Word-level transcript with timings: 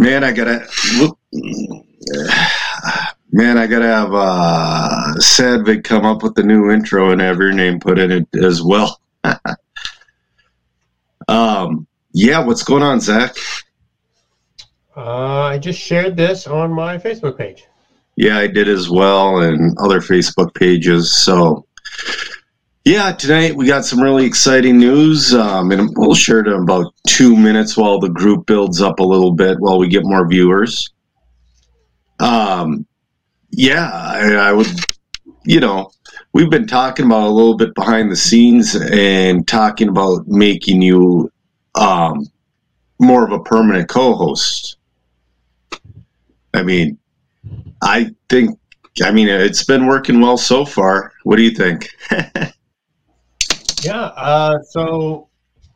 Man, 0.00 0.24
I 0.24 0.32
gotta 0.32 0.66
look. 0.96 1.18
Man, 3.30 3.58
I 3.58 3.66
gotta 3.66 3.86
have 3.86 4.14
uh, 4.14 5.12
Sadvik 5.18 5.84
come 5.84 6.06
up 6.06 6.22
with 6.22 6.34
the 6.34 6.42
new 6.42 6.70
intro 6.70 7.10
and 7.10 7.20
have 7.20 7.36
your 7.36 7.52
name 7.52 7.78
put 7.78 7.98
in 7.98 8.10
it 8.10 8.26
as 8.42 8.62
well. 8.62 8.98
um, 11.28 11.86
yeah, 12.12 12.38
what's 12.38 12.62
going 12.62 12.82
on, 12.82 13.02
Zac? 13.02 13.36
Uh, 14.96 15.42
I 15.42 15.58
just 15.58 15.78
shared 15.78 16.16
this 16.16 16.46
on 16.46 16.72
my 16.72 16.96
Facebook 16.96 17.36
page. 17.36 17.66
Yeah, 18.16 18.38
I 18.38 18.46
did 18.46 18.68
as 18.68 18.88
well, 18.88 19.42
and 19.42 19.76
other 19.80 20.00
Facebook 20.00 20.54
pages. 20.54 21.12
So, 21.12 21.66
yeah, 22.84 23.12
tonight 23.12 23.54
we 23.54 23.66
got 23.66 23.84
some 23.84 24.00
really 24.00 24.24
exciting 24.24 24.78
news, 24.78 25.34
um, 25.34 25.70
and 25.70 25.90
we'll 25.96 26.14
share 26.14 26.40
it 26.40 26.46
in 26.46 26.54
about 26.54 26.94
two 27.06 27.36
minutes 27.36 27.76
while 27.76 27.98
the 27.98 28.08
group 28.08 28.46
builds 28.46 28.80
up 28.80 29.00
a 29.00 29.04
little 29.04 29.32
bit 29.32 29.58
while 29.60 29.78
we 29.78 29.86
get 29.86 30.04
more 30.04 30.26
viewers. 30.26 30.90
Um, 32.20 32.86
yeah, 33.50 33.90
I, 33.92 34.32
I 34.32 34.52
would, 34.52 34.68
you 35.44 35.60
know, 35.60 35.90
we've 36.32 36.48
been 36.48 36.66
talking 36.66 37.04
about 37.04 37.26
a 37.26 37.30
little 37.30 37.56
bit 37.56 37.74
behind 37.74 38.10
the 38.10 38.16
scenes 38.16 38.74
and 38.74 39.46
talking 39.46 39.88
about 39.88 40.26
making 40.26 40.80
you 40.80 41.30
um, 41.74 42.26
more 42.98 43.24
of 43.24 43.32
a 43.32 43.42
permanent 43.42 43.90
co-host. 43.90 44.78
I 46.54 46.62
mean, 46.62 46.98
I 47.82 48.10
think, 48.30 48.58
I 49.02 49.10
mean, 49.10 49.28
it's 49.28 49.64
been 49.64 49.86
working 49.86 50.20
well 50.20 50.38
so 50.38 50.64
far. 50.64 51.12
What 51.24 51.36
do 51.36 51.42
you 51.42 51.50
think? 51.50 51.86
yeah. 53.80 54.06
Uh, 54.16 54.60
so 54.62 55.28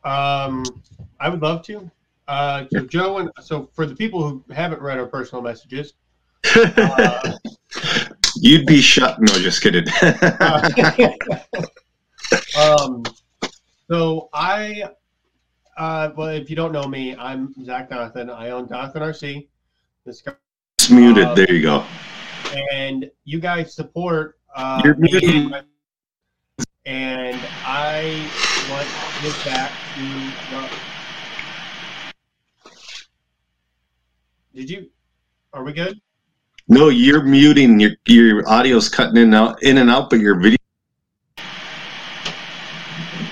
um, 0.04 0.64
I 1.20 1.28
would 1.28 1.40
love 1.40 1.62
to. 1.66 1.90
Uh, 2.26 2.64
so 2.72 2.80
Joe 2.80 3.18
and 3.18 3.30
so 3.40 3.68
for 3.74 3.86
the 3.86 3.94
people 3.94 4.26
who 4.26 4.42
haven't 4.52 4.80
read 4.80 4.98
our 4.98 5.06
personal 5.06 5.42
messages, 5.42 5.92
uh, 6.56 7.32
you'd 8.36 8.66
be 8.66 8.80
shut. 8.80 9.20
No, 9.20 9.32
just 9.34 9.62
kidding. 9.62 9.84
um, 12.58 13.02
so 13.90 14.30
I, 14.32 14.84
uh, 15.76 16.10
well, 16.16 16.28
if 16.28 16.48
you 16.48 16.56
don't 16.56 16.72
know 16.72 16.86
me, 16.86 17.14
I'm 17.16 17.54
Zac 17.64 17.90
Donathan. 17.90 18.34
I 18.34 18.50
own 18.50 18.66
Donathan 18.66 18.96
RC. 18.96 19.46
This 20.06 20.22
guy 20.22 20.32
it's 20.78 20.90
muted. 20.90 21.24
Uh, 21.24 21.34
there 21.34 21.52
you 21.52 21.62
go. 21.62 21.84
And 22.72 23.10
you 23.24 23.40
guys 23.40 23.74
support. 23.74 24.38
Uh, 24.54 24.80
You're 24.84 24.96
muted. 24.96 25.64
And 26.86 27.40
I 27.64 28.28
want 28.70 28.86
to 28.86 29.22
give 29.22 29.44
back 29.46 29.72
to. 29.96 30.68
Did 34.54 34.68
you? 34.68 34.90
Are 35.54 35.64
we 35.64 35.72
good? 35.72 35.98
No, 36.68 36.90
you're 36.90 37.22
muting. 37.22 37.80
Your 37.80 37.92
your 38.06 38.46
audio's 38.46 38.90
cutting 38.90 39.16
in 39.16 39.22
and 39.24 39.34
out, 39.34 39.62
in 39.62 39.78
and 39.78 39.90
out, 39.90 40.10
but 40.10 40.20
your 40.20 40.38
video. 40.38 40.58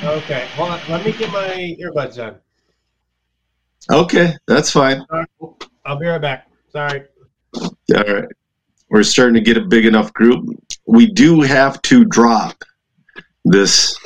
Okay, 0.02 0.48
hold 0.54 0.70
on. 0.70 0.80
Let 0.88 1.04
me 1.04 1.12
get 1.12 1.30
my 1.30 1.76
earbuds 1.78 2.24
on. 2.24 2.36
Okay, 3.90 4.34
that's 4.46 4.70
fine. 4.70 5.04
I'll 5.84 5.98
be 5.98 6.06
right 6.06 6.20
back. 6.20 6.48
Sorry. 6.70 7.02
All 7.54 7.74
right. 7.90 8.24
We're 8.88 9.02
starting 9.02 9.34
to 9.34 9.42
get 9.42 9.58
a 9.58 9.66
big 9.66 9.84
enough 9.84 10.10
group. 10.14 10.48
We 10.86 11.06
do 11.12 11.42
have 11.42 11.82
to 11.82 12.06
drop 12.06 12.64
this 13.44 13.98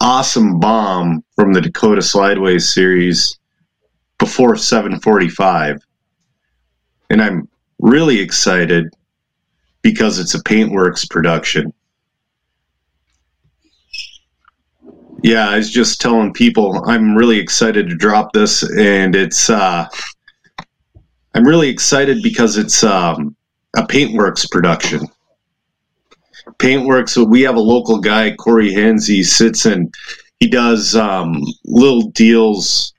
awesome 0.00 0.60
bomb 0.60 1.24
from 1.34 1.52
the 1.52 1.60
Dakota 1.60 2.00
Slideways 2.00 2.62
series 2.62 3.38
before 4.18 4.56
745. 4.56 5.78
And 7.10 7.22
I'm 7.22 7.48
really 7.78 8.18
excited 8.18 8.92
because 9.82 10.18
it's 10.18 10.34
a 10.34 10.42
Paintworks 10.42 11.08
production. 11.08 11.72
Yeah, 15.22 15.48
I 15.48 15.56
was 15.56 15.70
just 15.70 16.00
telling 16.00 16.32
people 16.32 16.84
I'm 16.86 17.16
really 17.16 17.38
excited 17.38 17.88
to 17.88 17.96
drop 17.96 18.32
this, 18.32 18.62
and 18.78 19.16
it's 19.16 19.48
uh, 19.48 19.88
I'm 21.34 21.44
really 21.44 21.68
excited 21.68 22.22
because 22.22 22.58
it's 22.58 22.84
um, 22.84 23.34
a 23.76 23.82
Paintworks 23.82 24.50
production. 24.50 25.08
Paintworks, 26.58 27.16
we 27.28 27.42
have 27.42 27.56
a 27.56 27.60
local 27.60 27.98
guy, 27.98 28.34
Corey 28.34 28.72
Hens. 28.72 29.06
He 29.06 29.22
sits 29.22 29.66
and 29.66 29.92
he 30.38 30.48
does 30.48 30.94
um, 30.94 31.42
little 31.64 32.10
deals. 32.10 32.94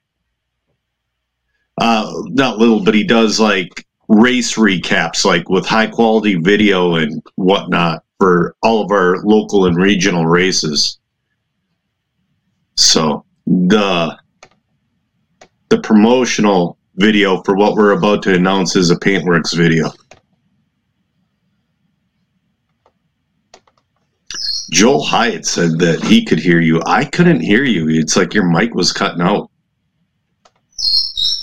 Uh, 1.80 2.12
not 2.30 2.58
little, 2.58 2.84
but 2.84 2.96
he 2.96 3.04
does 3.04 3.40
like 3.40 3.86
race 4.08 4.56
recaps, 4.56 5.26
like 5.26 5.50
with 5.50 5.66
high 5.66 5.88
quality 5.88 6.36
video 6.36 6.96
and 6.96 7.22
whatnot 7.36 8.04
for 8.20 8.56
all 8.64 8.84
of 8.84 8.92
our 8.92 9.18
local 9.24 9.66
and 9.66 9.78
regional 9.78 10.26
races. 10.26 11.00
So 12.76 13.26
the 13.46 14.18
the 15.70 15.80
promotional 15.82 16.78
video 16.96 17.44
for 17.44 17.56
what 17.56 17.76
we're 17.76 17.92
about 17.92 18.24
to 18.24 18.34
announce 18.34 18.76
is 18.76 18.90
a 18.90 18.96
Paintworks 18.96 19.56
video. 19.56 19.92
Joel 24.70 25.04
Hyatt 25.04 25.46
said 25.46 25.80
that 25.80 26.04
he 26.04 26.26
could 26.26 26.40
hear 26.40 26.60
you. 26.60 26.82
I 26.86 27.06
couldn't 27.06 27.40
hear 27.40 27.64
you. 27.64 27.88
It's 27.90 28.18
like 28.18 28.34
your 28.34 28.44
mic 28.44 28.76
was 28.76 28.92
cutting 28.92 29.22
out. 29.22 29.50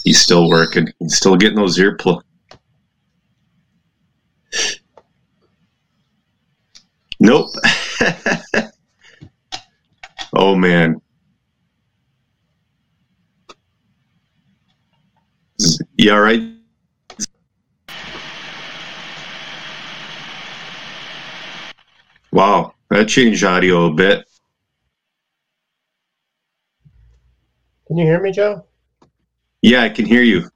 He's 0.05 0.21
still 0.21 0.49
working. 0.49 0.89
He's 0.99 1.17
still 1.17 1.37
getting 1.37 1.57
those 1.57 1.79
earplugs. 1.79 2.23
Nope. 7.19 7.49
oh 10.35 10.55
man. 10.55 11.01
Yeah, 15.97 16.17
right. 16.17 16.43
Wow, 22.31 22.74
that 22.91 23.09
changed 23.09 23.45
audio 23.45 23.87
a 23.87 23.93
bit. 23.93 24.25
Can 27.87 27.99
you 27.99 28.07
hear 28.07 28.21
me, 28.21 28.33
Joe? 28.33 28.65
Yeah, 29.63 29.83
I 29.83 29.89
can 29.89 30.07
hear 30.07 30.23
you. 30.23 30.49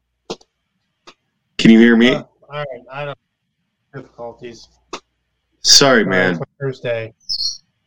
Can 1.58 1.70
you 1.70 1.78
hear 1.78 1.96
me? 1.96 2.10
Uh, 2.10 2.22
all 2.50 2.58
right, 2.58 2.82
I 2.90 3.04
don't 3.04 3.18
difficulties. 3.94 4.68
Sorry, 5.60 6.04
man. 6.04 6.38
Thursday. 6.60 7.14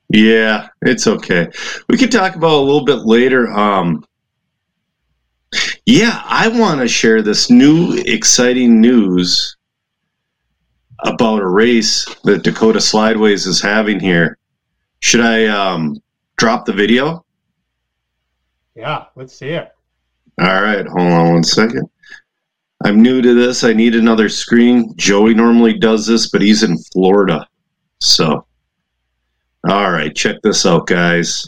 Yeah, 0.09 0.67
it's 0.81 1.07
okay. 1.07 1.49
We 1.87 1.97
could 1.97 2.11
talk 2.11 2.35
about 2.35 2.51
a 2.51 2.61
little 2.61 2.83
bit 2.83 2.99
later. 2.99 3.49
Um, 3.51 4.03
yeah, 5.85 6.21
I 6.25 6.47
want 6.47 6.81
to 6.81 6.87
share 6.87 7.21
this 7.21 7.49
new 7.49 7.97
exciting 8.05 8.81
news 8.81 9.55
about 11.03 11.41
a 11.41 11.47
race 11.47 12.05
that 12.23 12.43
Dakota 12.43 12.79
Slideways 12.79 13.47
is 13.47 13.61
having 13.61 13.99
here. 13.99 14.37
Should 14.99 15.21
I 15.21 15.47
um, 15.47 16.01
drop 16.37 16.65
the 16.65 16.73
video? 16.73 17.25
Yeah, 18.75 19.05
let's 19.15 19.35
see 19.35 19.49
it. 19.49 19.71
All 20.39 20.61
right, 20.61 20.85
hold 20.87 21.11
on 21.11 21.33
one 21.33 21.43
second. 21.43 21.89
I'm 22.83 23.01
new 23.01 23.21
to 23.21 23.33
this. 23.35 23.63
I 23.63 23.73
need 23.73 23.95
another 23.95 24.27
screen. 24.29 24.95
Joey 24.95 25.33
normally 25.35 25.77
does 25.77 26.07
this, 26.07 26.29
but 26.29 26.41
he's 26.41 26.63
in 26.63 26.77
Florida. 26.91 27.47
So, 27.99 28.45
all 29.69 29.91
right, 29.91 30.15
check 30.15 30.37
this 30.41 30.65
out, 30.65 30.87
guys. 30.87 31.47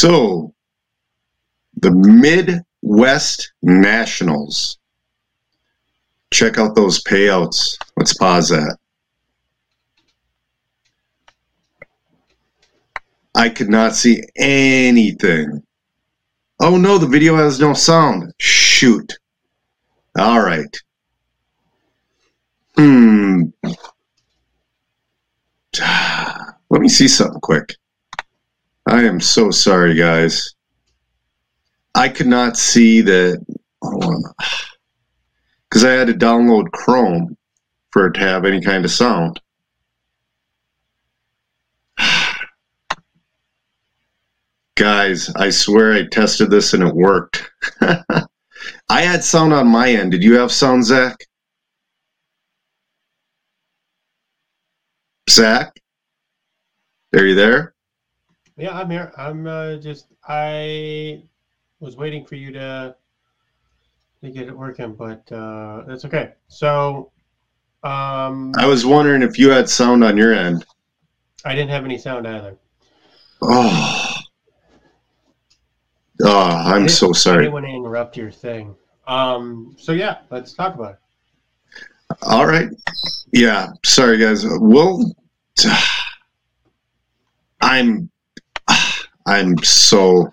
So, 0.00 0.54
the 1.74 1.90
Midwest 1.90 3.52
Nationals. 3.62 4.78
Check 6.30 6.56
out 6.56 6.76
those 6.76 7.02
payouts. 7.02 7.76
Let's 7.96 8.14
pause 8.14 8.50
that. 8.50 8.76
I 13.34 13.48
could 13.48 13.70
not 13.70 13.96
see 13.96 14.22
anything. 14.36 15.64
Oh 16.60 16.76
no, 16.76 16.98
the 16.98 17.08
video 17.08 17.34
has 17.34 17.58
no 17.58 17.74
sound. 17.74 18.32
Shoot. 18.38 19.18
All 20.16 20.40
right. 20.40 20.76
Hmm. 22.76 23.46
Let 26.70 26.82
me 26.82 26.88
see 26.88 27.08
something 27.08 27.40
quick. 27.40 27.74
I 28.88 29.04
am 29.04 29.20
so 29.20 29.50
sorry, 29.50 29.94
guys. 29.94 30.54
I 31.94 32.08
could 32.08 32.26
not 32.26 32.56
see 32.56 33.02
that. 33.02 33.44
Because 35.68 35.84
I 35.84 35.90
had 35.90 36.06
to 36.06 36.14
download 36.14 36.72
Chrome 36.72 37.36
for 37.90 38.06
it 38.06 38.14
to 38.14 38.20
have 38.20 38.46
any 38.46 38.62
kind 38.62 38.86
of 38.86 38.90
sound. 38.90 39.38
Guys, 44.76 45.28
I 45.36 45.50
swear 45.50 45.92
I 45.92 46.06
tested 46.06 46.50
this 46.50 46.72
and 46.72 46.82
it 46.82 46.94
worked. 46.94 47.50
I 47.82 49.02
had 49.02 49.22
sound 49.22 49.52
on 49.52 49.68
my 49.68 49.90
end. 49.90 50.12
Did 50.12 50.24
you 50.24 50.38
have 50.38 50.50
sound, 50.50 50.86
Zac? 50.86 51.18
Zac? 55.28 55.78
Are 57.14 57.26
you 57.26 57.34
there? 57.34 57.74
Yeah, 58.58 58.76
I'm 58.76 58.90
here. 58.90 59.12
I'm 59.16 59.46
uh, 59.46 59.76
just 59.76 60.06
I 60.26 61.22
was 61.78 61.96
waiting 61.96 62.26
for 62.26 62.34
you 62.34 62.52
to 62.52 62.96
to 64.22 64.30
get 64.30 64.48
it 64.48 64.56
working, 64.56 64.94
but 64.94 65.30
uh, 65.30 65.84
that's 65.86 66.04
okay. 66.04 66.32
So, 66.48 67.12
um, 67.84 68.52
I 68.58 68.66
was 68.66 68.84
wondering 68.84 69.22
if 69.22 69.38
you 69.38 69.50
had 69.50 69.68
sound 69.68 70.02
on 70.02 70.16
your 70.16 70.34
end. 70.34 70.66
I 71.44 71.54
didn't 71.54 71.70
have 71.70 71.84
any 71.84 71.98
sound 71.98 72.26
either. 72.26 72.56
Oh, 73.40 74.14
oh 76.24 76.50
I'm 76.50 76.88
so 76.88 77.06
didn't- 77.06 77.16
I 77.16 77.18
sorry. 77.20 77.38
didn't 77.44 77.52
want 77.52 77.66
to 77.66 77.70
interrupt 77.72 78.16
your 78.16 78.32
thing. 78.32 78.74
Um, 79.06 79.76
so 79.78 79.92
yeah, 79.92 80.18
let's 80.30 80.52
talk 80.52 80.74
about 80.74 80.94
it. 80.94 80.98
All 82.22 82.46
right. 82.46 82.68
Yeah. 83.32 83.68
Sorry, 83.84 84.18
guys. 84.18 84.44
Well, 84.60 85.14
I'm, 87.60 88.10
I'm 89.28 89.58
so 89.62 90.32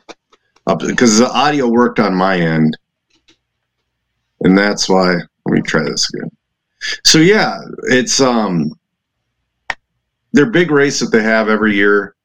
because 0.79 1.19
the 1.19 1.29
audio 1.29 1.67
worked 1.67 1.99
on 1.99 2.15
my 2.15 2.39
end, 2.39 2.77
and 4.41 4.57
that's 4.57 4.87
why. 4.87 5.15
Let 5.47 5.53
me 5.53 5.61
try 5.61 5.83
this 5.83 6.07
again. 6.13 6.31
So 7.03 7.19
yeah, 7.19 7.59
it's 7.83 8.19
um, 8.19 8.71
their 10.31 10.49
big 10.49 10.71
race 10.71 10.99
that 11.01 11.11
they 11.11 11.21
have 11.21 11.49
every 11.49 11.75
year. 11.75 12.15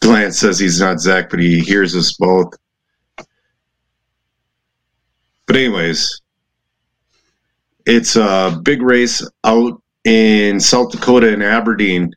Glenn 0.00 0.32
says 0.32 0.58
he's 0.58 0.80
not 0.80 1.00
Zac, 1.00 1.28
but 1.28 1.40
he 1.40 1.60
hears 1.60 1.96
us 1.96 2.16
both. 2.16 2.54
But 5.46 5.56
anyways, 5.56 6.22
it's 7.84 8.16
a 8.16 8.60
big 8.62 8.80
race 8.80 9.28
out 9.44 9.82
in 10.04 10.60
South 10.60 10.92
Dakota 10.92 11.32
and 11.32 11.42
Aberdeen. 11.42 12.12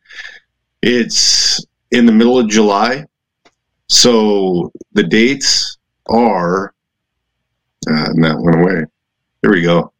It's 0.81 1.65
in 1.91 2.05
the 2.05 2.11
middle 2.11 2.39
of 2.39 2.49
July. 2.49 3.05
So 3.87 4.71
the 4.93 5.03
dates 5.03 5.77
are, 6.07 6.73
uh, 7.89 8.05
and 8.11 8.23
that 8.23 8.39
went 8.39 8.59
away. 8.59 8.85
There 9.41 9.51
we 9.51 9.63
go. 9.63 9.93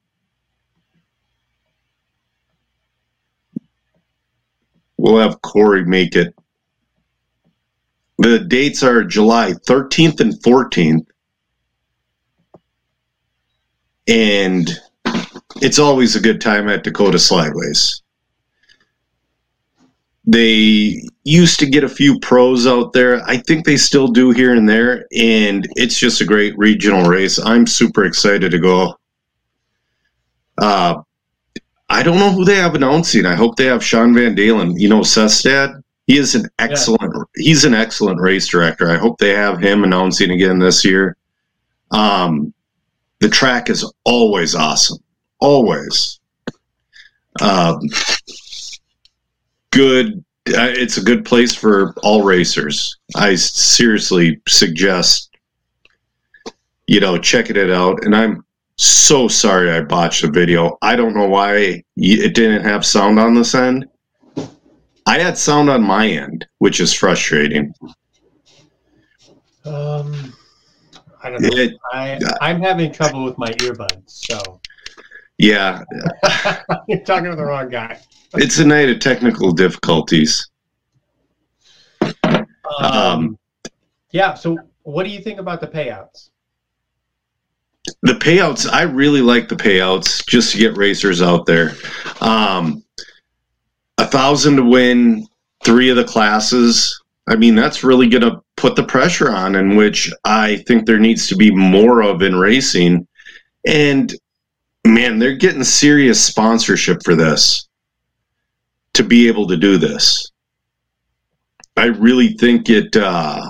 We'll 4.97 5.19
have 5.19 5.41
Corey 5.41 5.85
make 5.85 6.15
it. 6.15 6.35
The 8.17 8.39
dates 8.39 8.83
are 8.83 9.03
July 9.05 9.53
13th 9.65 10.19
and 10.19 10.33
14th. 10.43 11.05
And 14.09 14.69
it's 15.61 15.79
always 15.79 16.15
a 16.15 16.19
good 16.19 16.41
time 16.41 16.67
at 16.67 16.83
Dakota 16.83 17.17
Slideways. 17.17 18.01
They 20.25 21.07
used 21.29 21.59
to 21.59 21.69
get 21.69 21.83
a 21.83 21.89
few 21.89 22.19
pros 22.19 22.67
out 22.67 22.93
there. 22.93 23.21
I 23.27 23.37
think 23.37 23.65
they 23.65 23.77
still 23.77 24.07
do 24.07 24.31
here 24.31 24.55
and 24.55 24.67
there, 24.67 25.05
and 25.15 25.67
it's 25.75 25.97
just 25.97 26.21
a 26.21 26.25
great 26.25 26.57
regional 26.57 27.07
race. 27.07 27.39
I'm 27.39 27.67
super 27.67 28.05
excited 28.05 28.51
to 28.51 28.59
go. 28.59 28.97
Uh, 30.57 31.01
I 31.89 32.03
don't 32.03 32.19
know 32.19 32.31
who 32.31 32.45
they 32.45 32.55
have 32.55 32.75
announcing. 32.75 33.25
I 33.25 33.35
hope 33.35 33.55
they 33.55 33.65
have 33.65 33.83
Sean 33.83 34.13
Van 34.13 34.35
Dalen. 34.35 34.79
You 34.79 34.89
know, 34.89 35.01
Sestad. 35.01 35.81
He 36.07 36.17
is 36.17 36.33
an 36.33 36.49
excellent. 36.57 37.13
He's 37.35 37.65
an 37.65 37.75
excellent 37.75 38.19
race 38.19 38.47
director. 38.47 38.89
I 38.89 38.97
hope 38.97 39.19
they 39.19 39.35
have 39.35 39.59
him 39.59 39.83
announcing 39.83 40.31
again 40.31 40.57
this 40.57 40.83
year. 40.83 41.15
Um, 41.91 42.53
the 43.19 43.29
track 43.29 43.69
is 43.69 43.91
always 44.05 44.55
awesome 44.55 45.03
always 45.39 46.19
um, 47.41 47.79
good 49.71 50.23
it's 50.45 50.97
a 50.97 51.03
good 51.03 51.25
place 51.25 51.53
for 51.53 51.93
all 52.03 52.23
racers. 52.23 52.97
I 53.15 53.35
seriously 53.35 54.41
suggest 54.47 55.29
you 56.89 56.99
know 56.99 57.19
checking 57.19 57.55
it 57.55 57.69
out 57.69 58.03
and 58.03 58.15
i'm 58.15 58.43
so 58.77 59.27
sorry 59.27 59.69
i 59.69 59.81
botched 59.81 60.23
the 60.23 60.31
video. 60.31 60.77
I 60.81 60.95
don't 60.95 61.13
know 61.13 61.27
why 61.27 61.83
it 61.97 62.33
didn't 62.33 62.63
have 62.63 62.85
sound 62.85 63.19
on 63.19 63.35
this 63.35 63.53
end. 63.53 63.85
I 65.05 65.19
had 65.19 65.37
sound 65.37 65.69
on 65.69 65.83
my 65.83 66.07
end 66.07 66.47
which 66.57 66.79
is 66.79 66.93
frustrating. 66.93 67.73
Um, 69.65 70.33
I 71.21 71.29
don't 71.29 71.41
know. 71.41 71.49
it, 71.51 71.73
I 71.91 72.19
I'm 72.41 72.59
having 72.61 72.91
trouble 72.91 73.23
with 73.23 73.37
my 73.37 73.51
earbuds, 73.51 74.01
so 74.05 74.59
yeah 75.39 75.81
you're 76.87 76.99
talking 76.99 77.29
to 77.31 77.35
the 77.35 77.43
wrong 77.43 77.69
guy. 77.69 77.97
it's 78.35 78.59
a 78.59 78.65
night 78.65 78.89
of 78.89 78.99
technical 78.99 79.51
difficulties 79.51 80.47
Um, 82.01 82.43
Um, 82.83 83.39
yeah. 84.11 84.33
So, 84.35 84.57
what 84.83 85.03
do 85.05 85.09
you 85.09 85.21
think 85.21 85.39
about 85.39 85.59
the 85.61 85.67
payouts? 85.67 86.29
the 88.03 88.13
payouts 88.13 88.69
i 88.71 88.81
really 88.83 89.21
like 89.21 89.47
the 89.49 89.55
payouts 89.55 90.23
just 90.27 90.51
to 90.51 90.57
get 90.59 90.77
racers 90.77 91.21
out 91.21 91.45
there 91.45 91.71
um 92.21 92.83
a 93.97 94.05
thousand 94.05 94.57
to 94.57 94.63
win 94.63 95.25
three 95.65 95.89
of 95.89 95.95
the 95.95 96.03
classes 96.03 97.01
i 97.29 97.35
mean 97.35 97.55
that's 97.55 97.83
really 97.83 98.07
gonna 98.07 98.39
put 98.57 98.75
the 98.75 98.83
pressure 98.83 99.31
on 99.31 99.55
in 99.55 99.75
which 99.75 100.11
i 100.25 100.57
think 100.67 100.85
there 100.85 100.99
needs 100.99 101.25
to 101.27 101.35
be 101.35 101.49
more 101.51 102.03
of 102.03 102.21
in 102.21 102.35
racing 102.35 103.07
and 103.65 104.13
man 104.85 105.19
they're 105.19 105.35
getting 105.35 105.63
serious 105.63 106.23
sponsorship 106.23 107.03
for 107.03 107.15
this 107.15 107.67
to 108.93 109.03
be 109.03 109.27
able 109.27 109.47
to 109.47 109.57
do 109.57 109.77
this. 109.77 110.31
I 111.77 111.85
really 111.85 112.33
think 112.33 112.69
it 112.69 112.95
uh 112.95 113.41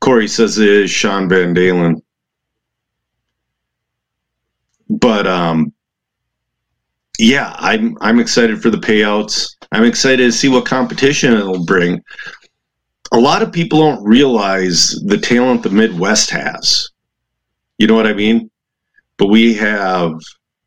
corey 0.00 0.28
says 0.28 0.58
it 0.58 0.68
is 0.68 0.90
sean 0.90 1.28
van 1.28 1.54
dalen. 1.54 2.02
But 4.88 5.26
um 5.26 5.72
yeah 7.18 7.54
i'm 7.58 7.96
i'm 8.00 8.18
excited 8.18 8.60
for 8.60 8.70
the 8.70 8.78
payouts. 8.78 9.54
I'm 9.70 9.84
excited 9.84 10.24
to 10.24 10.32
see 10.32 10.48
what 10.48 10.66
competition 10.66 11.32
it'll 11.32 11.64
bring. 11.64 12.02
A 13.12 13.18
lot 13.18 13.42
of 13.42 13.52
people 13.52 13.78
don't 13.78 14.04
realize 14.04 14.90
the 15.06 15.18
talent 15.18 15.62
the 15.62 15.70
midwest 15.70 16.30
has. 16.30 16.90
You 17.78 17.86
know 17.86 17.94
what 17.94 18.06
i 18.06 18.12
mean? 18.12 18.50
But 19.16 19.28
we 19.28 19.54
have 19.54 20.14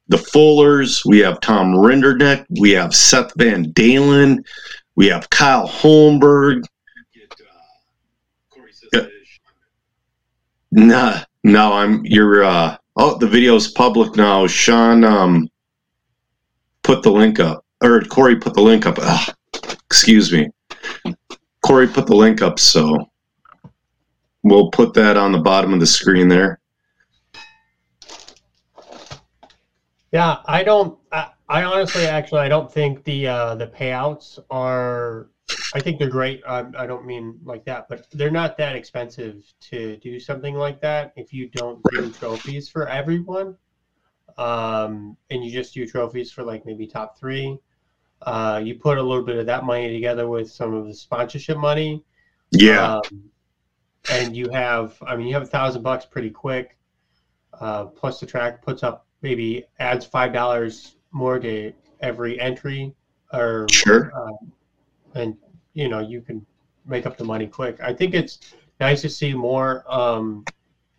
the 0.09 0.17
fullers 0.17 1.03
we 1.05 1.19
have 1.19 1.39
tom 1.41 1.73
rinderneck 1.73 2.45
we 2.59 2.71
have 2.71 2.95
seth 2.95 3.33
van 3.35 3.71
dalen 3.71 4.43
we 4.95 5.07
have 5.07 5.29
kyle 5.29 5.67
holmberg 5.67 6.63
no 10.71 11.19
no 11.43 11.73
i'm 11.73 12.05
you're 12.05 12.43
uh 12.43 12.77
Oh, 12.99 13.15
the 13.15 13.27
video's 13.27 13.67
public 13.67 14.15
now. 14.15 14.47
Sean 14.47 15.03
um, 15.03 15.47
put 16.81 17.03
the 17.03 17.11
link 17.11 17.39
up, 17.39 17.63
or 17.83 18.01
Corey 18.01 18.35
put 18.35 18.55
the 18.55 18.61
link 18.61 18.87
up. 18.87 18.97
Ugh, 18.99 19.35
excuse 19.85 20.33
me. 20.33 20.49
Corey 21.61 21.87
put 21.87 22.07
the 22.07 22.15
link 22.15 22.41
up, 22.41 22.57
so 22.57 23.07
we'll 24.41 24.71
put 24.71 24.95
that 24.95 25.15
on 25.15 25.31
the 25.31 25.37
bottom 25.37 25.73
of 25.73 25.79
the 25.79 25.85
screen 25.85 26.27
there. 26.27 26.59
Yeah, 30.11 30.37
I 30.45 30.63
don't. 30.63 30.97
I, 31.11 31.29
I 31.49 31.63
honestly, 31.63 32.05
actually, 32.05 32.41
I 32.41 32.49
don't 32.49 32.71
think 32.71 33.03
the 33.03 33.27
uh, 33.27 33.55
the 33.55 33.67
payouts 33.67 34.39
are 34.49 35.29
I 35.73 35.79
think 35.79 35.99
they're 35.99 36.09
great. 36.09 36.41
I, 36.47 36.65
I 36.77 36.87
don't 36.87 37.05
mean 37.05 37.39
like 37.43 37.63
that, 37.65 37.87
but 37.87 38.07
they're 38.11 38.31
not 38.31 38.57
that 38.57 38.75
expensive 38.75 39.53
to 39.61 39.97
do 39.97 40.19
something 40.19 40.55
like 40.55 40.81
that 40.81 41.13
if 41.15 41.33
you 41.33 41.49
don't 41.49 41.81
do 41.91 42.11
trophies 42.11 42.67
for 42.67 42.87
everyone. 42.87 43.55
Um, 44.37 45.17
and 45.29 45.43
you 45.43 45.51
just 45.51 45.73
do 45.73 45.85
trophies 45.85 46.31
for 46.31 46.43
like 46.43 46.65
maybe 46.65 46.85
top 46.85 47.17
three. 47.17 47.57
Uh, 48.21 48.61
you 48.63 48.75
put 48.75 48.97
a 48.97 49.01
little 49.01 49.23
bit 49.23 49.37
of 49.37 49.45
that 49.45 49.63
money 49.63 49.93
together 49.93 50.27
with 50.27 50.51
some 50.51 50.73
of 50.73 50.85
the 50.85 50.93
sponsorship 50.93 51.57
money. 51.57 52.03
Yeah. 52.51 52.95
Um, 52.95 53.29
and 54.11 54.35
you 54.35 54.49
have, 54.49 54.97
I 55.05 55.15
mean, 55.15 55.27
you 55.27 55.33
have 55.33 55.43
a 55.43 55.47
thousand 55.47 55.81
bucks 55.81 56.05
pretty 56.05 56.29
quick. 56.29 56.77
Uh, 57.59 57.85
plus 57.85 58.19
the 58.19 58.25
track 58.25 58.61
puts 58.61 58.83
up 58.83 59.06
maybe 59.21 59.65
adds 59.79 60.05
five 60.05 60.33
dollars 60.33 60.95
more 61.11 61.39
to 61.39 61.73
every 62.01 62.39
entry, 62.39 62.93
or 63.33 63.67
Sure. 63.71 64.11
um, 64.15 64.51
and 65.15 65.37
you 65.73 65.87
know 65.89 65.99
you 65.99 66.21
can 66.21 66.45
make 66.85 67.05
up 67.05 67.17
the 67.17 67.23
money 67.23 67.47
quick. 67.47 67.79
I 67.81 67.93
think 67.93 68.13
it's 68.13 68.39
nice 68.79 69.01
to 69.01 69.09
see 69.09 69.33
more 69.33 69.83
um, 69.87 70.45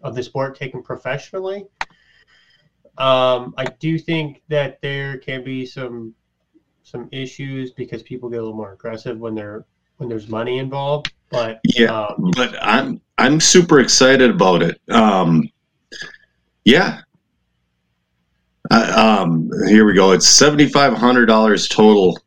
of 0.03 0.15
the 0.15 0.23
sport 0.23 0.57
taken 0.59 0.83
professionally. 0.83 1.67
Um, 2.99 3.55
I 3.57 3.65
do 3.79 3.99
think 3.99 4.43
that 4.49 4.81
there 4.83 5.19
can 5.19 5.45
be 5.45 5.65
some 5.65 6.15
some 6.83 7.09
issues 7.13 7.71
because 7.71 8.03
people 8.03 8.29
get 8.29 8.39
a 8.39 8.43
little 8.43 8.57
more 8.57 8.73
aggressive 8.73 9.19
when 9.19 9.35
they're 9.35 9.65
when 9.99 10.09
there's 10.09 10.29
money 10.29 10.59
involved. 10.59 11.13
But 11.31 11.61
Yeah. 11.77 11.93
um, 12.07 12.33
but 12.35 12.57
I'm 12.61 13.01
I'm 13.19 13.41
super 13.41 13.81
excited 13.81 14.31
about 14.31 14.63
it. 14.63 14.81
Um, 14.91 15.49
yeah. 16.65 17.03
Uh, 18.71 19.23
um, 19.23 19.51
here 19.67 19.87
we 19.87 19.95
go. 19.95 20.13
It's 20.13 20.29
seventy 20.29 20.69
five 20.69 20.95
hundred 20.95 21.27
dollars 21.27 21.69
total. 21.69 22.19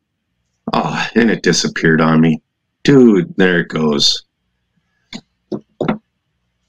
Oh, 0.73 1.07
and 1.15 1.29
it 1.29 1.43
disappeared 1.43 2.01
on 2.01 2.21
me, 2.21 2.41
dude. 2.83 3.35
There 3.35 3.59
it 3.59 3.67
goes. 3.67 4.23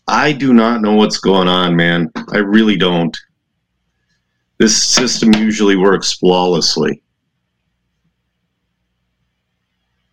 I 0.09 0.33
do 0.33 0.53
not 0.53 0.83
know 0.83 0.95
what's 0.95 1.19
going 1.19 1.49
on, 1.49 1.75
man. 1.75 2.11
I 2.33 2.39
really 2.39 2.77
don't. 2.77 3.17
This 4.59 4.83
system 4.83 5.33
usually 5.35 5.77
works 5.77 6.13
flawlessly. 6.13 7.03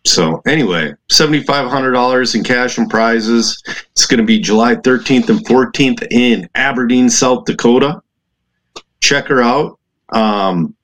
So 0.06 0.40
anyway, 0.46 0.94
seventy 1.10 1.42
five 1.42 1.68
hundred 1.68 1.92
dollars 1.92 2.34
in 2.34 2.42
cash 2.42 2.78
and 2.78 2.88
prizes. 2.88 3.62
It's 3.92 4.06
going 4.06 4.18
to 4.18 4.24
be 4.24 4.38
July 4.38 4.76
thirteenth 4.76 5.28
and 5.28 5.46
fourteenth 5.46 6.02
in 6.10 6.48
Aberdeen, 6.54 7.10
South 7.10 7.44
Dakota. 7.44 8.02
Check 9.00 9.26
her 9.26 9.42
out. 9.42 9.78
Um, 10.10 10.74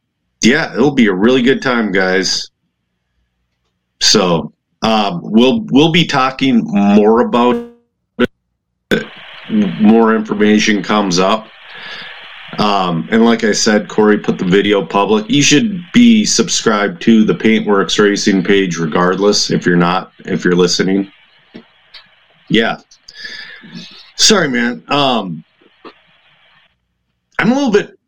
yeah, 0.42 0.72
it'll 0.72 0.94
be 0.94 1.06
a 1.06 1.14
really 1.14 1.42
good 1.42 1.62
time, 1.62 1.92
guys. 1.92 2.50
So 4.00 4.52
um, 4.82 5.20
we'll 5.22 5.60
we'll 5.70 5.92
be 5.92 6.06
talking 6.06 6.62
more 6.64 7.22
about 7.22 7.72
it. 8.90 9.06
More 9.50 10.14
information 10.14 10.82
comes 10.82 11.18
up. 11.18 11.48
Um, 12.58 13.08
and 13.10 13.24
like 13.24 13.44
I 13.44 13.52
said, 13.52 13.88
Corey 13.88 14.18
put 14.18 14.38
the 14.38 14.44
video 14.44 14.84
public. 14.84 15.28
You 15.28 15.42
should 15.42 15.82
be 15.92 16.24
subscribed 16.24 17.02
to 17.02 17.24
the 17.24 17.34
Paintworks 17.34 17.98
Racing 18.02 18.44
page, 18.44 18.78
regardless. 18.78 19.50
If 19.50 19.66
you're 19.66 19.76
not, 19.76 20.12
if 20.20 20.44
you're 20.44 20.56
listening, 20.56 21.12
yeah. 22.48 22.78
Sorry, 24.16 24.48
man. 24.48 24.82
Um, 24.88 25.44
I'm 27.38 27.52
a 27.52 27.54
little 27.54 27.72
bit. 27.72 27.98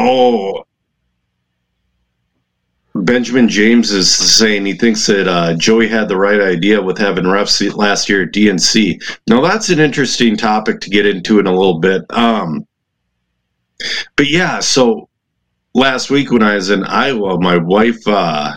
Oh, 0.00 0.64
Benjamin 2.94 3.48
James 3.48 3.90
is 3.90 4.14
saying 4.14 4.64
he 4.64 4.74
thinks 4.74 5.06
that 5.06 5.26
uh, 5.26 5.54
Joey 5.54 5.88
had 5.88 6.08
the 6.08 6.16
right 6.16 6.40
idea 6.40 6.80
with 6.80 6.98
having 6.98 7.24
refs 7.24 7.74
last 7.74 8.08
year 8.08 8.22
at 8.22 8.32
DNC. 8.32 9.02
Now 9.26 9.40
that's 9.40 9.70
an 9.70 9.80
interesting 9.80 10.36
topic 10.36 10.80
to 10.82 10.90
get 10.90 11.04
into 11.04 11.40
in 11.40 11.48
a 11.48 11.52
little 11.52 11.80
bit. 11.80 12.04
Um, 12.10 12.64
but 14.16 14.28
yeah, 14.28 14.60
so 14.60 15.08
last 15.74 16.10
week 16.10 16.30
when 16.30 16.44
I 16.44 16.54
was 16.54 16.70
in 16.70 16.84
Iowa, 16.84 17.40
my 17.40 17.56
wife, 17.56 18.06
uh, 18.06 18.54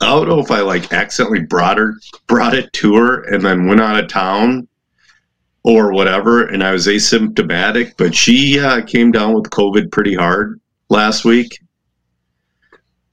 I 0.00 0.06
don't 0.06 0.28
know 0.28 0.38
if 0.38 0.52
I 0.52 0.60
like 0.60 0.92
accidentally 0.92 1.40
brought 1.40 1.78
her, 1.78 1.96
brought 2.28 2.54
it 2.54 2.72
to 2.74 2.94
her, 2.94 3.22
and 3.22 3.44
then 3.44 3.66
went 3.66 3.80
out 3.80 4.02
of 4.02 4.08
town 4.08 4.68
or 5.68 5.92
whatever, 5.92 6.46
and 6.46 6.64
I 6.64 6.72
was 6.72 6.86
asymptomatic. 6.86 7.94
But 7.96 8.14
she 8.14 8.58
uh, 8.58 8.82
came 8.84 9.12
down 9.12 9.34
with 9.34 9.50
COVID 9.50 9.92
pretty 9.92 10.14
hard 10.14 10.60
last 10.88 11.24
week 11.24 11.60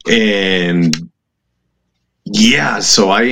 and 0.10 1.10
yeah 2.26 2.80
so 2.80 3.10
i 3.10 3.24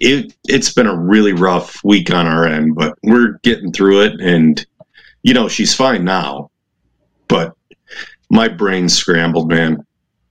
it 0.00 0.34
it's 0.48 0.72
been 0.72 0.86
a 0.86 0.96
really 0.96 1.32
rough 1.32 1.82
week 1.84 2.12
on 2.12 2.26
our 2.26 2.46
end 2.46 2.74
but 2.74 2.96
we're 3.02 3.38
getting 3.42 3.72
through 3.72 4.02
it 4.02 4.20
and 4.20 4.66
you 5.22 5.34
know 5.34 5.48
she's 5.48 5.74
fine 5.74 6.04
now 6.04 6.50
but 7.28 7.54
my 8.30 8.48
brain 8.48 8.88
scrambled 8.88 9.48
man 9.48 9.84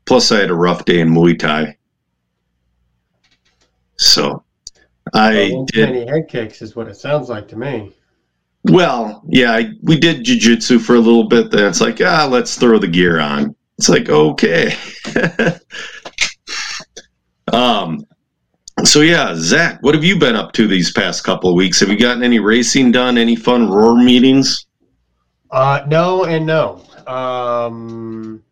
plus 0.05 0.31
i 0.31 0.39
had 0.39 0.49
a 0.49 0.55
rough 0.55 0.85
day 0.85 1.01
in 1.01 1.09
muay 1.09 1.37
thai 1.37 1.75
so 3.97 4.43
i 5.13 5.51
well, 5.53 5.65
did 5.65 5.89
many 5.89 6.07
head 6.07 6.27
kicks 6.27 6.61
is 6.61 6.75
what 6.75 6.87
it 6.87 6.95
sounds 6.95 7.29
like 7.29 7.47
to 7.47 7.55
me. 7.55 7.91
Well 8.65 9.23
yeah 9.27 9.51
I, 9.53 9.71
we 9.81 9.97
did 9.97 10.23
jiu-jitsu 10.23 10.79
for 10.79 10.95
a 10.95 10.99
little 10.99 11.27
bit 11.27 11.51
then 11.51 11.67
it's 11.67 11.81
like 11.81 12.01
ah 12.01 12.27
let's 12.29 12.55
throw 12.55 12.77
the 12.79 12.87
gear 12.87 13.19
on 13.19 13.55
it's 13.77 13.89
like 13.89 14.09
okay 14.09 14.75
um 17.53 18.05
so 18.83 19.01
yeah 19.01 19.33
zac 19.35 19.79
what 19.81 19.95
have 19.95 20.03
you 20.03 20.19
been 20.19 20.35
up 20.35 20.51
to 20.53 20.67
these 20.67 20.91
past 20.91 21.23
couple 21.23 21.49
of 21.49 21.55
weeks 21.55 21.79
have 21.79 21.89
you 21.89 21.97
gotten 21.97 22.23
any 22.23 22.39
racing 22.39 22.91
done 22.91 23.17
any 23.17 23.35
fun 23.35 23.69
roar 23.69 23.95
meetings 23.97 24.65
Uh, 25.51 25.83
no 25.87 26.25
and 26.25 26.45
no. 26.45 26.83
Um, 27.07 28.43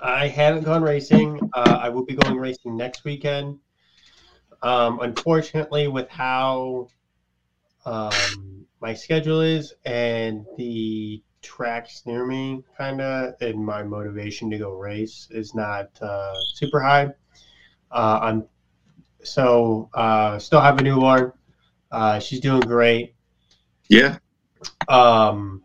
I 0.00 0.28
haven't 0.28 0.62
gone 0.62 0.82
racing. 0.82 1.40
Uh, 1.52 1.78
I 1.82 1.88
will 1.88 2.04
be 2.04 2.14
going 2.14 2.36
racing 2.36 2.76
next 2.76 3.02
weekend. 3.04 3.58
Um, 4.62 5.00
unfortunately, 5.00 5.88
with 5.88 6.08
how 6.08 6.88
um, 7.84 8.55
my 8.80 8.94
schedule 8.94 9.40
is 9.40 9.74
and 9.84 10.44
the 10.56 11.22
tracks 11.42 12.02
near 12.06 12.26
me, 12.26 12.62
kind 12.76 13.00
of, 13.00 13.34
and 13.40 13.64
my 13.64 13.82
motivation 13.82 14.50
to 14.50 14.58
go 14.58 14.72
race 14.72 15.28
is 15.30 15.54
not 15.54 15.90
uh, 16.02 16.34
super 16.54 16.80
high. 16.80 17.08
Uh, 17.90 18.18
I'm 18.22 18.44
so 19.22 19.88
uh, 19.94 20.38
still 20.38 20.60
have 20.60 20.78
a 20.78 20.82
newborn. 20.82 21.32
Uh, 21.90 22.18
she's 22.18 22.40
doing 22.40 22.60
great 22.60 23.14
yeah 23.88 24.18
um, 24.88 25.62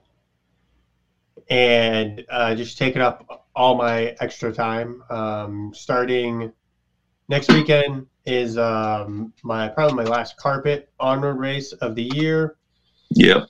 and 1.49 2.23
uh, 2.29 2.55
just 2.55 2.77
taking 2.77 3.01
up 3.01 3.47
all 3.55 3.75
my 3.75 4.15
extra 4.19 4.53
time. 4.53 5.03
Um, 5.09 5.71
starting 5.73 6.51
next 7.27 7.51
weekend 7.51 8.07
is 8.25 8.57
um, 8.57 9.33
my 9.43 9.67
probably 9.67 9.95
my 9.95 10.09
last 10.09 10.37
carpet 10.37 10.89
on 10.99 11.21
road 11.21 11.37
race 11.37 11.73
of 11.73 11.95
the 11.95 12.03
year 12.03 12.55
yep 13.11 13.47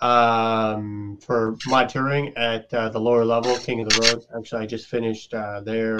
um, 0.00 1.18
for 1.20 1.56
my 1.66 1.84
touring 1.84 2.32
at 2.36 2.72
uh, 2.74 2.88
the 2.88 3.00
lower 3.00 3.24
level, 3.24 3.56
King 3.56 3.80
of 3.80 3.88
the 3.88 4.00
Road. 4.00 4.24
Actually, 4.36 4.62
I 4.62 4.66
just 4.66 4.88
finished 4.88 5.32
uh, 5.32 5.60
there 5.60 5.98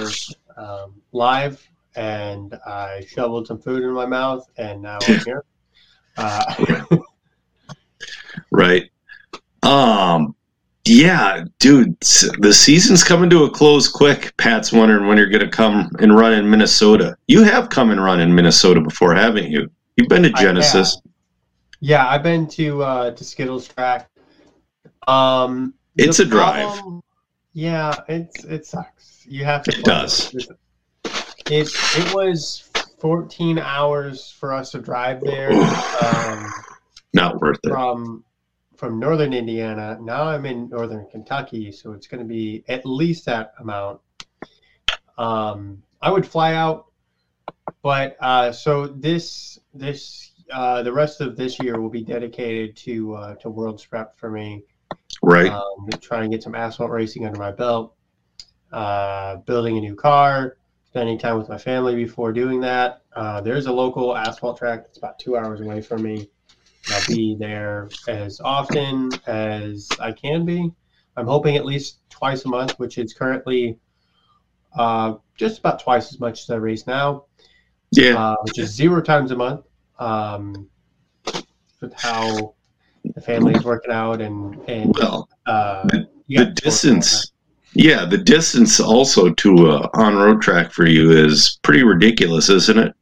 um, 0.55 1.01
live, 1.11 1.65
and 1.95 2.53
I 2.65 3.05
shoveled 3.07 3.47
some 3.47 3.59
food 3.59 3.83
in 3.83 3.91
my 3.91 4.05
mouth, 4.05 4.47
and 4.57 4.81
now 4.81 4.99
I'm 5.07 5.19
here. 5.19 5.43
Uh, 6.19 6.73
right. 8.51 8.89
Um 9.61 10.33
yeah 10.83 11.43
dude 11.59 11.95
the 12.39 12.51
season's 12.51 13.03
coming 13.03 13.29
to 13.29 13.43
a 13.43 13.51
close 13.51 13.87
quick 13.87 14.35
pat's 14.37 14.71
wondering 14.73 15.05
when 15.05 15.15
you're 15.15 15.29
gonna 15.29 15.47
come 15.47 15.91
and 15.99 16.15
run 16.15 16.33
in 16.33 16.49
minnesota. 16.49 17.15
You 17.27 17.43
have 17.43 17.69
come 17.69 17.91
and 17.91 18.03
run 18.03 18.19
in 18.19 18.33
minnesota 18.33 18.81
before 18.81 19.13
haven't 19.13 19.51
you? 19.51 19.69
You've 19.95 20.07
been 20.07 20.23
to 20.23 20.31
genesis 20.31 20.99
Yeah, 21.79 22.07
I've 22.07 22.23
been 22.23 22.47
to 22.49 22.83
uh, 22.83 23.11
to 23.11 23.23
Skittles 23.23 23.67
track. 23.67 24.09
Um, 25.07 25.73
It's 25.95 26.19
a 26.19 26.25
drive. 26.25 26.81
yeah, 27.53 27.93
it's 28.07 28.43
it 28.45 28.65
sucks. 28.65 29.25
You 29.27 29.45
have 29.45 29.63
to. 29.63 29.77
It 29.77 29.85
does. 29.85 30.33
It 30.33 30.47
it 31.49 31.69
it 31.97 32.13
was 32.13 32.69
14 32.99 33.59
hours 33.59 34.31
for 34.31 34.53
us 34.53 34.71
to 34.71 34.79
drive 34.79 35.21
there 35.21 35.51
um, 35.53 36.51
not 37.13 37.39
worth 37.39 37.59
it 37.63 37.69
from 37.69 38.23
from 38.75 38.99
northern 38.99 39.33
Indiana. 39.33 39.97
Now 40.01 40.23
I'm 40.23 40.45
in 40.45 40.69
northern 40.69 41.07
Kentucky, 41.07 41.71
so 41.71 41.93
it's 41.93 42.07
going 42.07 42.21
to 42.21 42.27
be 42.27 42.63
at 42.67 42.85
least 42.85 43.25
that 43.25 43.53
amount. 43.59 43.99
Um, 45.17 45.81
I 46.01 46.11
would 46.11 46.27
fly 46.27 46.53
out, 46.53 46.85
but 47.81 48.17
uh, 48.19 48.51
so 48.51 48.87
this 48.87 49.59
this 49.73 50.26
uh, 50.51 50.83
the 50.83 50.91
rest 50.91 51.21
of 51.21 51.35
this 51.35 51.59
year 51.59 51.79
will 51.79 51.89
be 51.89 52.03
dedicated 52.03 52.75
to 52.77 53.15
uh, 53.15 53.35
to 53.35 53.49
World's 53.49 53.85
Prep 53.85 54.17
for 54.17 54.29
me. 54.31 54.63
right 55.21 55.51
Um, 55.51 55.89
to 55.89 56.27
get 56.29 56.43
some 56.43 56.55
asphalt 56.55 56.91
racing 56.91 57.25
under 57.25 57.39
my 57.39 57.51
belt. 57.51 57.95
Uh, 58.71 59.37
building 59.37 59.77
a 59.77 59.81
new 59.81 59.95
car. 59.95 60.57
spending 60.85 61.17
time 61.17 61.37
with 61.37 61.47
my 61.47 61.57
family 61.57 61.95
before 61.95 62.33
doing 62.33 62.59
that. 62.61 63.01
Uh, 63.15 63.39
there's 63.41 63.67
a 63.67 63.71
local 63.71 64.15
asphalt 64.15 64.57
track 64.57 64.83
that's 64.83 64.97
about 64.97 65.19
two 65.19 65.37
hours 65.37 65.61
away 65.61 65.81
from 65.81 66.01
me. 66.01 66.29
I'll 66.89 67.07
be 67.07 67.35
there 67.35 67.89
as 68.07 68.39
often 68.39 69.11
as 69.27 69.89
I 69.99 70.11
can 70.11 70.45
be. 70.45 70.71
I'm 71.15 71.27
hoping 71.27 71.55
at 71.55 71.65
least 71.65 71.99
twice 72.09 72.45
a 72.45 72.47
month, 72.47 72.79
which 72.79 72.97
is 72.97 73.13
currently 73.13 73.77
uh, 74.77 75.15
just 75.35 75.59
about 75.59 75.79
twice 75.79 76.13
as 76.13 76.19
much 76.19 76.43
as 76.43 76.49
I 76.49 76.55
race 76.55 76.87
now. 76.87 77.25
Yeah. 77.91 78.15
Uh, 78.17 78.35
which 78.43 78.59
is 78.59 78.73
zero 78.73 79.01
times 79.01 79.31
a 79.31 79.35
month. 79.35 79.66
Um, 79.99 80.69
with 81.81 81.93
how 81.93 82.55
the 83.15 83.21
family 83.21 83.53
is 83.53 83.63
working 83.63 83.91
out 83.91 84.21
and 84.21 84.57
and 84.67 84.95
well, 84.97 85.29
uh, 85.45 85.87
the 86.27 86.45
distance. 86.45 87.31
Yeah, 87.73 88.05
the 88.05 88.17
distance 88.17 88.79
also 88.79 89.31
to 89.31 89.71
a 89.71 89.89
on-road 89.93 90.41
track 90.41 90.71
for 90.71 90.87
you 90.87 91.11
is 91.11 91.59
pretty 91.61 91.83
ridiculous, 91.83 92.49
isn't 92.49 92.79
it? 92.79 92.95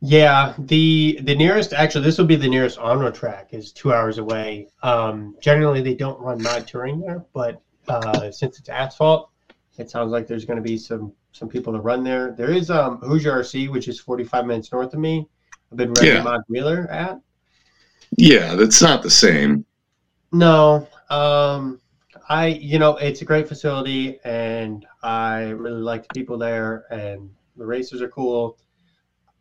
Yeah, 0.00 0.54
the 0.58 1.18
the 1.22 1.34
nearest 1.34 1.72
actually 1.72 2.04
this 2.04 2.18
will 2.18 2.26
be 2.26 2.36
the 2.36 2.48
nearest 2.48 2.78
on-road 2.78 3.14
track 3.14 3.50
is 3.52 3.72
two 3.72 3.92
hours 3.92 4.18
away. 4.18 4.68
Um, 4.82 5.36
generally, 5.40 5.82
they 5.82 5.94
don't 5.94 6.20
run 6.20 6.42
mod 6.42 6.66
touring 6.66 7.00
there, 7.00 7.24
but 7.32 7.60
uh, 7.88 8.30
since 8.30 8.58
it's 8.58 8.68
asphalt, 8.68 9.30
it 9.78 9.90
sounds 9.90 10.10
like 10.10 10.26
there's 10.26 10.44
going 10.44 10.56
to 10.58 10.62
be 10.62 10.76
some 10.76 11.12
some 11.32 11.48
people 11.48 11.72
to 11.72 11.80
run 11.80 12.02
there. 12.02 12.32
There 12.32 12.50
is 12.50 12.70
um, 12.70 12.98
Hoosier 12.98 13.32
RC, 13.32 13.70
which 13.70 13.88
is 13.88 14.00
45 14.00 14.46
minutes 14.46 14.72
north 14.72 14.92
of 14.92 15.00
me. 15.00 15.28
I've 15.70 15.78
been 15.78 15.92
running 15.92 16.16
Yeah. 16.16 16.22
mod 16.22 16.42
wheeler 16.48 16.88
at. 16.90 17.18
Yeah, 18.16 18.54
that's 18.54 18.82
not 18.82 19.02
the 19.02 19.10
same. 19.10 19.64
No, 20.32 20.88
um, 21.10 21.80
I 22.28 22.46
you 22.46 22.78
know 22.78 22.96
it's 22.96 23.22
a 23.22 23.24
great 23.24 23.48
facility, 23.48 24.18
and 24.24 24.86
I 25.02 25.50
really 25.50 25.80
like 25.80 26.02
the 26.04 26.08
people 26.10 26.38
there, 26.38 26.84
and 26.90 27.30
the 27.56 27.66
racers 27.66 28.00
are 28.02 28.08
cool. 28.08 28.58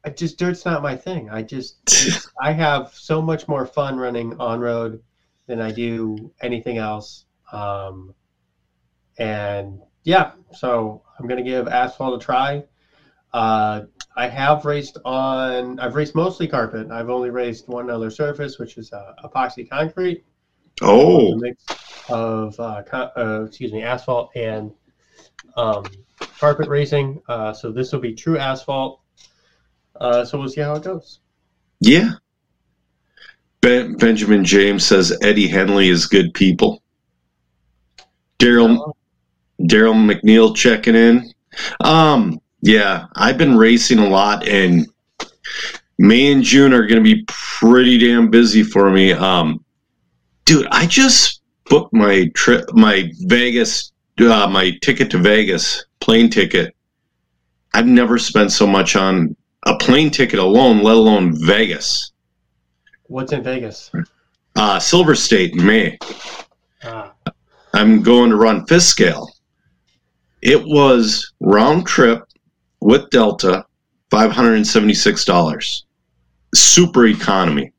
I 0.05 0.09
just 0.11 0.37
dirt's 0.39 0.65
not 0.65 0.81
my 0.81 0.95
thing. 0.95 1.29
I 1.29 1.43
just 1.43 1.77
I 2.41 2.51
have 2.53 2.93
so 2.93 3.21
much 3.21 3.47
more 3.47 3.65
fun 3.65 3.97
running 3.97 4.39
on 4.39 4.59
road 4.59 5.01
than 5.47 5.61
I 5.61 5.71
do 5.71 6.31
anything 6.41 6.77
else. 6.77 7.25
Um, 7.51 8.13
and 9.17 9.81
yeah, 10.03 10.31
so 10.53 11.03
I'm 11.17 11.27
gonna 11.27 11.43
give 11.43 11.67
asphalt 11.67 12.21
a 12.21 12.25
try. 12.25 12.63
Uh, 13.33 13.83
I 14.19 14.27
have 14.27 14.65
raced 14.65 14.97
on. 15.05 15.79
I've 15.79 15.95
raced 15.95 16.13
mostly 16.13 16.45
carpet. 16.45 16.91
I've 16.91 17.09
only 17.09 17.29
raced 17.29 17.69
one 17.69 17.89
other 17.89 18.09
surface, 18.11 18.59
which 18.59 18.77
is 18.77 18.91
uh, 18.91 19.13
epoxy 19.23 19.69
concrete. 19.69 20.25
A 20.81 20.85
Oh, 20.85 21.35
mix 21.37 21.63
of 22.09 22.59
uh, 22.59 22.83
uh, 22.91 23.45
excuse 23.47 23.71
me, 23.71 23.81
asphalt 23.81 24.29
and 24.35 24.71
um, 25.55 25.85
carpet 26.37 26.67
racing. 26.67 27.21
Uh, 27.29 27.53
so 27.53 27.71
this 27.71 27.93
will 27.93 28.01
be 28.01 28.13
true 28.13 28.37
asphalt. 28.37 28.99
Uh, 29.95 30.25
so 30.25 30.37
we'll 30.37 30.49
see 30.49 30.61
how 30.61 30.75
it 30.75 30.83
goes. 30.83 31.19
yeah. 31.79 32.11
Ben, 33.61 33.95
Benjamin 33.95 34.43
James 34.45 34.85
says 34.85 35.17
Eddie 35.21 35.47
Henley 35.47 35.89
is 35.89 36.05
good 36.07 36.33
people. 36.33 36.81
Daryl 38.37 38.93
Daryl 39.61 39.95
McNeil 39.95 40.55
checking 40.55 40.95
in. 40.95 41.31
Um, 41.81 42.39
yeah, 42.61 43.07
I've 43.15 43.37
been 43.37 43.57
racing 43.57 43.99
a 43.99 44.07
lot, 44.07 44.47
and 44.47 44.87
May 45.97 46.31
and 46.31 46.43
June 46.43 46.73
are 46.73 46.87
going 46.87 47.03
to 47.03 47.15
be 47.15 47.23
pretty 47.27 47.97
damn 47.97 48.29
busy 48.29 48.63
for 48.63 48.89
me. 48.89 49.13
Um, 49.13 49.63
dude, 50.45 50.67
I 50.71 50.85
just 50.85 51.41
booked 51.69 51.93
my 51.93 52.29
trip, 52.35 52.65
my 52.73 53.11
Vegas, 53.21 53.91
uh, 54.19 54.47
my 54.47 54.71
ticket 54.81 55.09
to 55.11 55.17
Vegas, 55.17 55.85
plane 55.99 56.29
ticket. 56.29 56.75
I've 57.73 57.85
never 57.87 58.17
spent 58.17 58.51
so 58.51 58.65
much 58.65 58.95
on 58.95 59.35
a 59.65 59.77
plane 59.77 60.09
ticket 60.09 60.39
alone, 60.39 60.83
let 60.83 60.95
alone 60.95 61.33
Vegas. 61.45 62.11
What's 63.07 63.31
in 63.31 63.43
Vegas? 63.43 63.91
Uh, 64.55 64.79
Silver 64.79 65.15
State 65.15 65.53
in 65.53 65.65
May. 65.65 65.97
Ah, 66.83 67.13
I'm 67.73 68.01
going 68.01 68.29
to 68.29 68.35
run 68.35 68.65
fifth 68.65 68.83
scale. 68.83 69.31
It 70.41 70.63
was 70.63 71.33
round 71.39 71.85
trip 71.85 72.28
with 72.81 73.09
Delta, 73.09 73.65
five 74.11 74.31
hundred 74.31 74.55
and 74.55 74.67
seventy 74.67 74.93
six 74.93 75.25
dollars. 75.25 75.85
Super 76.55 77.05
economy. 77.07 77.71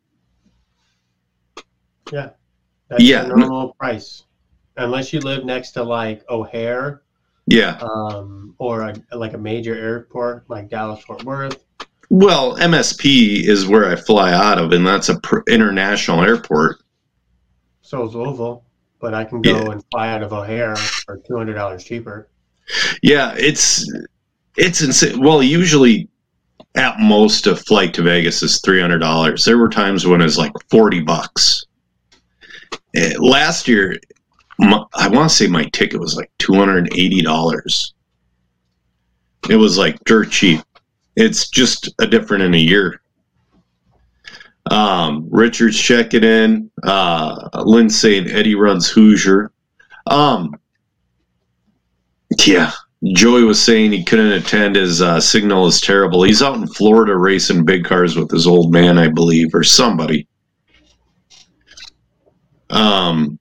Yeah. 2.13 2.31
That's 2.89 3.03
Yeah. 3.03 3.23
the 3.25 3.37
normal 3.37 3.75
price, 3.79 4.25
unless 4.77 5.13
you 5.13 5.21
live 5.21 5.45
next 5.45 5.73
to 5.73 5.83
like 5.83 6.25
O'Hare 6.29 7.03
Yeah. 7.47 7.79
um, 7.79 8.55
or 8.59 8.83
a, 8.83 8.95
like 9.13 9.35
a 9.35 9.39
major 9.39 9.75
airport 9.75 10.49
like 10.49 10.69
Dallas 10.69 11.03
Fort 11.05 11.23
Worth. 11.25 11.65
Well, 12.13 12.57
MSP 12.57 13.45
is 13.47 13.67
where 13.69 13.89
I 13.89 13.95
fly 13.95 14.33
out 14.33 14.59
of, 14.59 14.73
and 14.73 14.85
that's 14.85 15.09
a 15.09 15.21
pr- 15.21 15.43
international 15.49 16.23
airport. 16.23 16.79
So 17.83 18.05
is 18.09 18.15
Louisville, 18.17 18.65
but 19.01 19.15
I 19.15 19.25
can 19.25 19.41
go 19.43 19.51
Yeah. 19.51 19.71
and 19.71 19.85
fly 19.93 20.11
out 20.11 20.23
of 20.25 20.33
O'Hare 20.33 20.75
for 20.77 21.19
two 21.27 21.37
hundred 21.37 21.55
dollars 21.55 21.85
cheaper. 21.85 22.29
Yeah, 23.03 23.35
it's 23.37 23.89
it's 24.61 24.83
insane. 24.83 25.21
Well, 25.21 25.43
usually 25.43 26.09
at 26.77 27.01
most 27.01 27.47
a 27.47 27.57
flight 27.57 27.95
to 27.95 28.03
Vegas 28.03 28.43
is 28.43 28.61
three 28.61 28.81
hundred 28.81 28.99
dollars. 28.99 29.45
There 29.45 29.59
were 29.59 29.71
times 29.71 30.07
when 30.07 30.21
it 30.21 30.25
was 30.25 30.39
like 30.39 30.53
forty 30.71 31.01
bucks. 31.01 31.65
Eh, 32.95 33.15
Last 33.19 33.67
year, 33.67 33.97
my, 34.59 34.85
I 34.95 35.09
want 35.09 35.31
to 35.31 35.35
say 35.35 35.47
my 35.47 35.65
ticket 35.73 35.99
was 35.99 36.15
like 36.15 36.31
two 36.39 36.55
hundred 36.55 36.79
and 36.79 36.93
eighty 36.93 37.23
dollars. 37.23 37.95
It 39.49 39.57
was 39.57 39.79
like 39.79 39.99
dirt 40.05 40.31
cheap. 40.31 40.61
It's 41.17 41.49
just 41.49 41.93
a 41.99 42.07
different 42.07 42.45
in 42.45 42.55
a 42.55 42.59
year. 42.59 43.01
Um, 44.71 45.27
Richard's 45.31 45.81
checking 45.81 46.23
in. 46.23 46.71
Uh, 46.83 47.49
Lynn 47.65 47.89
saying 47.89 48.31
Eddie 48.31 48.55
runs 48.55 48.89
Hoosier. 48.91 49.51
Um, 50.07 50.55
yeah, 52.47 52.73
Joey 53.05 53.45
was 53.45 53.63
saying 53.63 53.93
he 53.93 54.05
couldn't 54.05 54.33
attend. 54.33 54.77
His 54.77 55.01
uh, 55.01 55.21
signal 55.21 55.67
is 55.67 55.81
terrible. 55.81 56.23
He's 56.23 56.43
out 56.43 56.57
in 56.57 56.67
Florida 56.67 57.17
racing 57.17 57.65
big 57.65 57.85
cars 57.85 58.15
with 58.15 58.31
his 58.31 58.47
old 58.47 58.73
man, 58.73 58.99
I 58.99 59.09
believe, 59.09 59.55
or 59.55 59.65
somebody. 59.65 60.27
Um. 62.69 63.39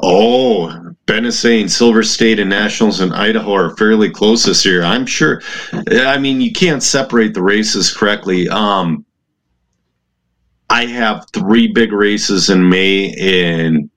Oh, 0.00 0.94
Ben 1.06 1.24
is 1.24 1.38
saying 1.38 1.68
Silver 1.68 2.02
State 2.02 2.38
and 2.38 2.50
Nationals 2.50 3.00
in 3.00 3.12
Idaho 3.12 3.52
are 3.52 3.76
fairly 3.76 4.10
close 4.10 4.44
this 4.44 4.64
year. 4.64 4.82
I'm 4.82 5.04
sure. 5.04 5.42
I 5.90 6.18
mean, 6.18 6.40
you 6.40 6.52
can't 6.52 6.82
separate 6.82 7.34
the 7.34 7.42
races 7.42 7.92
correctly. 7.92 8.48
Um, 8.48 9.04
I 10.70 10.86
have 10.86 11.26
three 11.32 11.66
big 11.66 11.92
races 11.92 12.50
in 12.50 12.68
May 12.68 13.12
and 13.14 13.90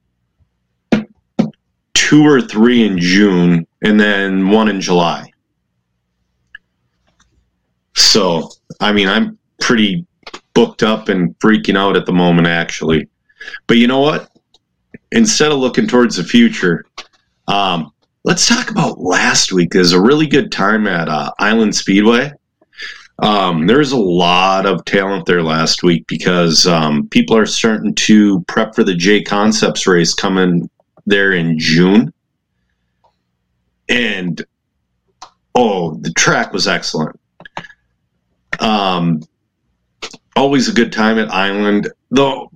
two 2.12 2.28
or 2.28 2.42
three 2.42 2.86
in 2.86 2.98
June, 3.00 3.66
and 3.84 3.98
then 3.98 4.50
one 4.50 4.68
in 4.68 4.82
July. 4.82 5.26
So, 7.96 8.50
I 8.82 8.92
mean, 8.92 9.08
I'm 9.08 9.40
pretty 9.62 10.06
booked 10.54 10.84
up 10.84 11.08
and 11.08 11.40
freaking 11.40 11.78
out 11.78 11.96
at 11.96 12.06
the 12.06 12.12
moment, 12.12 12.50
actually. 12.50 13.08
But 13.66 13.78
you 13.78 13.88
know 13.88 14.02
what? 14.02 14.30
Instead 15.14 15.54
of 15.54 15.60
looking 15.60 15.88
towards 15.88 16.18
the 16.18 16.24
future, 16.26 16.86
um, 17.48 17.94
let's 18.26 18.46
talk 18.46 18.70
about 18.72 19.00
last 19.00 19.54
week. 19.54 19.70
There's 19.72 19.94
a 19.94 20.02
really 20.02 20.28
good 20.28 20.52
time 20.52 20.88
at 20.88 21.08
uh, 21.08 21.32
Island 21.40 21.74
Speedway. 21.74 22.34
Um, 23.20 23.68
there's 23.68 23.94
a 23.94 23.98
lot 23.98 24.66
of 24.66 24.84
talent 24.84 25.26
there 25.28 25.44
last 25.44 25.82
week 25.82 26.06
because 26.08 26.68
um, 26.68 27.08
people 27.08 27.38
are 27.38 27.46
starting 27.46 27.96
to 27.96 28.42
prep 28.50 28.76
for 28.76 28.84
the 28.84 28.98
JConcepts 28.98 29.88
race 29.88 30.14
coming 30.14 30.70
there 31.06 31.34
in 31.34 31.58
June. 31.58 32.14
And 33.90 34.44
oh, 35.56 35.96
the 35.96 36.12
track 36.14 36.54
was 36.54 36.68
excellent. 36.68 37.20
Um, 38.60 39.24
always 40.36 40.70
a 40.70 40.74
good 40.74 40.92
time 40.92 41.18
at 41.20 41.30
Island. 41.30 41.92
Though 42.10 42.52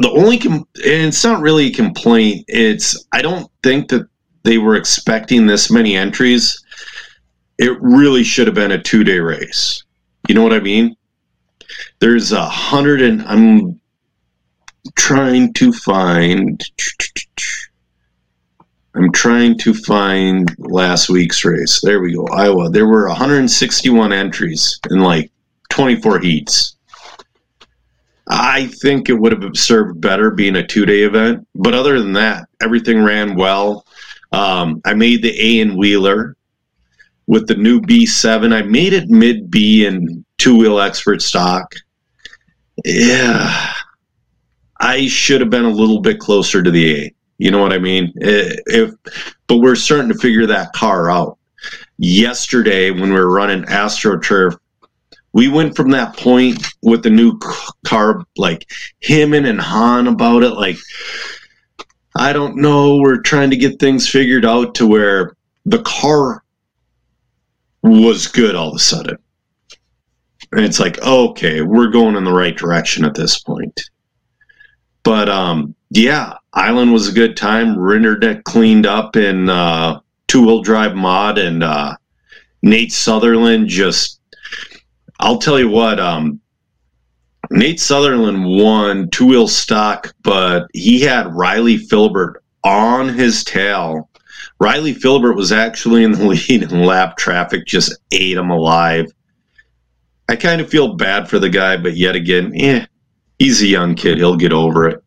the 0.00 0.10
only 0.10 0.38
com- 0.38 0.66
and 0.76 1.08
it's 1.08 1.24
not 1.24 1.42
really 1.42 1.66
a 1.66 1.72
complaint. 1.72 2.46
It's 2.48 3.04
I 3.12 3.20
don't 3.20 3.50
think 3.62 3.90
that 3.90 4.08
they 4.44 4.56
were 4.56 4.76
expecting 4.76 5.46
this 5.46 5.70
many 5.70 5.94
entries. 5.94 6.64
It 7.58 7.76
really 7.82 8.24
should 8.24 8.46
have 8.46 8.54
been 8.54 8.72
a 8.72 8.82
two 8.82 9.04
day 9.04 9.18
race. 9.18 9.84
You 10.26 10.34
know 10.34 10.42
what 10.42 10.54
I 10.54 10.60
mean? 10.60 10.96
There's 11.98 12.32
a 12.32 12.48
hundred 12.48 13.02
and 13.02 13.22
I'm 13.22 13.78
trying 14.96 15.52
to 15.54 15.70
find. 15.70 16.64
I'm 18.94 19.12
trying 19.12 19.56
to 19.58 19.72
find 19.72 20.52
last 20.58 21.08
week's 21.08 21.44
race. 21.44 21.80
There 21.80 22.00
we 22.00 22.14
go, 22.14 22.26
Iowa. 22.26 22.70
There 22.70 22.86
were 22.86 23.08
161 23.08 24.12
entries 24.12 24.80
in 24.90 25.00
like 25.00 25.30
24 25.70 26.18
heats. 26.20 26.76
I 28.28 28.66
think 28.66 29.08
it 29.08 29.14
would 29.14 29.32
have 29.32 29.56
served 29.56 30.00
better 30.00 30.30
being 30.30 30.56
a 30.56 30.66
two 30.66 30.86
day 30.86 31.02
event. 31.02 31.46
But 31.54 31.74
other 31.74 32.00
than 32.00 32.12
that, 32.14 32.48
everything 32.62 33.02
ran 33.02 33.34
well. 33.34 33.86
Um, 34.32 34.80
I 34.84 34.94
made 34.94 35.22
the 35.22 35.34
A 35.38 35.60
in 35.60 35.76
Wheeler 35.76 36.36
with 37.26 37.48
the 37.48 37.56
new 37.56 37.80
B7. 37.80 38.52
I 38.52 38.62
made 38.62 38.92
it 38.92 39.08
mid 39.08 39.50
B 39.50 39.86
and 39.86 40.24
two 40.38 40.56
wheel 40.56 40.80
expert 40.80 41.22
stock. 41.22 41.74
Yeah, 42.84 43.72
I 44.80 45.06
should 45.08 45.40
have 45.40 45.50
been 45.50 45.64
a 45.64 45.70
little 45.70 46.00
bit 46.00 46.18
closer 46.18 46.62
to 46.62 46.70
the 46.70 47.04
A. 47.04 47.14
You 47.40 47.50
know 47.50 47.58
what 47.58 47.72
I 47.72 47.78
mean? 47.78 48.12
Eh, 48.20 48.54
if, 48.66 48.90
but 49.46 49.58
we're 49.58 49.74
starting 49.74 50.12
to 50.12 50.18
figure 50.18 50.44
that 50.44 50.74
car 50.74 51.10
out. 51.10 51.38
Yesterday, 51.96 52.90
when 52.90 53.14
we 53.14 53.18
were 53.18 53.32
running 53.32 53.62
AstroTurf, 53.64 54.58
we 55.32 55.48
went 55.48 55.74
from 55.74 55.90
that 55.90 56.14
point 56.18 56.66
with 56.82 57.02
the 57.02 57.08
new 57.08 57.38
car, 57.86 58.22
like 58.36 58.70
him 59.00 59.32
and 59.32 59.58
Han 59.58 60.06
about 60.08 60.42
it. 60.42 60.50
Like, 60.50 60.76
I 62.14 62.34
don't 62.34 62.56
know. 62.56 62.98
We're 62.98 63.22
trying 63.22 63.48
to 63.50 63.56
get 63.56 63.80
things 63.80 64.06
figured 64.06 64.44
out 64.44 64.74
to 64.74 64.86
where 64.86 65.34
the 65.64 65.82
car 65.82 66.44
was 67.82 68.26
good 68.26 68.54
all 68.54 68.68
of 68.68 68.76
a 68.76 68.80
sudden. 68.80 69.16
And 70.52 70.62
it's 70.62 70.78
like, 70.78 71.00
okay, 71.00 71.62
we're 71.62 71.88
going 71.88 72.16
in 72.16 72.24
the 72.24 72.34
right 72.34 72.56
direction 72.56 73.06
at 73.06 73.14
this 73.14 73.38
point. 73.38 73.80
But 75.04 75.30
um, 75.30 75.74
yeah, 75.90 76.34
Island 76.52 76.92
was 76.92 77.08
a 77.08 77.12
good 77.12 77.36
time. 77.36 77.78
Rendered 77.78 78.24
it 78.24 78.44
cleaned 78.44 78.86
up 78.86 79.16
in 79.16 79.48
uh, 79.48 80.00
two 80.28 80.46
wheel 80.46 80.62
drive 80.62 80.94
mod, 80.94 81.38
and 81.38 81.62
uh, 81.62 81.96
Nate 82.62 82.92
Sutherland 82.92 83.68
just. 83.68 84.20
I'll 85.22 85.38
tell 85.38 85.58
you 85.58 85.68
what, 85.68 86.00
um, 86.00 86.40
Nate 87.50 87.80
Sutherland 87.80 88.44
won 88.44 89.10
two 89.10 89.26
wheel 89.26 89.48
stock, 89.48 90.14
but 90.22 90.68
he 90.72 91.00
had 91.00 91.34
Riley 91.34 91.76
Filbert 91.76 92.42
on 92.64 93.08
his 93.08 93.44
tail. 93.44 94.08
Riley 94.60 94.94
Filbert 94.94 95.36
was 95.36 95.52
actually 95.52 96.04
in 96.04 96.12
the 96.12 96.24
lead 96.48 96.62
in 96.62 96.84
lap 96.84 97.16
traffic, 97.16 97.66
just 97.66 97.98
ate 98.12 98.36
him 98.36 98.50
alive. 98.50 99.12
I 100.28 100.36
kind 100.36 100.60
of 100.60 100.70
feel 100.70 100.94
bad 100.94 101.28
for 101.28 101.38
the 101.40 101.50
guy, 101.50 101.76
but 101.76 101.96
yet 101.96 102.14
again, 102.14 102.52
eh, 102.54 102.86
he's 103.38 103.60
a 103.62 103.66
young 103.66 103.96
kid. 103.96 104.18
He'll 104.18 104.36
get 104.36 104.52
over 104.52 104.88
it. 104.88 105.02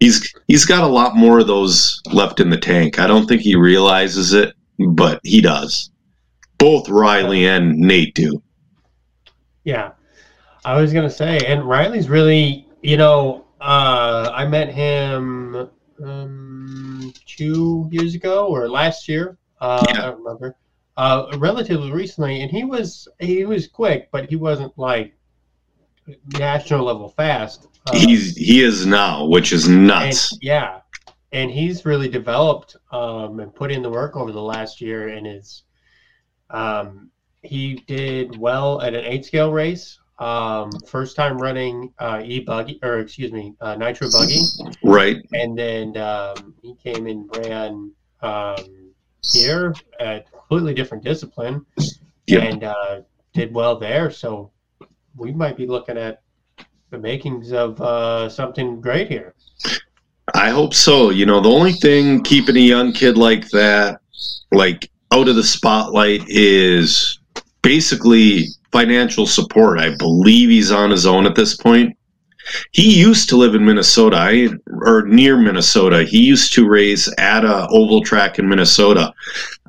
He's 0.00 0.32
he's 0.48 0.64
got 0.64 0.84
a 0.84 0.88
lot 0.88 1.16
more 1.16 1.38
of 1.38 1.46
those 1.46 2.00
left 2.12 2.40
in 2.40 2.50
the 2.50 2.58
tank. 2.58 2.98
I 2.98 3.06
don't 3.06 3.26
think 3.26 3.42
he 3.42 3.56
realizes 3.56 4.32
it, 4.32 4.54
but 4.78 5.20
he 5.22 5.40
does. 5.40 5.90
Both 6.58 6.88
Riley 6.88 7.46
and 7.46 7.76
Nate 7.78 8.14
do. 8.14 8.42
Yeah, 9.64 9.92
I 10.64 10.80
was 10.80 10.92
gonna 10.92 11.10
say, 11.10 11.38
and 11.46 11.64
Riley's 11.64 12.08
really, 12.08 12.66
you 12.82 12.96
know, 12.96 13.46
uh, 13.60 14.30
I 14.34 14.46
met 14.46 14.72
him 14.72 15.70
um, 16.02 17.12
two 17.26 17.88
years 17.90 18.14
ago 18.14 18.46
or 18.48 18.68
last 18.68 19.08
year. 19.08 19.38
Uh, 19.60 19.84
yeah. 19.88 19.98
I 19.98 20.06
don't 20.06 20.18
remember 20.18 20.56
uh, 20.96 21.26
relatively 21.38 21.92
recently, 21.92 22.42
and 22.42 22.50
he 22.50 22.64
was 22.64 23.08
he 23.20 23.44
was 23.44 23.68
quick, 23.68 24.08
but 24.10 24.28
he 24.28 24.36
wasn't 24.36 24.76
like 24.78 25.14
national 26.38 26.84
level 26.84 27.08
fast. 27.10 27.68
Uh, 27.86 27.96
he's 27.96 28.36
he 28.36 28.62
is 28.62 28.86
now, 28.86 29.26
which 29.26 29.52
is 29.52 29.68
nuts. 29.68 30.32
And, 30.32 30.42
yeah, 30.42 30.80
and 31.32 31.50
he's 31.50 31.84
really 31.84 32.08
developed 32.08 32.76
um, 32.92 33.40
and 33.40 33.54
put 33.54 33.70
in 33.70 33.82
the 33.82 33.90
work 33.90 34.16
over 34.16 34.32
the 34.32 34.42
last 34.42 34.80
year, 34.80 35.08
and 35.08 35.26
is 35.26 35.62
um, 36.50 37.10
he 37.42 37.82
did 37.86 38.36
well 38.38 38.80
at 38.80 38.94
an 38.94 39.04
eight 39.04 39.24
scale 39.24 39.52
race. 39.52 39.98
Um, 40.18 40.70
first 40.88 41.14
time 41.14 41.36
running 41.36 41.92
uh, 41.98 42.22
e 42.24 42.40
buggy 42.40 42.78
or 42.82 43.00
excuse 43.00 43.32
me 43.32 43.54
uh, 43.60 43.74
nitro 43.76 44.08
buggy, 44.10 44.40
right? 44.82 45.16
And 45.34 45.58
then 45.58 45.96
um, 45.98 46.54
he 46.62 46.74
came 46.82 47.06
and 47.06 47.28
ran 47.36 47.92
um, 48.22 48.92
here 49.34 49.74
at 50.00 50.30
completely 50.30 50.72
different 50.72 51.04
discipline 51.04 51.66
and 52.28 52.64
uh, 52.64 53.02
did 53.34 53.52
well 53.52 53.78
there. 53.78 54.10
So 54.10 54.52
we 55.16 55.32
might 55.32 55.56
be 55.56 55.66
looking 55.66 55.96
at 55.96 56.22
the 56.90 56.98
makings 56.98 57.52
of 57.52 57.80
uh, 57.80 58.28
something 58.28 58.80
great 58.80 59.08
here. 59.08 59.34
I 60.34 60.50
hope 60.50 60.74
so. 60.74 61.10
You 61.10 61.26
know, 61.26 61.40
the 61.40 61.48
only 61.48 61.72
thing 61.72 62.22
keeping 62.22 62.56
a 62.56 62.60
young 62.60 62.92
kid 62.92 63.16
like 63.16 63.48
that, 63.50 64.00
like 64.52 64.90
out 65.12 65.28
of 65.28 65.36
the 65.36 65.42
spotlight, 65.42 66.22
is 66.28 67.18
basically 67.62 68.46
financial 68.72 69.26
support. 69.26 69.78
I 69.78 69.96
believe 69.96 70.50
he's 70.50 70.72
on 70.72 70.90
his 70.90 71.06
own 71.06 71.26
at 71.26 71.34
this 71.34 71.56
point. 71.56 71.96
He 72.70 73.00
used 73.00 73.28
to 73.30 73.36
live 73.36 73.54
in 73.54 73.64
Minnesota, 73.64 74.16
I, 74.18 74.48
or 74.70 75.06
near 75.06 75.36
Minnesota. 75.36 76.04
He 76.04 76.22
used 76.22 76.52
to 76.52 76.68
race 76.68 77.12
at 77.18 77.44
a 77.44 77.66
oval 77.70 78.02
track 78.02 78.38
in 78.38 78.48
Minnesota. 78.48 79.12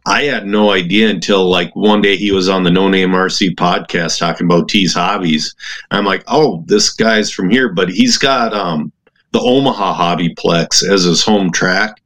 I 0.08 0.24
had 0.24 0.48
no 0.48 0.72
idea 0.72 1.10
until 1.10 1.50
like 1.50 1.76
one 1.76 2.02
day 2.02 2.16
he 2.16 2.32
was 2.32 2.48
on 2.48 2.64
the 2.64 2.72
No 2.72 2.88
Name 2.88 3.10
RC 3.10 3.56
podcast 3.56 4.18
talking 4.18 4.48
about 4.48 4.70
T's 4.70 4.94
hobbies. 4.94 5.54
I'm 5.92 6.06
like, 6.06 6.24
oh, 6.28 6.64
this 6.66 6.92
guy's 6.92 7.30
from 7.30 7.50
here, 7.50 7.74
but 7.74 7.90
he's 7.90 8.18
got 8.18 8.54
um, 8.54 8.94
the 9.34 9.42
Omaha 9.42 10.16
Hobbyplex 10.16 10.90
as 10.90 11.04
his 11.04 11.22
home 11.22 11.52
track, 11.52 12.02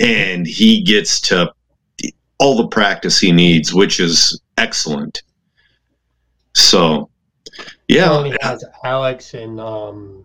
and 0.00 0.46
he 0.46 0.82
gets 0.82 1.20
to 1.22 1.52
all 2.38 2.56
the 2.56 2.68
practice 2.68 3.20
he 3.20 3.32
needs, 3.32 3.74
which 3.74 4.00
is 4.00 4.40
excellent. 4.56 5.22
So, 6.54 7.10
yeah, 7.86 8.08
well, 8.08 8.24
he 8.24 8.34
has 8.40 8.64
Alex 8.82 9.34
and 9.34 9.60
um, 9.60 10.24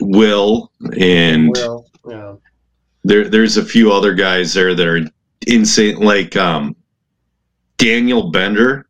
Will 0.00 0.70
and 0.96 1.48
Will, 1.48 1.86
yeah. 2.08 2.34
There, 3.02 3.28
there's 3.28 3.56
a 3.56 3.64
few 3.64 3.92
other 3.92 4.14
guys 4.14 4.54
there 4.54 4.76
that 4.76 4.86
are 4.86 5.00
insane. 5.48 5.96
Like 5.96 6.36
um, 6.36 6.76
Daniel 7.76 8.30
Bender, 8.30 8.86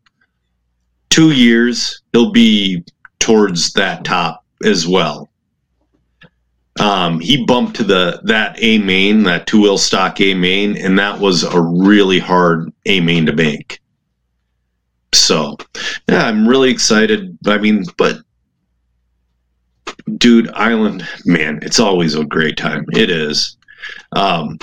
two 1.09 1.31
years 1.31 2.03
he'll 2.13 2.33
be 2.33 2.85
towards 3.19 3.73
that 3.73 4.05
top 4.05 4.45
as 4.65 4.87
well. 4.87 5.29
Um, 6.81 7.19
he 7.19 7.45
bumped 7.45 7.77
to 7.77 7.85
the 7.85 8.21
that 8.25 8.57
A 8.63 8.79
main, 8.79 9.25
that 9.25 9.47
two 9.47 9.63
wheel 9.63 9.79
stock 9.79 10.21
A 10.21 10.35
main, 10.35 10.77
and 10.77 10.99
that 10.99 11.19
was 11.19 11.43
a 11.43 11.61
really 11.61 12.19
hard 12.19 12.73
A 12.87 13.01
main 13.01 13.27
to 13.27 13.33
make. 13.33 13.81
So, 15.13 15.57
yeah, 16.09 16.25
I'm 16.25 16.47
really 16.47 16.71
excited. 16.71 17.37
I 17.47 17.59
mean, 17.59 17.85
but 17.97 18.19
dude, 20.19 20.51
Island, 20.51 21.07
man, 21.25 21.59
it's 21.63 21.81
always 21.81 22.15
a 22.15 22.25
great 22.25 22.57
time. 22.57 22.85
It 22.93 23.11
is. 23.11 23.57
Um, 24.13 24.59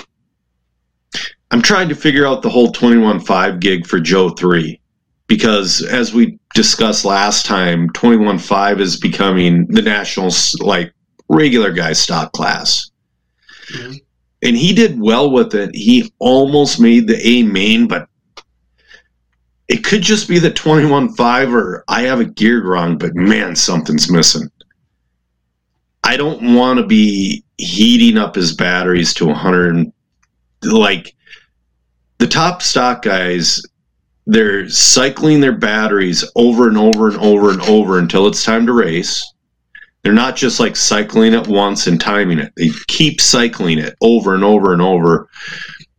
I'm 1.51 1.61
trying 1.61 1.89
to 1.89 1.95
figure 1.95 2.25
out 2.25 2.41
the 2.41 2.49
whole 2.49 2.71
21.5 2.71 3.59
gig 3.59 3.85
for 3.85 3.99
Joe 3.99 4.29
3 4.29 4.79
because 5.27 5.81
as 5.83 6.13
we 6.13 6.39
discussed 6.53 7.05
last 7.05 7.45
time, 7.45 7.89
21.5 7.91 8.79
is 8.79 8.99
becoming 8.99 9.65
the 9.67 9.81
national 9.81 10.31
like 10.59 10.93
regular 11.29 11.71
guy 11.71 11.93
stock 11.93 12.31
class. 12.31 12.91
Mm-hmm. 13.73 13.93
And 14.43 14.55
he 14.55 14.73
did 14.73 14.99
well 14.99 15.31
with 15.31 15.55
it. 15.55 15.73
He 15.73 16.11
almost 16.19 16.79
made 16.79 17.07
the 17.07 17.19
A 17.27 17.43
main, 17.43 17.87
but 17.87 18.07
it 19.67 19.83
could 19.83 20.01
just 20.01 20.27
be 20.27 20.37
the 20.37 20.51
21.5 20.51 21.53
or 21.53 21.83
I 21.87 22.01
have 22.03 22.21
it 22.21 22.35
geared 22.35 22.65
wrong, 22.65 22.97
but 22.97 23.15
man, 23.15 23.55
something's 23.55 24.11
missing. 24.11 24.49
I 26.03 26.17
don't 26.17 26.53
want 26.53 26.77
to 26.77 26.85
be 26.85 27.43
heating 27.57 28.17
up 28.17 28.35
his 28.35 28.53
batteries 28.53 29.13
to 29.15 29.25
100 29.25 29.91
like 30.63 31.14
the 32.17 32.27
top 32.27 32.61
stock 32.61 33.01
guys 33.01 33.61
they're 34.27 34.67
cycling 34.69 35.39
their 35.39 35.55
batteries 35.55 36.23
over 36.35 36.67
and 36.67 36.77
over 36.77 37.09
and 37.09 37.17
over 37.17 37.51
and 37.51 37.61
over 37.61 37.99
until 37.99 38.27
it's 38.27 38.43
time 38.43 38.65
to 38.65 38.73
race. 38.73 39.33
They're 40.03 40.13
not 40.13 40.35
just 40.35 40.59
like 40.59 40.75
cycling 40.75 41.33
it 41.33 41.47
once 41.47 41.87
and 41.87 41.99
timing 41.99 42.39
it. 42.39 42.53
They 42.55 42.69
keep 42.87 43.21
cycling 43.21 43.79
it 43.79 43.95
over 44.01 44.33
and 44.33 44.43
over 44.43 44.73
and 44.73 44.81
over 44.81 45.29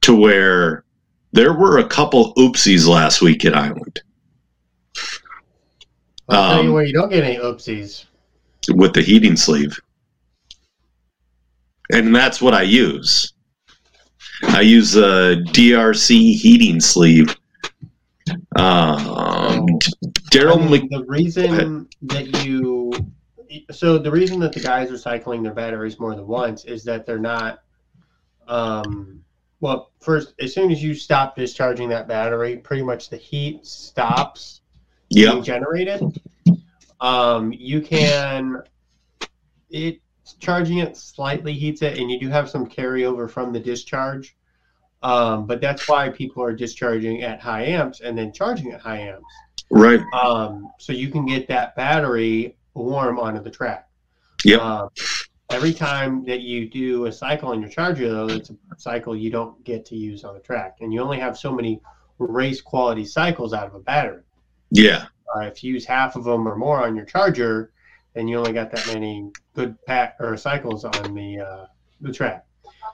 to 0.02 0.14
where 0.14 0.84
there 1.32 1.52
were 1.52 1.78
a 1.78 1.88
couple 1.88 2.34
oopsies 2.34 2.86
last 2.86 3.20
week 3.20 3.44
at 3.44 3.54
island. 3.54 4.00
I'll 6.28 6.54
tell 6.54 6.62
you 6.62 6.68
um, 6.70 6.74
where 6.74 6.84
you 6.84 6.92
don't 6.92 7.10
get 7.10 7.24
any 7.24 7.36
oopsies. 7.36 8.06
with 8.74 8.92
the 8.92 9.02
heating 9.02 9.36
sleeve. 9.36 9.78
And 11.92 12.14
that's 12.14 12.42
what 12.42 12.52
i 12.52 12.62
use 12.62 13.32
I 14.42 14.60
use 14.60 14.96
a 14.96 15.36
DRC 15.52 16.34
heating 16.34 16.80
sleeve. 16.80 17.34
Um, 18.56 19.66
Daryl, 20.32 20.58
I 20.58 20.68
mean, 20.68 20.88
the 20.90 21.04
reason 21.06 21.88
that 22.02 22.44
you, 22.44 22.92
so 23.70 23.98
the 23.98 24.10
reason 24.10 24.40
that 24.40 24.52
the 24.52 24.60
guys 24.60 24.90
are 24.90 24.98
cycling 24.98 25.42
their 25.42 25.54
batteries 25.54 25.98
more 25.98 26.14
than 26.14 26.26
once 26.26 26.64
is 26.64 26.84
that 26.84 27.06
they're 27.06 27.18
not. 27.18 27.60
Um, 28.48 29.22
well, 29.60 29.92
first, 30.00 30.34
as 30.40 30.54
soon 30.54 30.70
as 30.70 30.82
you 30.82 30.94
stop 30.94 31.36
discharging 31.36 31.88
that 31.88 32.06
battery, 32.08 32.56
pretty 32.58 32.82
much 32.82 33.08
the 33.08 33.16
heat 33.16 33.66
stops 33.66 34.60
yep. 35.08 35.32
being 35.32 35.44
generated. 35.44 36.02
Um, 37.00 37.52
you 37.52 37.80
can 37.80 38.62
it 39.70 40.00
charging 40.34 40.78
it 40.78 40.96
slightly 40.96 41.52
heats 41.52 41.82
it, 41.82 41.98
and 41.98 42.10
you 42.10 42.18
do 42.18 42.28
have 42.28 42.50
some 42.50 42.66
carryover 42.66 43.30
from 43.30 43.52
the 43.52 43.60
discharge. 43.60 44.36
Um, 45.02 45.46
but 45.46 45.60
that's 45.60 45.88
why 45.88 46.08
people 46.08 46.42
are 46.42 46.52
discharging 46.52 47.22
at 47.22 47.40
high 47.40 47.64
amps 47.64 48.00
and 48.00 48.16
then 48.16 48.32
charging 48.32 48.72
at 48.72 48.80
high 48.80 48.98
amps. 48.98 49.32
Right. 49.70 50.00
Um, 50.12 50.70
so 50.78 50.92
you 50.92 51.10
can 51.10 51.26
get 51.26 51.48
that 51.48 51.76
battery 51.76 52.56
warm 52.74 53.18
onto 53.18 53.42
the 53.42 53.50
track. 53.50 53.88
Yeah. 54.44 54.56
Um, 54.56 54.88
every 55.50 55.72
time 55.72 56.24
that 56.24 56.40
you 56.40 56.68
do 56.68 57.06
a 57.06 57.12
cycle 57.12 57.50
on 57.50 57.60
your 57.60 57.70
charger, 57.70 58.08
though, 58.08 58.28
it's 58.28 58.50
a 58.50 58.56
cycle 58.78 59.16
you 59.16 59.30
don't 59.30 59.62
get 59.64 59.84
to 59.86 59.96
use 59.96 60.24
on 60.24 60.34
the 60.34 60.40
track, 60.40 60.78
and 60.80 60.92
you 60.92 61.00
only 61.00 61.18
have 61.18 61.36
so 61.36 61.52
many 61.52 61.80
race 62.18 62.60
quality 62.60 63.04
cycles 63.04 63.52
out 63.52 63.66
of 63.66 63.74
a 63.74 63.80
battery. 63.80 64.22
Yeah. 64.70 65.06
Uh, 65.34 65.40
if 65.40 65.62
you 65.62 65.74
use 65.74 65.84
half 65.84 66.16
of 66.16 66.24
them 66.24 66.46
or 66.48 66.56
more 66.56 66.84
on 66.84 66.96
your 66.96 67.04
charger, 67.04 67.72
then 68.16 68.26
you 68.26 68.38
only 68.38 68.54
got 68.54 68.70
that 68.70 68.86
many 68.86 69.30
good 69.52 69.76
pack 69.84 70.16
or 70.20 70.38
cycles 70.38 70.86
on 70.86 71.14
the 71.14 71.38
uh, 71.38 71.66
the 72.00 72.10
track. 72.10 72.46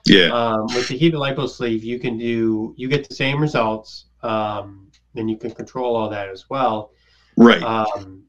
Yeah. 0.05 0.27
Um, 0.27 0.65
with 0.75 0.89
the 0.89 0.97
heated 0.97 1.17
lipo 1.17 1.49
sleeve, 1.49 1.81
you 1.81 1.97
can 1.97 2.17
do 2.17 2.73
you 2.75 2.89
get 2.89 3.07
the 3.07 3.15
same 3.15 3.41
results. 3.41 4.07
Um, 4.21 4.91
then 5.13 5.29
you 5.29 5.37
can 5.37 5.51
control 5.51 5.95
all 5.95 6.09
that 6.09 6.27
as 6.27 6.49
well. 6.49 6.91
Right. 7.37 7.63
Um, 7.63 8.23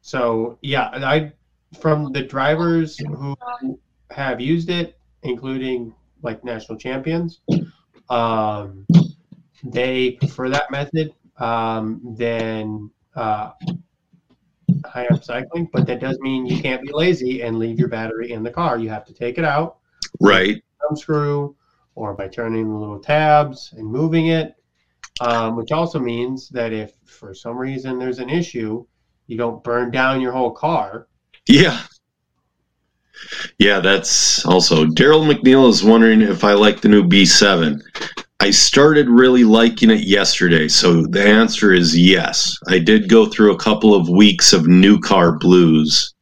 so 0.00 0.58
yeah, 0.62 0.88
I 0.92 1.32
from 1.80 2.12
the 2.12 2.22
drivers 2.22 2.96
who 2.98 3.36
have 4.12 4.40
used 4.40 4.70
it, 4.70 5.00
including 5.24 5.92
like 6.22 6.44
national 6.44 6.78
champions, 6.78 7.40
um, 8.08 8.86
they 9.64 10.12
prefer 10.12 10.48
that 10.48 10.70
method 10.70 11.12
um, 11.38 12.14
than 12.16 12.88
uh, 13.16 13.50
high 14.84 15.06
amp 15.10 15.24
cycling. 15.24 15.68
But 15.72 15.86
that 15.86 16.00
does 16.00 16.18
mean 16.20 16.46
you 16.46 16.60
can't 16.60 16.82
be 16.82 16.92
lazy 16.92 17.42
and 17.42 17.58
leave 17.58 17.78
your 17.78 17.88
battery 17.88 18.32
in 18.32 18.42
the 18.42 18.50
car. 18.50 18.78
You 18.78 18.88
have 18.90 19.04
to 19.06 19.14
take 19.14 19.38
it 19.38 19.44
out, 19.44 19.78
right. 20.20 20.62
thumb 20.80 20.96
screw, 20.96 21.56
or 21.94 22.14
by 22.14 22.28
turning 22.28 22.68
the 22.68 22.76
little 22.76 22.98
tabs 22.98 23.72
and 23.76 23.86
moving 23.86 24.28
it. 24.28 24.54
Um, 25.20 25.56
which 25.56 25.72
also 25.72 25.98
means 25.98 26.48
that 26.50 26.72
if 26.72 26.92
for 27.04 27.34
some 27.34 27.58
reason 27.58 27.98
there's 27.98 28.20
an 28.20 28.30
issue, 28.30 28.86
you 29.26 29.36
don't 29.36 29.64
burn 29.64 29.90
down 29.90 30.20
your 30.20 30.30
whole 30.30 30.52
car. 30.52 31.08
Yeah. 31.48 31.82
Yeah, 33.58 33.80
that's 33.80 34.44
also 34.46 34.84
Daryl 34.84 35.28
McNeil 35.28 35.68
is 35.68 35.82
wondering 35.82 36.22
if 36.22 36.44
I 36.44 36.52
like 36.52 36.80
the 36.80 36.88
new 36.88 37.02
B7. 37.02 37.82
I 38.40 38.50
started 38.50 39.08
really 39.08 39.42
liking 39.42 39.90
it 39.90 40.06
yesterday, 40.06 40.68
so 40.68 41.02
the 41.02 41.22
answer 41.22 41.72
is 41.72 41.98
yes. 41.98 42.56
I 42.68 42.78
did 42.78 43.08
go 43.08 43.26
through 43.26 43.52
a 43.52 43.58
couple 43.58 43.94
of 43.94 44.08
weeks 44.08 44.52
of 44.52 44.68
new 44.68 45.00
car 45.00 45.36
blues. 45.38 46.14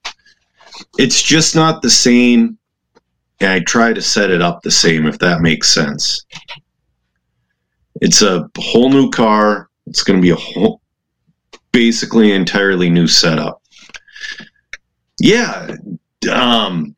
It's 0.98 1.22
just 1.22 1.54
not 1.54 1.82
the 1.82 1.90
same, 1.90 2.56
and 3.40 3.50
I 3.50 3.60
try 3.60 3.92
to 3.92 4.00
set 4.00 4.30
it 4.30 4.40
up 4.40 4.62
the 4.62 4.70
same 4.70 5.06
if 5.06 5.18
that 5.18 5.42
makes 5.42 5.68
sense. 5.68 6.24
It's 8.00 8.22
a 8.22 8.48
whole 8.58 8.88
new 8.88 9.10
car. 9.10 9.68
It's 9.86 10.02
going 10.02 10.18
to 10.18 10.22
be 10.22 10.30
a 10.30 10.36
whole, 10.36 10.80
basically 11.72 12.32
entirely 12.32 12.88
new 12.88 13.06
setup. 13.06 13.62
Yeah. 15.20 15.76
Um. 16.32 16.96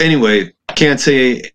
Anyway, 0.00 0.52
can't 0.74 0.98
say 0.98 1.52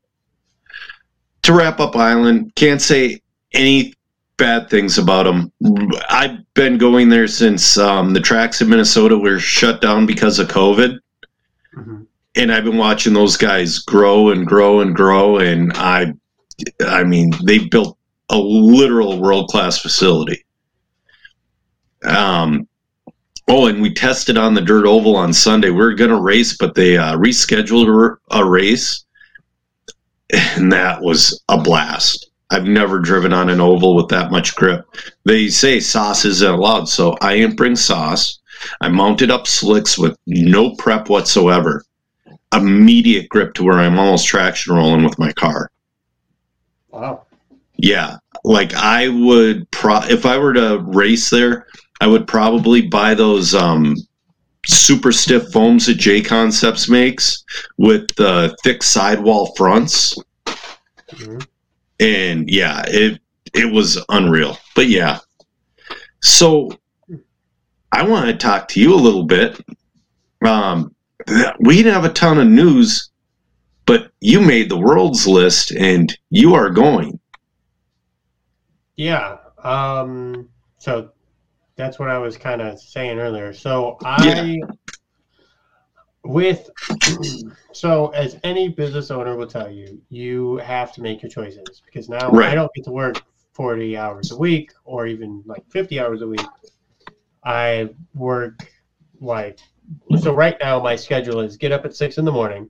to 1.43 1.53
wrap 1.53 1.79
up 1.79 1.95
Island. 1.95 2.53
Can't 2.55 2.81
say 2.81 3.21
any 3.53 3.93
bad 4.37 4.69
things 4.69 4.97
about 4.97 5.23
them. 5.23 5.51
I've 6.09 6.37
been 6.53 6.77
going 6.77 7.09
there 7.09 7.27
since 7.27 7.77
um, 7.77 8.13
the 8.13 8.21
tracks 8.21 8.61
in 8.61 8.69
Minnesota 8.69 9.17
were 9.17 9.39
shut 9.39 9.81
down 9.81 10.05
because 10.05 10.39
of 10.39 10.47
COVID, 10.47 10.97
Mhm. 11.77 12.05
and 12.35 12.51
I've 12.51 12.63
been 12.63 12.77
watching 12.77 13.13
those 13.13 13.35
guys 13.37 13.79
grow 13.79 14.29
and 14.29 14.47
grow 14.47 14.79
and 14.79 14.95
grow. 14.95 15.39
And 15.39 15.73
I, 15.75 16.13
I 16.81 17.03
mean, 17.03 17.31
they 17.45 17.59
built 17.59 17.97
a 18.29 18.37
literal 18.37 19.19
world 19.19 19.49
class 19.49 19.77
facility. 19.79 20.45
Um, 22.05 22.67
oh, 23.49 23.67
and 23.67 23.81
we 23.81 23.93
tested 23.93 24.37
on 24.37 24.53
the 24.53 24.61
dirt 24.61 24.85
oval 24.85 25.15
on 25.15 25.33
Sunday. 25.33 25.69
We 25.69 25.81
are 25.81 25.93
going 25.93 26.11
to 26.11 26.21
race, 26.21 26.55
but 26.57 26.75
they 26.75 26.97
uh, 26.97 27.17
rescheduled 27.17 28.17
a 28.31 28.45
race, 28.45 29.03
and 30.33 30.71
that 30.71 31.01
was 31.01 31.43
a 31.49 31.57
blast. 31.61 32.29
I've 32.51 32.65
never 32.65 32.99
driven 32.99 33.31
on 33.31 33.49
an 33.49 33.61
oval 33.61 33.95
with 33.95 34.07
that 34.09 34.31
much 34.31 34.55
grip. 34.55 34.85
They 35.25 35.49
say 35.49 35.79
sauce 35.79 36.25
isn't 36.25 36.49
allowed, 36.49 36.89
so 36.89 37.15
I 37.21 37.35
didn't 37.37 37.57
bring 37.57 37.75
sauce. 37.75 38.39
I 38.81 38.89
mounted 38.89 39.31
up 39.31 39.47
slicks 39.47 39.97
with 39.97 40.17
no 40.25 40.75
prep 40.75 41.09
whatsoever. 41.09 41.83
Immediate 42.53 43.29
grip 43.29 43.53
to 43.53 43.63
where 43.63 43.77
I'm 43.77 43.99
almost 43.99 44.27
traction 44.27 44.73
rolling 44.73 45.03
with 45.03 45.19
my 45.19 45.31
car. 45.33 45.69
Wow. 46.89 47.25
Yeah, 47.77 48.17
like 48.43 48.73
I 48.73 49.07
would 49.07 49.69
pro 49.71 50.01
if 50.09 50.25
I 50.25 50.37
were 50.37 50.53
to 50.53 50.79
race 50.87 51.29
there, 51.29 51.67
I 52.01 52.07
would 52.07 52.27
probably 52.27 52.87
buy 52.87 53.13
those 53.13 53.53
um 53.53 53.95
super 54.69 55.11
stiff 55.11 55.51
foams 55.51 55.85
that 55.87 55.97
JConcepts 55.97 56.89
makes 56.89 57.43
with 57.77 58.07
the 58.15 58.55
thick 58.63 58.83
sidewall 58.83 59.53
fronts. 59.55 60.15
Mhm. 61.11 61.47
And 61.99 62.49
yeah, 62.49 62.83
it 62.87 63.19
it 63.53 63.71
was 63.71 64.03
unreal. 64.09 64.57
But 64.75 64.87
yeah. 64.87 65.19
So 66.21 66.69
I 67.91 68.07
want 68.07 68.27
to 68.27 68.33
talk 68.33 68.67
to 68.69 68.79
you 68.79 68.93
a 68.93 68.95
little 68.95 69.23
bit. 69.23 69.59
Um 70.45 70.95
we 71.59 71.75
didn't 71.75 71.93
have 71.93 72.05
a 72.05 72.13
ton 72.13 72.37
of 72.37 72.47
news, 72.47 73.09
but 73.85 74.11
you 74.21 74.39
made 74.39 74.69
the 74.69 74.77
world's 74.77 75.27
list 75.27 75.71
and 75.71 76.17
you 76.29 76.53
are 76.53 76.69
going. 76.69 77.19
Yeah. 78.95 79.37
Um, 79.63 80.49
so 80.77 81.11
that's 81.79 81.97
what 81.97 82.09
I 82.09 82.17
was 82.17 82.35
kind 82.35 82.61
of 82.61 82.77
saying 82.77 83.19
earlier. 83.19 83.53
So 83.53 83.97
I, 84.03 84.59
with, 86.25 86.69
so 87.71 88.09
as 88.09 88.37
any 88.43 88.67
business 88.67 89.09
owner 89.11 89.37
will 89.37 89.47
tell 89.47 89.71
you, 89.71 90.01
you 90.09 90.57
have 90.57 90.91
to 90.95 91.01
make 91.01 91.21
your 91.23 91.31
choices 91.31 91.81
because 91.85 92.09
now 92.09 92.33
Right. 92.33 92.49
I 92.49 92.53
don't 92.53 92.69
get 92.75 92.83
to 92.83 92.91
work 92.91 93.23
40 93.53 93.95
hours 93.95 94.31
a 94.31 94.37
week 94.37 94.73
or 94.83 95.07
even 95.07 95.41
like 95.45 95.63
50 95.69 96.01
hours 96.01 96.21
a 96.21 96.27
week. 96.27 96.41
I 97.45 97.89
work 98.13 98.69
like, 99.21 99.59
so 100.19 100.33
right 100.33 100.57
now 100.61 100.81
my 100.81 100.97
schedule 100.97 101.39
is 101.39 101.55
get 101.55 101.71
up 101.71 101.85
at 101.85 101.95
six 101.95 102.17
in 102.17 102.25
the 102.25 102.31
morning 102.31 102.69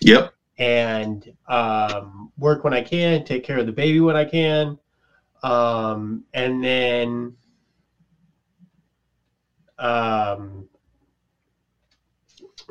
Yep. 0.00 0.32
and 0.56 1.30
um, 1.46 2.32
work 2.38 2.64
when 2.64 2.72
I 2.72 2.80
can, 2.80 3.22
take 3.22 3.44
care 3.44 3.58
of 3.58 3.66
the 3.66 3.72
baby 3.72 4.00
when 4.00 4.16
I 4.16 4.24
can, 4.24 4.78
um, 5.42 6.24
and 6.32 6.64
then 6.64 7.36
um, 9.78 10.68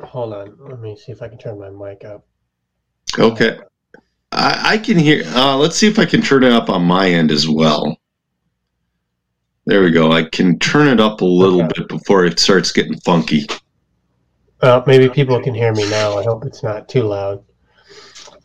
hold 0.00 0.32
on. 0.32 0.56
Let 0.58 0.80
me 0.80 0.96
see 0.96 1.12
if 1.12 1.22
I 1.22 1.28
can 1.28 1.38
turn 1.38 1.58
my 1.58 1.70
mic 1.70 2.04
up. 2.04 2.26
Okay. 3.18 3.58
I, 4.32 4.60
I 4.74 4.78
can 4.78 4.98
hear. 4.98 5.22
Uh, 5.26 5.56
let's 5.56 5.76
see 5.76 5.86
if 5.86 5.98
I 5.98 6.04
can 6.04 6.22
turn 6.22 6.44
it 6.44 6.52
up 6.52 6.68
on 6.68 6.84
my 6.84 7.08
end 7.08 7.30
as 7.30 7.48
well. 7.48 7.96
There 9.66 9.82
we 9.82 9.90
go. 9.90 10.12
I 10.12 10.24
can 10.24 10.58
turn 10.58 10.86
it 10.88 11.00
up 11.00 11.20
a 11.20 11.24
little 11.24 11.62
Okay. 11.62 11.72
bit 11.76 11.88
before 11.88 12.24
it 12.24 12.38
starts 12.38 12.70
getting 12.72 12.98
funky. 13.00 13.46
Uh, 14.60 14.82
maybe 14.86 15.08
people 15.08 15.40
can 15.42 15.54
hear 15.54 15.72
me 15.74 15.88
now. 15.90 16.18
I 16.18 16.22
hope 16.24 16.44
it's 16.44 16.62
not 16.62 16.88
too 16.88 17.02
loud. 17.02 17.44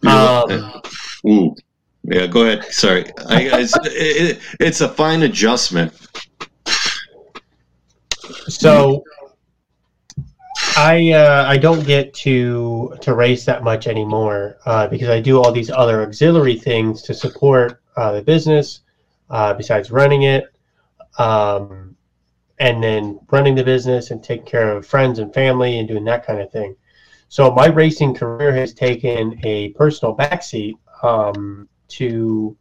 Um, 0.05 0.81
Ooh. 1.27 1.55
Yeah, 2.03 2.25
go 2.25 2.41
ahead. 2.41 2.65
Sorry. 2.65 3.05
I, 3.27 3.59
it's, 3.59 3.77
it, 3.83 4.39
it's 4.59 4.81
a 4.81 4.89
fine 4.89 5.21
adjustment. 5.21 5.93
So 8.47 9.03
I 10.77 11.11
uh, 11.11 11.45
I 11.47 11.57
don't 11.57 11.85
get 11.85 12.13
to 12.25 12.95
to 13.01 13.13
race 13.13 13.45
that 13.45 13.63
much 13.63 13.87
anymore 13.87 14.57
uh, 14.65 14.87
because 14.87 15.09
I 15.09 15.19
do 15.19 15.41
all 15.41 15.51
these 15.51 15.69
other 15.69 16.01
auxiliary 16.03 16.57
things 16.57 17.01
to 17.03 17.13
support 17.13 17.81
uh, 17.97 18.13
the 18.13 18.21
business 18.21 18.81
uh, 19.29 19.53
besides 19.53 19.91
running 19.91 20.23
it, 20.23 20.45
um, 21.17 21.95
and 22.59 22.83
then 22.83 23.19
running 23.31 23.55
the 23.55 23.63
business 23.63 24.11
and 24.11 24.23
taking 24.23 24.45
care 24.45 24.75
of 24.75 24.85
friends 24.85 25.19
and 25.19 25.33
family 25.33 25.79
and 25.79 25.87
doing 25.87 26.05
that 26.05 26.25
kind 26.25 26.39
of 26.39 26.51
thing. 26.51 26.75
So 27.27 27.51
my 27.51 27.67
racing 27.67 28.13
career 28.13 28.53
has 28.53 28.73
taken 28.73 29.39
a 29.45 29.69
personal 29.69 30.15
backseat 30.15 30.73
um, 31.01 31.67
to 31.89 32.57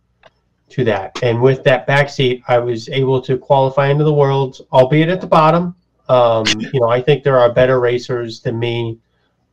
to 0.70 0.85
that, 0.85 1.18
and 1.22 1.40
with 1.40 1.64
that 1.64 1.87
backseat, 1.87 2.42
I 2.48 2.59
was 2.59 2.88
able 2.88 3.20
to 3.22 3.37
qualify 3.38 3.88
into 3.88 4.04
the 4.04 4.12
worlds, 4.12 4.61
albeit 4.72 5.09
at 5.09 5.20
the 5.20 5.26
bottom. 5.26 5.74
Um, 6.09 6.44
you 6.59 6.80
know, 6.80 6.88
I 6.88 7.00
think 7.00 7.22
there 7.22 7.38
are 7.38 7.52
better 7.52 7.78
racers 7.80 8.40
than 8.40 8.59
me 8.59 8.98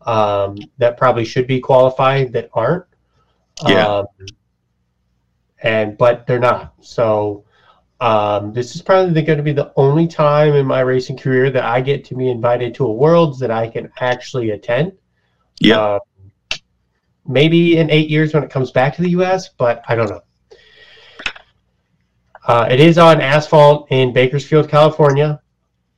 um, 0.08 0.58
that 0.77 0.97
probably 0.97 1.25
should 1.25 1.47
be 1.47 1.60
qualified 1.60 2.34
that 2.34 2.49
aren't. 2.53 2.86
Yeah. 3.67 3.88
Um, 3.88 4.06
and 5.62 5.97
but 5.97 6.25
they're 6.27 6.39
not. 6.39 6.73
So 6.82 7.45
um, 7.99 8.53
this 8.53 8.75
is 8.75 8.82
probably 8.82 9.21
going 9.21 9.38
to 9.38 9.43
be 9.43 9.53
the 9.53 9.73
only 9.75 10.08
time 10.08 10.53
in 10.53 10.65
my 10.65 10.82
racing 10.82 11.17
career 11.17 11.49
that 11.49 11.63
I 11.63 11.82
get 11.82 12.06
to 12.06 12.15
be 12.15 12.30
invited 12.30 12.75
to 12.75 12.86
a 12.86 12.91
worlds 12.91 13.39
that 13.39 13.51
I 13.51 13.67
can 13.67 13.91
actually 13.99 14.51
attend. 14.51 14.93
Yeah. 15.60 15.80
Uh, 15.80 15.99
maybe 17.27 17.77
in 17.77 17.89
eight 17.89 18.10
years 18.10 18.34
when 18.34 18.43
it 18.43 18.49
comes 18.49 18.71
back 18.71 18.95
to 18.95 19.01
the 19.01 19.10
U.S., 19.12 19.49
but 19.49 19.84
I 19.88 19.95
don't 19.95 20.10
know. 20.10 20.21
Uh, 22.47 22.67
it 22.71 22.79
is 22.79 22.97
on 22.97 23.19
asphalt 23.19 23.88
in 23.91 24.13
Bakersfield, 24.13 24.69
California. 24.69 25.41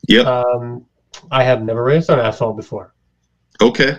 Yep. 0.08 0.26
Um, 0.26 0.86
I 1.32 1.44
have 1.44 1.62
never 1.62 1.84
raced 1.84 2.10
on 2.10 2.20
asphalt 2.20 2.58
before. 2.58 2.94
okay. 3.62 3.98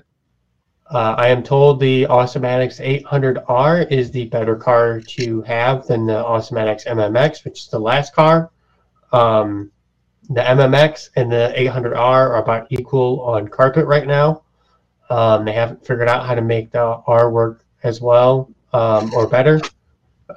Uh, 0.92 1.14
I 1.16 1.28
am 1.28 1.44
told 1.44 1.78
the 1.78 2.04
Awesomatix 2.06 3.04
800R 3.04 3.92
is 3.92 4.10
the 4.10 4.26
better 4.26 4.56
car 4.56 5.00
to 5.00 5.40
have 5.42 5.86
than 5.86 6.04
the 6.04 6.14
Awesomatix 6.14 6.84
MMX, 6.84 7.44
which 7.44 7.60
is 7.60 7.68
the 7.68 7.78
last 7.78 8.12
car. 8.12 8.50
Um, 9.12 9.70
the 10.30 10.40
MMX 10.40 11.10
and 11.14 11.30
the 11.30 11.52
800R 11.56 11.96
are 11.96 12.42
about 12.42 12.66
equal 12.70 13.20
on 13.20 13.46
carpet 13.46 13.86
right 13.86 14.06
now. 14.06 14.42
Um, 15.10 15.44
they 15.44 15.52
haven't 15.52 15.86
figured 15.86 16.08
out 16.08 16.26
how 16.26 16.34
to 16.34 16.42
make 16.42 16.72
the 16.72 17.00
R 17.06 17.30
work 17.30 17.64
as 17.84 18.00
well 18.00 18.50
um, 18.72 19.14
or 19.14 19.28
better, 19.28 19.60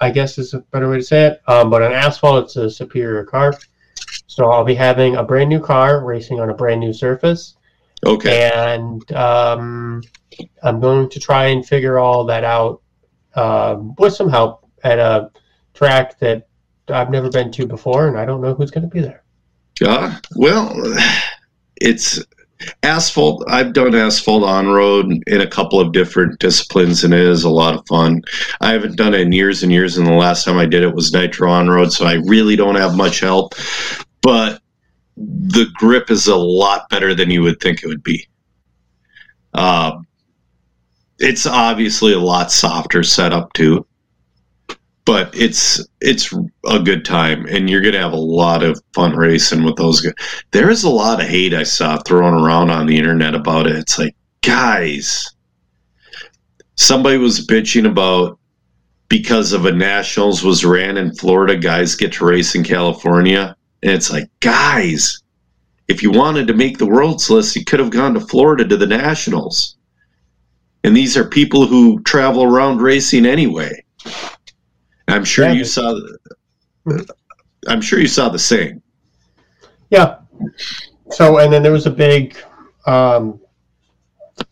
I 0.02 0.10
guess 0.12 0.38
is 0.38 0.54
a 0.54 0.60
better 0.60 0.90
way 0.90 0.98
to 0.98 1.04
say 1.04 1.26
it. 1.28 1.42
Um, 1.48 1.70
but 1.70 1.82
on 1.82 1.92
asphalt, 1.92 2.46
it's 2.46 2.56
a 2.56 2.70
superior 2.70 3.24
car. 3.24 3.58
So 4.28 4.52
I'll 4.52 4.64
be 4.64 4.76
having 4.76 5.16
a 5.16 5.24
brand 5.24 5.50
new 5.50 5.60
car 5.60 6.04
racing 6.04 6.40
on 6.40 6.50
a 6.50 6.54
brand 6.54 6.80
new 6.80 6.94
surface 6.94 7.56
Okay. 8.06 8.52
and 8.54 9.12
um, 9.14 10.02
I'm 10.62 10.80
going 10.80 11.10
to 11.10 11.20
try 11.20 11.48
and 11.48 11.66
figure 11.66 12.00
all 12.00 12.26
that 12.26 12.44
out 12.44 12.82
um, 13.36 13.96
with 13.98 14.14
some 14.14 14.30
help 14.30 14.68
at 14.84 15.00
a 15.00 15.32
track 15.74 16.20
that 16.20 16.48
I've 16.90 17.10
never 17.10 17.30
been 17.30 17.52
to 17.54 17.66
before, 17.66 18.08
and 18.08 18.18
I 18.18 18.26
don't 18.26 18.42
know 18.42 18.54
who's 18.54 18.72
going 18.72 18.84
to 18.84 18.90
be 18.90 19.00
there. 19.00 19.24
Uh, 19.86 20.20
well, 20.36 20.74
it's 21.78 22.22
asphalt. 22.84 23.44
I've 23.48 23.74
done 23.74 23.96
asphalt 23.96 24.44
on 24.44 24.68
road 24.68 25.12
in 25.28 25.42
a 25.42 25.48
couple 25.48 25.80
of 25.80 25.92
different 25.92 26.40
disciplines, 26.40 27.04
and 27.04 27.14
it 27.14 27.20
is 27.20 27.44
a 27.44 27.50
lot 27.50 27.76
of 27.76 27.86
fun. 27.88 28.22
I 28.62 28.72
haven't 28.72 28.98
done 28.98 29.14
it 29.14 29.22
in 29.22 29.32
years 29.32 29.64
and 29.64 29.72
years, 29.72 29.98
and 29.98 30.08
the 30.08 30.14
last 30.14 30.46
time 30.46 30.58
I 30.58 30.66
did 30.66 30.84
it 30.84 30.94
was 30.94 31.14
nitro 31.14 31.50
on 31.50 31.70
road, 31.70 31.92
so 31.92 32.06
I 32.06 32.16
really 32.26 32.56
don't 32.56 32.76
have 32.76 32.96
much 32.96 33.20
help. 33.20 33.56
But 34.22 34.62
the 35.16 35.68
grip 35.76 36.10
is 36.10 36.28
a 36.28 36.36
lot 36.36 36.90
better 36.90 37.14
than 37.14 37.30
you 37.30 37.42
would 37.44 37.60
think 37.60 37.84
it 37.84 37.88
would 37.88 38.04
be. 38.04 38.28
Um, 39.54 40.08
it's 41.20 41.46
obviously 41.46 42.14
a 42.14 42.20
lot 42.20 42.52
softer 42.52 43.04
setup 43.04 43.54
too, 43.54 43.86
but 45.06 45.36
it's 45.36 45.86
it's 46.02 46.34
a 46.66 46.80
good 46.80 47.04
time, 47.06 47.46
and 47.48 47.70
you're 47.70 47.82
gonna 47.82 48.00
have 48.00 48.14
a 48.14 48.18
lot 48.18 48.64
of 48.64 48.82
fun 48.94 49.16
racing 49.16 49.64
with 49.64 49.76
those 49.76 50.02
guys. 50.02 50.14
There 50.52 50.70
is 50.70 50.84
a 50.84 50.90
lot 50.90 51.22
of 51.22 51.28
hate 51.28 51.54
I 51.54 51.64
saw 51.64 51.98
thrown 51.98 52.34
around 52.34 52.70
on 52.70 52.86
the 52.86 52.98
internet 52.98 53.36
about 53.36 53.68
it. 53.68 53.76
It's 53.76 54.00
like, 54.00 54.16
guys, 54.42 55.30
somebody 56.76 57.18
was 57.18 57.46
bitching 57.46 57.88
about 57.90 58.40
because 59.10 59.54
of 59.54 59.66
a 59.66 59.72
nationals 59.72 60.44
was 60.44 60.66
ran 60.66 60.98
in 60.98 61.14
Florida, 61.14 61.56
guys 61.56 61.96
get 61.96 62.14
to 62.14 62.26
race 62.26 62.56
in 62.56 62.64
California. 62.64 63.56
And 63.84 63.92
it's 63.92 64.12
like, 64.12 64.28
guys, 64.40 65.22
if 65.88 66.02
you 66.02 66.10
wanted 66.10 66.48
to 66.48 66.56
make 66.56 66.78
the 66.78 66.88
world's 66.88 67.30
list, 67.30 67.56
you 67.56 67.64
could 67.66 67.80
have 67.80 67.92
gone 67.92 68.14
to 68.16 68.22
Florida 68.22 68.66
to 68.68 68.78
the 68.78 68.88
nationals. 68.88 69.76
And 70.84 70.98
these 70.98 71.16
are 71.16 71.26
people 71.26 71.68
who 71.68 72.02
travel 72.02 72.44
around 72.44 72.82
racing 72.82 73.26
anyway. 73.26 73.84
I'm 75.08 75.24
sure 75.24 75.46
Yeah, 75.46 75.54
you 75.54 75.66
saw. 75.66 75.94
The, 75.94 77.16
I'm 77.68 77.82
sure 77.82 78.00
you 78.00 78.08
saw 78.08 78.30
the 78.30 78.40
same. 78.40 78.82
Yeah. 79.90 80.20
So, 81.12 81.38
and 81.38 81.54
then 81.54 81.62
there 81.62 81.72
was 81.72 81.86
a 81.86 81.92
big, 81.92 82.36
um, 82.86 83.40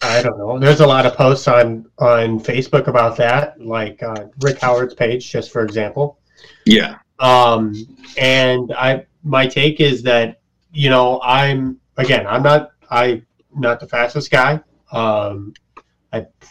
I 0.01 0.21
don't 0.21 0.37
know. 0.37 0.59
There's 0.59 0.81
a 0.81 0.87
lot 0.87 1.05
of 1.05 1.15
posts 1.15 1.47
on 1.47 1.89
on 1.97 2.39
Facebook 2.39 2.87
about 2.87 3.17
that, 3.17 3.59
like 3.59 4.01
uh, 4.03 4.27
Rick 4.41 4.59
Howard's 4.59 4.93
page, 4.93 5.29
just 5.31 5.51
for 5.51 5.63
example. 5.63 6.19
Yeah, 6.65 6.97
Um, 7.19 7.73
and 8.17 8.71
I, 8.73 9.05
my 9.23 9.47
take 9.47 9.79
is 9.79 10.03
that 10.03 10.41
you 10.71 10.89
know 10.89 11.19
I'm 11.23 11.79
again 11.97 12.25
I'm 12.27 12.43
not 12.43 12.71
I 12.89 13.23
not 13.55 13.79
the 13.79 13.87
fastest 13.87 14.31
guy. 14.31 14.59
Um, 14.91 15.53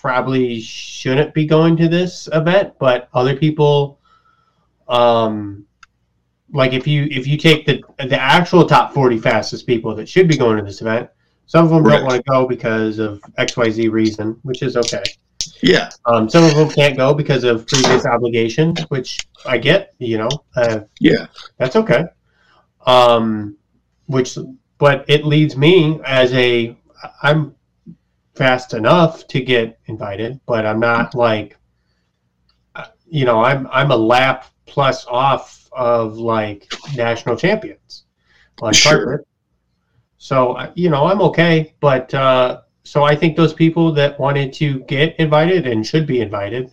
probably 0.01 0.61
shouldn't 0.61 1.35
be 1.35 1.45
going 1.47 1.77
to 1.77 1.89
this 1.89 2.29
event, 2.33 2.73
but 2.79 3.09
other 3.13 3.37
people, 3.37 3.99
um, 4.89 5.67
like 6.53 6.73
if 6.73 6.87
you 6.87 7.07
if 7.11 7.27
you 7.27 7.37
take 7.37 7.67
the 7.67 7.83
the 8.07 8.21
actual 8.21 8.67
top 8.67 8.93
forty 8.95 9.19
fastest 9.19 9.67
people 9.67 9.95
that 9.95 10.09
should 10.09 10.27
be 10.29 10.37
going 10.37 10.57
to 10.57 10.65
this 10.65 10.81
event, 10.81 11.09
some 11.47 11.65
of 11.65 11.71
them 11.71 11.85
Right. 11.85 11.97
don't 11.99 12.07
want 12.07 12.25
to 12.25 12.31
go 12.31 12.47
because 12.47 12.99
of 12.99 13.23
X 13.39 13.57
Y 13.57 13.71
Z 13.71 13.89
reason, 13.89 14.39
which 14.43 14.63
is 14.63 14.77
okay. 14.77 15.03
yeah, 15.63 15.91
Um, 16.07 16.29
some 16.29 16.45
of 16.45 16.55
them 16.55 16.71
can't 16.71 16.97
go 16.97 17.15
because 17.15 17.45
of 17.45 17.67
previous 17.67 18.05
obligations, 18.07 18.81
which 18.89 19.19
I 19.47 19.59
get. 19.59 19.95
You 19.99 20.19
know, 20.19 20.29
uh, 20.57 20.81
yeah, 20.99 21.27
that's 21.59 21.77
okay. 21.77 22.05
Um, 22.87 23.57
which, 24.07 24.37
but 24.79 25.05
it 25.09 25.25
leads 25.25 25.57
me 25.57 26.01
as 26.05 26.33
a, 26.33 26.77
I'm 27.23 27.55
fast 28.41 28.73
enough 28.73 29.27
to 29.27 29.39
get 29.39 29.79
invited, 29.85 30.41
but 30.47 30.65
I'm 30.65 30.81
not 30.81 31.15
like, 31.15 31.59
uh, 32.75 32.87
you 33.07 33.27
know, 33.27 33.45
I'm 33.45 33.69
I'm 33.71 33.91
a 33.91 33.97
lap 33.97 34.47
plus 34.65 35.05
off 35.07 35.69
of 35.73 36.17
like 36.17 36.73
national 36.97 37.37
champions 37.37 38.05
on 38.63 38.73
Sure. 38.73 39.05
carpet. 39.05 39.27
So 40.17 40.73
you 40.75 40.89
know, 40.89 41.05
I'm 41.05 41.21
okay, 41.21 41.75
but 41.81 42.15
uh, 42.15 42.63
so 42.83 43.03
I 43.05 43.15
think 43.15 43.37
those 43.37 43.53
people 43.53 43.93
that 43.93 44.19
wanted 44.19 44.55
to 44.55 44.81
get 44.95 45.17
invited 45.21 45.67
and 45.67 45.87
should 45.87 46.07
be 46.07 46.23
invited 46.23 46.71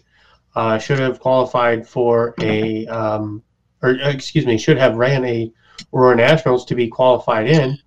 uh, 0.56 0.78
should 0.78 1.00
have 1.00 1.20
qualified 1.20 1.86
for 1.86 2.34
a 2.40 2.88
um, 2.88 3.44
or 3.82 3.90
uh, 4.02 4.10
excuse 4.10 4.46
me, 4.46 4.58
should 4.58 4.78
have 4.78 4.96
ran 4.96 5.26
a 5.26 5.52
Aurora 5.94 6.16
Nationals 6.16 6.64
to 6.68 6.76
be 6.76 6.88
qualified 6.88 7.50
in, 7.50 7.78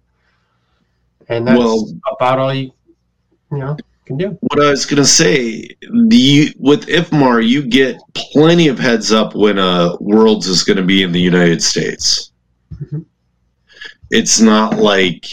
and 1.30 1.46
that's 1.46 1.58
Well- 1.58 1.88
about 2.20 2.38
all 2.38 2.52
you 2.52 2.72
you 3.50 3.58
know 3.58 3.76
can 4.10 4.16
do. 4.16 4.38
what 4.40 4.60
I 4.60 4.70
was 4.70 4.86
gonna 4.86 5.04
say, 5.04 5.68
the 6.08 6.52
with 6.58 6.86
IFMAR, 6.86 7.46
you 7.46 7.62
get 7.62 8.00
plenty 8.14 8.68
of 8.68 8.78
heads 8.78 9.12
up 9.12 9.34
when 9.34 9.58
uh, 9.58 9.96
Worlds 10.00 10.46
is 10.46 10.64
gonna 10.64 10.82
be 10.82 11.02
in 11.02 11.12
the 11.12 11.20
United 11.20 11.62
States. 11.62 12.32
Mhm. 12.74 13.04
It's 14.10 14.40
not 14.40 14.78
like 14.78 15.26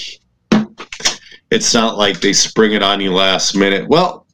it's 1.50 1.74
not 1.74 1.98
like 1.98 2.20
they 2.20 2.34
spring 2.34 2.74
it 2.74 2.84
on 2.84 3.02
you 3.02 3.14
last 3.14 3.56
minute. 3.56 3.88
Well, 3.88 4.28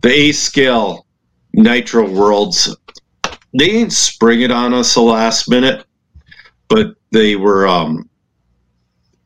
the 0.00 0.08
A 0.10 0.32
scale 0.32 1.06
Nitro 1.52 2.10
Worlds, 2.10 2.74
they 3.58 3.70
ain't 3.70 3.92
spring 3.92 4.40
it 4.42 4.50
on 4.50 4.72
us 4.72 4.94
the 4.94 5.00
last 5.02 5.50
minute, 5.50 5.84
but 6.68 6.94
they 7.10 7.36
were 7.36 7.66
um 7.66 8.08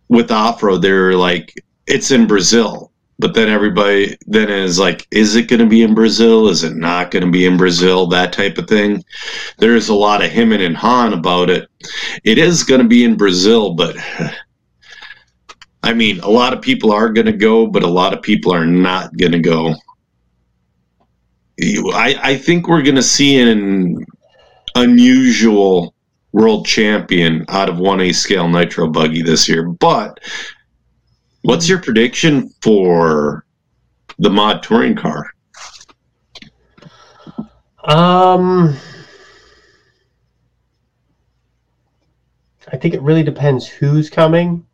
with 0.08 0.32
off 0.32 0.62
road. 0.62 0.82
They 0.82 0.92
were 0.92 1.14
like, 1.14 1.54
it's 1.86 2.10
in 2.10 2.26
Brazil 2.26 2.89
but 3.20 3.34
then 3.34 3.48
everybody 3.48 4.16
then 4.26 4.48
is 4.48 4.78
like 4.78 5.06
is 5.10 5.36
it 5.36 5.48
going 5.48 5.60
to 5.60 5.66
be 5.66 5.82
in 5.82 5.94
brazil? 5.94 6.48
Is 6.48 6.64
it 6.64 6.74
not 6.74 7.10
going 7.10 7.24
to 7.24 7.30
be 7.30 7.44
in 7.44 7.56
brazil? 7.56 8.06
That 8.06 8.32
type 8.32 8.58
of 8.58 8.66
thing. 8.66 9.04
There's 9.58 9.88
a 9.88 9.94
lot 9.94 10.24
of 10.24 10.30
him 10.30 10.52
and 10.52 10.76
han 10.76 11.12
about 11.12 11.50
it. 11.50 11.68
It 12.24 12.38
is 12.38 12.64
going 12.64 12.80
to 12.80 12.88
be 12.88 13.04
in 13.04 13.16
brazil 13.16 13.74
but 13.74 13.96
i 15.82 15.92
mean 15.92 16.20
a 16.20 16.28
lot 16.28 16.52
of 16.52 16.60
people 16.60 16.92
are 16.92 17.08
going 17.08 17.26
to 17.26 17.32
go 17.32 17.66
but 17.66 17.82
a 17.82 17.88
lot 17.88 18.12
of 18.12 18.22
people 18.22 18.52
are 18.52 18.66
not 18.66 19.16
going 19.16 19.32
to 19.32 19.38
go 19.38 19.74
I, 21.92 22.18
I 22.22 22.36
think 22.36 22.68
we're 22.68 22.82
going 22.82 22.96
to 22.96 23.02
see 23.02 23.38
an 23.38 24.04
unusual 24.74 25.94
world 26.32 26.64
champion 26.66 27.44
out 27.48 27.68
of 27.68 27.76
1a 27.76 28.14
scale 28.14 28.48
nitro 28.48 28.88
buggy 28.88 29.22
this 29.22 29.48
year 29.48 29.64
but 29.64 30.20
What's 31.43 31.68
your 31.68 31.80
prediction 31.80 32.51
for 32.61 33.47
the 34.18 34.30
mod 34.30 34.62
touring 34.62 34.95
car? 34.95 35.32
Um, 37.84 38.76
I 42.70 42.76
think 42.76 42.95
it 42.95 43.01
really 43.03 43.22
depends 43.22 43.66
who's 43.66 44.11
coming, 44.11 44.66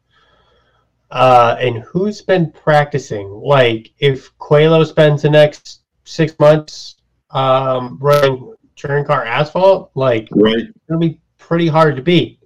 uh, 1.13 1.57
and 1.61 1.79
who's 1.79 2.21
been 2.21 2.51
practicing. 2.51 3.31
Like, 3.31 3.93
if 4.01 4.37
Coelho 4.39 4.83
spends 4.83 5.23
the 5.23 5.31
next 5.31 5.83
six 6.05 6.37
months 6.41 6.97
um, 7.31 7.99
running 8.01 8.55
touring 8.75 9.05
car 9.05 9.25
asphalt, 9.25 9.91
like 9.95 10.29
Right. 10.33 10.67
gonna 10.89 10.99
be 10.99 11.21
pretty 11.39 11.69
hard 11.69 11.95
to 11.97 12.03
beat. 12.03 12.41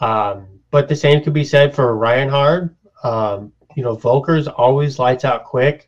Um, 0.00 0.46
but 0.70 0.88
the 0.88 0.96
same 0.96 1.22
could 1.22 1.32
be 1.32 1.44
said 1.44 1.74
for 1.74 1.94
Rheinard. 1.96 2.74
Um, 3.06 3.52
you 3.76 3.82
know, 3.82 3.96
Volker's 3.96 4.48
always 4.48 4.98
lights 4.98 5.24
out 5.24 5.44
quick. 5.44 5.86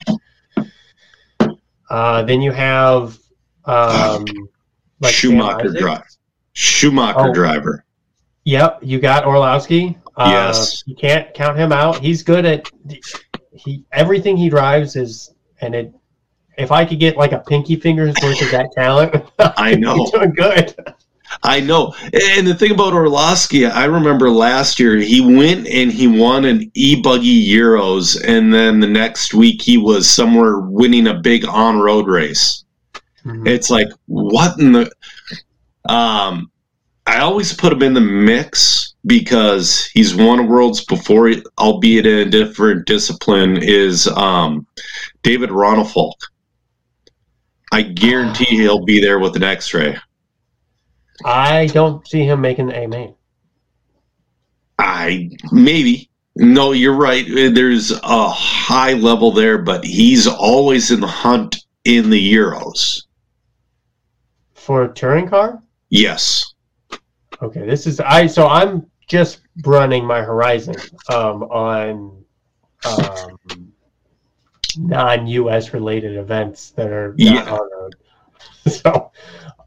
Uh, 1.90 2.22
then 2.22 2.40
you 2.42 2.52
have 2.52 3.18
um, 3.64 4.24
like 5.00 5.12
Schumacher 5.14 5.66
Isaacs. 5.68 5.80
drive. 5.80 6.04
Schumacher 6.52 7.30
Oh. 7.30 7.34
driver. 7.34 7.84
Yep, 8.44 8.80
you 8.82 8.98
got 8.98 9.24
Orlowski. 9.26 9.96
Uh, 10.16 10.28
Yes. 10.30 10.82
you 10.86 10.94
can't 10.94 11.32
count 11.34 11.56
him 11.58 11.72
out. 11.72 11.98
He's 12.00 12.22
good 12.22 12.44
at 12.44 12.70
he 13.52 13.84
everything 13.92 14.36
he 14.36 14.48
drives 14.48 14.96
is 14.96 15.34
and 15.60 15.74
it. 15.74 15.94
If 16.56 16.72
I 16.72 16.84
could 16.84 16.98
get 16.98 17.16
like 17.16 17.30
a 17.32 17.38
pinky 17.38 17.76
finger's 17.76 18.14
worth 18.22 18.42
of 18.42 18.50
that 18.50 18.68
talent, 18.74 19.14
I 19.38 19.74
know. 19.76 20.06
doing 20.12 20.32
good. 20.32 20.74
I 21.42 21.60
know. 21.60 21.94
And 22.02 22.46
the 22.46 22.54
thing 22.54 22.72
about 22.72 22.94
Orlowski, 22.94 23.66
I 23.66 23.84
remember 23.84 24.30
last 24.30 24.80
year 24.80 24.96
he 24.96 25.20
went 25.20 25.66
and 25.66 25.92
he 25.92 26.06
won 26.06 26.44
an 26.44 26.70
e 26.74 27.00
buggy 27.00 27.48
Euros, 27.48 28.22
and 28.26 28.52
then 28.52 28.80
the 28.80 28.86
next 28.86 29.34
week 29.34 29.62
he 29.62 29.76
was 29.78 30.10
somewhere 30.10 30.60
winning 30.60 31.06
a 31.06 31.14
big 31.14 31.44
on 31.46 31.80
road 31.80 32.06
race. 32.06 32.64
Mm-hmm. 33.24 33.46
It's 33.46 33.70
like, 33.70 33.88
what 34.06 34.58
in 34.58 34.72
the. 34.72 34.90
Um, 35.88 36.50
I 37.06 37.20
always 37.20 37.54
put 37.54 37.72
him 37.72 37.82
in 37.82 37.94
the 37.94 38.00
mix 38.02 38.94
because 39.06 39.86
he's 39.86 40.14
won 40.14 40.46
worlds 40.46 40.84
before, 40.84 41.32
albeit 41.58 42.06
in 42.06 42.28
a 42.28 42.30
different 42.30 42.86
discipline. 42.86 43.58
Is 43.62 44.06
um, 44.08 44.66
David 45.22 45.48
Ronnefalk? 45.48 46.12
I 47.72 47.82
guarantee 47.82 48.56
he'll 48.56 48.84
be 48.84 49.00
there 49.00 49.18
with 49.18 49.36
an 49.36 49.42
X-ray. 49.42 49.96
I 51.24 51.66
don't 51.66 52.06
see 52.06 52.24
him 52.24 52.40
making 52.40 52.66
the 52.66 52.78
A 52.78 52.86
main. 52.86 53.14
I 54.78 55.30
maybe. 55.52 56.10
No, 56.36 56.70
you're 56.70 56.94
right. 56.94 57.26
There's 57.26 57.90
a 57.90 58.28
high 58.28 58.92
level 58.92 59.32
there, 59.32 59.58
but 59.58 59.84
he's 59.84 60.28
always 60.28 60.92
in 60.92 61.00
the 61.00 61.06
hunt 61.06 61.64
in 61.84 62.10
the 62.10 62.32
Euros. 62.32 63.02
For 64.54 64.84
a 64.84 64.94
touring 64.94 65.28
car? 65.28 65.60
Yes. 65.88 66.54
Okay, 67.42 67.66
this 67.66 67.86
is 67.86 67.98
I 68.00 68.26
so 68.26 68.46
I'm 68.46 68.86
just 69.08 69.40
running 69.64 70.04
my 70.04 70.20
horizon 70.20 70.76
um, 71.08 71.42
on 71.44 72.24
um, 72.84 73.72
non-US 74.76 75.72
related 75.72 76.16
events 76.16 76.70
that 76.70 76.92
are 76.92 77.14
yeah. 77.16 77.50
on 77.50 77.70
road. 77.72 77.96
So 78.68 79.10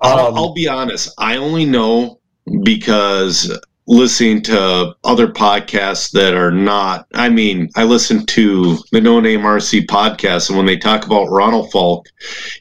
I'll, 0.02 0.28
um, 0.28 0.36
I'll 0.36 0.54
be 0.54 0.68
honest. 0.68 1.14
I 1.18 1.38
only 1.38 1.66
know 1.66 2.20
because 2.64 3.52
listening 3.88 4.42
to 4.42 4.96
other 5.04 5.28
podcasts 5.28 6.12
that 6.12 6.34
are 6.34 6.52
not. 6.52 7.08
I 7.14 7.30
mean, 7.30 7.70
I 7.76 7.84
listen 7.84 8.26
to 8.28 8.78
the 8.92 9.02
No 9.02 9.20
Name 9.20 9.42
RC 9.42 9.86
podcast, 9.86 10.50
and 10.50 10.58
when 10.58 10.66
they 10.66 10.78
talk 10.78 11.06
about 11.06 11.28
Ronnefalk 11.28 12.06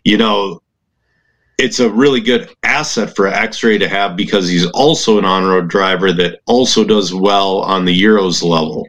you 0.04 0.16
know, 0.16 0.62
it's 1.58 1.78
a 1.78 1.90
really 1.90 2.20
good 2.20 2.50
asset 2.62 3.14
for 3.14 3.26
X-Ray 3.26 3.78
to 3.78 3.88
have 3.88 4.16
because 4.16 4.48
he's 4.48 4.66
also 4.70 5.18
an 5.18 5.24
on-road 5.24 5.68
driver 5.68 6.10
that 6.12 6.40
also 6.46 6.84
does 6.84 7.14
well 7.14 7.60
on 7.60 7.84
the 7.84 8.02
Euros 8.02 8.42
level. 8.42 8.88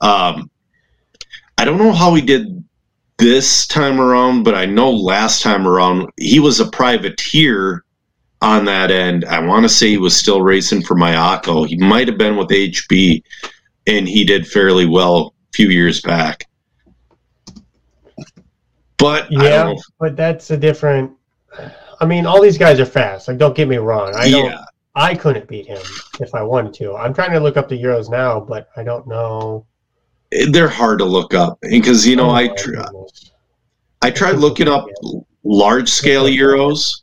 Um, 0.00 0.50
I 1.58 1.64
don't 1.64 1.78
know 1.78 1.92
how 1.92 2.14
he 2.14 2.22
did 2.22 2.65
this 3.18 3.66
time 3.66 4.00
around, 4.00 4.42
but 4.42 4.54
I 4.54 4.66
know 4.66 4.90
last 4.90 5.42
time 5.42 5.66
around 5.66 6.10
he 6.16 6.40
was 6.40 6.60
a 6.60 6.70
privateer 6.70 7.84
on 8.42 8.64
that 8.66 8.90
end. 8.90 9.24
I 9.24 9.44
want 9.44 9.64
to 9.64 9.68
say 9.68 9.88
he 9.88 9.98
was 9.98 10.16
still 10.16 10.42
racing 10.42 10.82
for 10.82 10.94
Miyako. 10.94 11.66
He 11.66 11.76
might 11.76 12.08
have 12.08 12.18
been 12.18 12.36
with 12.36 12.48
HB, 12.48 13.22
and 13.86 14.08
he 14.08 14.24
did 14.24 14.46
fairly 14.46 14.86
well 14.86 15.34
a 15.50 15.52
few 15.52 15.68
years 15.68 16.00
back. 16.00 16.46
But 18.98 19.30
yeah, 19.30 19.74
but 19.98 20.16
that's 20.16 20.50
a 20.50 20.56
different. 20.56 21.12
I 22.00 22.04
mean, 22.04 22.26
all 22.26 22.42
these 22.42 22.58
guys 22.58 22.78
are 22.80 22.86
fast. 22.86 23.28
Like, 23.28 23.38
don't 23.38 23.56
get 23.56 23.68
me 23.68 23.76
wrong. 23.76 24.14
I 24.14 24.30
don't. 24.30 24.46
Yeah. 24.46 24.64
I 24.94 25.14
couldn't 25.14 25.46
beat 25.46 25.66
him 25.66 25.82
if 26.20 26.34
I 26.34 26.42
wanted 26.42 26.72
to. 26.74 26.96
I'm 26.96 27.12
trying 27.12 27.32
to 27.32 27.40
look 27.40 27.58
up 27.58 27.68
the 27.68 27.80
Euros 27.80 28.10
now, 28.10 28.40
but 28.40 28.70
I 28.76 28.82
don't 28.82 29.06
know 29.06 29.66
they're 30.50 30.68
hard 30.68 30.98
to 30.98 31.04
look 31.04 31.34
up 31.34 31.58
because 31.62 32.06
you 32.06 32.16
know 32.16 32.30
oh, 32.30 32.34
I 32.34 32.48
tr- 32.48 32.74
I 34.02 34.10
tried 34.10 34.36
looking 34.36 34.68
up 34.68 34.86
large 35.44 35.88
scale 35.88 36.24
euros 36.24 37.02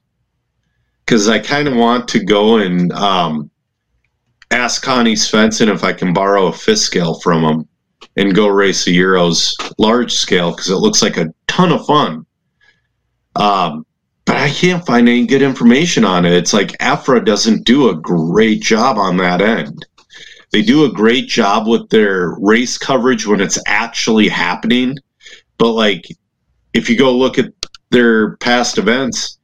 because 1.05 1.27
I 1.27 1.39
kind 1.39 1.67
of 1.67 1.75
want 1.75 2.07
to 2.09 2.23
go 2.23 2.57
and 2.57 2.91
um, 2.93 3.49
ask 4.51 4.81
Connie 4.81 5.15
Svensson 5.15 5.67
if 5.73 5.83
I 5.83 5.93
can 5.93 6.13
borrow 6.13 6.47
a 6.47 6.53
fifth 6.53 6.79
scale 6.79 7.19
from 7.19 7.43
him 7.43 7.67
and 8.15 8.35
go 8.35 8.47
race 8.47 8.85
the 8.85 8.97
euros 8.97 9.53
large 9.77 10.13
scale 10.13 10.51
because 10.51 10.69
it 10.69 10.75
looks 10.75 11.01
like 11.01 11.17
a 11.17 11.33
ton 11.47 11.71
of 11.71 11.85
fun. 11.85 12.25
Um, 13.35 13.85
but 14.25 14.37
I 14.37 14.49
can't 14.49 14.85
find 14.85 15.09
any 15.09 15.25
good 15.25 15.41
information 15.41 16.05
on 16.05 16.25
it. 16.25 16.33
It's 16.33 16.53
like 16.53 16.77
EFRA 16.79 17.25
doesn't 17.25 17.65
do 17.65 17.89
a 17.89 17.95
great 17.95 18.61
job 18.61 18.97
on 18.97 19.17
that 19.17 19.41
end. 19.41 19.85
They 20.53 20.61
do 20.61 20.85
a 20.85 20.93
great 20.93 21.27
job 21.27 21.67
with 21.67 21.89
their 21.89 22.35
race 22.39 22.77
coverage 22.77 23.25
when 23.25 23.41
it's 23.41 23.59
actually 23.65 24.29
happening. 24.29 24.95
But 25.57 25.71
like 25.71 26.05
if 26.73 26.91
you 26.91 26.95
go 26.95 27.11
look 27.11 27.39
at 27.39 27.51
their 27.89 28.37
past 28.37 28.77
events, 28.77 29.39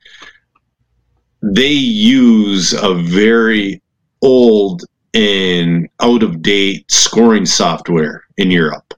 they 1.42 1.72
use 1.72 2.74
a 2.74 2.94
very 2.94 3.82
old 4.22 4.84
and 5.16 5.90
out 6.00 6.22
of 6.22 6.44
date 6.44 6.92
scoring 6.92 7.48
software 7.48 8.26
in 8.38 8.52
Europe. 8.52 8.94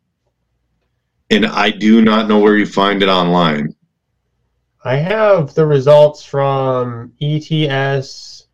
And 1.30 1.46
I 1.46 1.70
do 1.72 2.02
not 2.02 2.28
know 2.28 2.40
where 2.40 2.58
you 2.58 2.66
find 2.66 3.02
it 3.02 3.08
online. 3.08 3.74
I 4.84 4.98
have 4.98 5.54
the 5.54 5.66
results 5.66 6.26
from 6.26 7.14
ETS 7.22 8.48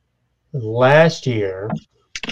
last 0.53 1.25
year. 1.25 1.71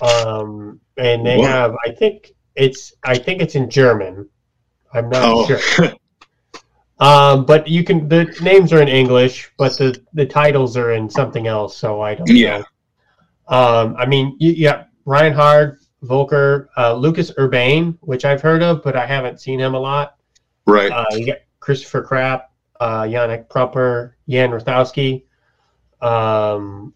Um, 0.04 0.82
and 0.98 1.26
they 1.26 1.42
have 1.42 1.76
I 1.86 1.92
think 1.92 2.34
it's 2.56 2.94
I 3.04 3.18
think 3.18 3.42
it's 3.42 3.56
in 3.56 3.70
German. 3.70 4.30
I'm 4.94 5.10
not 5.10 5.24
oh. 5.24 5.46
sure. 5.46 5.92
um, 7.00 7.46
but 7.46 7.68
you 7.68 7.84
can 7.84 8.08
the 8.08 8.26
names 8.42 8.72
are 8.72 8.82
in 8.82 8.88
English, 8.88 9.52
but 9.58 9.78
the 9.78 10.02
the 10.14 10.26
titles 10.26 10.78
are 10.78 10.94
in 10.94 11.10
something 11.10 11.48
else, 11.48 11.78
so 11.78 12.02
I 12.02 12.16
don't 12.16 12.30
yeah. 12.30 12.60
know. 12.60 12.66
Um, 13.48 13.96
I 13.98 14.06
mean, 14.06 14.36
yeah, 14.40 14.86
Rheinard, 15.06 15.78
Volker, 16.02 16.70
uh, 16.78 16.94
Lucas 16.94 17.32
Urbane, 17.38 17.98
which 18.02 18.26
I've 18.26 18.42
heard 18.42 18.64
of, 18.64 18.84
but 18.84 18.96
I 18.96 19.06
haven't 19.06 19.40
seen 19.40 19.60
him 19.60 19.76
a 19.76 19.80
lot. 19.80 20.18
Right. 20.66 20.92
Uh, 20.92 21.06
you 21.12 21.28
got 21.28 21.38
Christopher 21.60 22.04
Krapp, 22.04 22.44
uh, 22.80 23.04
Yannick 23.04 23.48
Prumper, 23.48 24.14
Jan 24.28 24.50
Rotowski. 24.50 25.26
Um, 26.02 26.94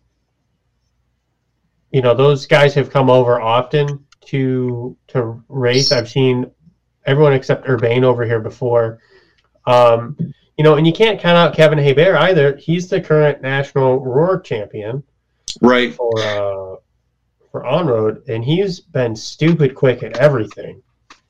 you 1.91 2.01
know 2.01 2.13
those 2.13 2.45
guys 2.45 2.73
have 2.73 2.89
come 2.89 3.09
over 3.09 3.41
often 3.41 4.05
to 4.21 4.95
to 5.07 5.43
race. 5.47 5.91
I've 5.91 6.09
seen 6.09 6.51
everyone 7.05 7.33
except 7.33 7.67
Urbane 7.67 8.03
over 8.03 8.25
here 8.25 8.39
before. 8.39 8.99
Um, 9.65 10.15
you 10.57 10.63
know, 10.63 10.75
and 10.75 10.85
you 10.85 10.93
can't 10.93 11.19
count 11.19 11.37
out 11.37 11.55
Kevin 11.55 11.77
Hebert 11.77 12.15
either. 12.15 12.55
He's 12.57 12.89
the 12.89 13.01
current 13.01 13.41
national 13.41 13.99
roar 13.99 14.39
champion, 14.39 15.03
right? 15.61 15.93
For 15.93 16.11
uh, 16.19 16.75
for 17.51 17.65
on 17.65 17.87
road, 17.87 18.27
and 18.27 18.43
he's 18.43 18.79
been 18.79 19.15
stupid 19.15 19.73
quick 19.73 20.03
at 20.03 20.17
everything. 20.17 20.81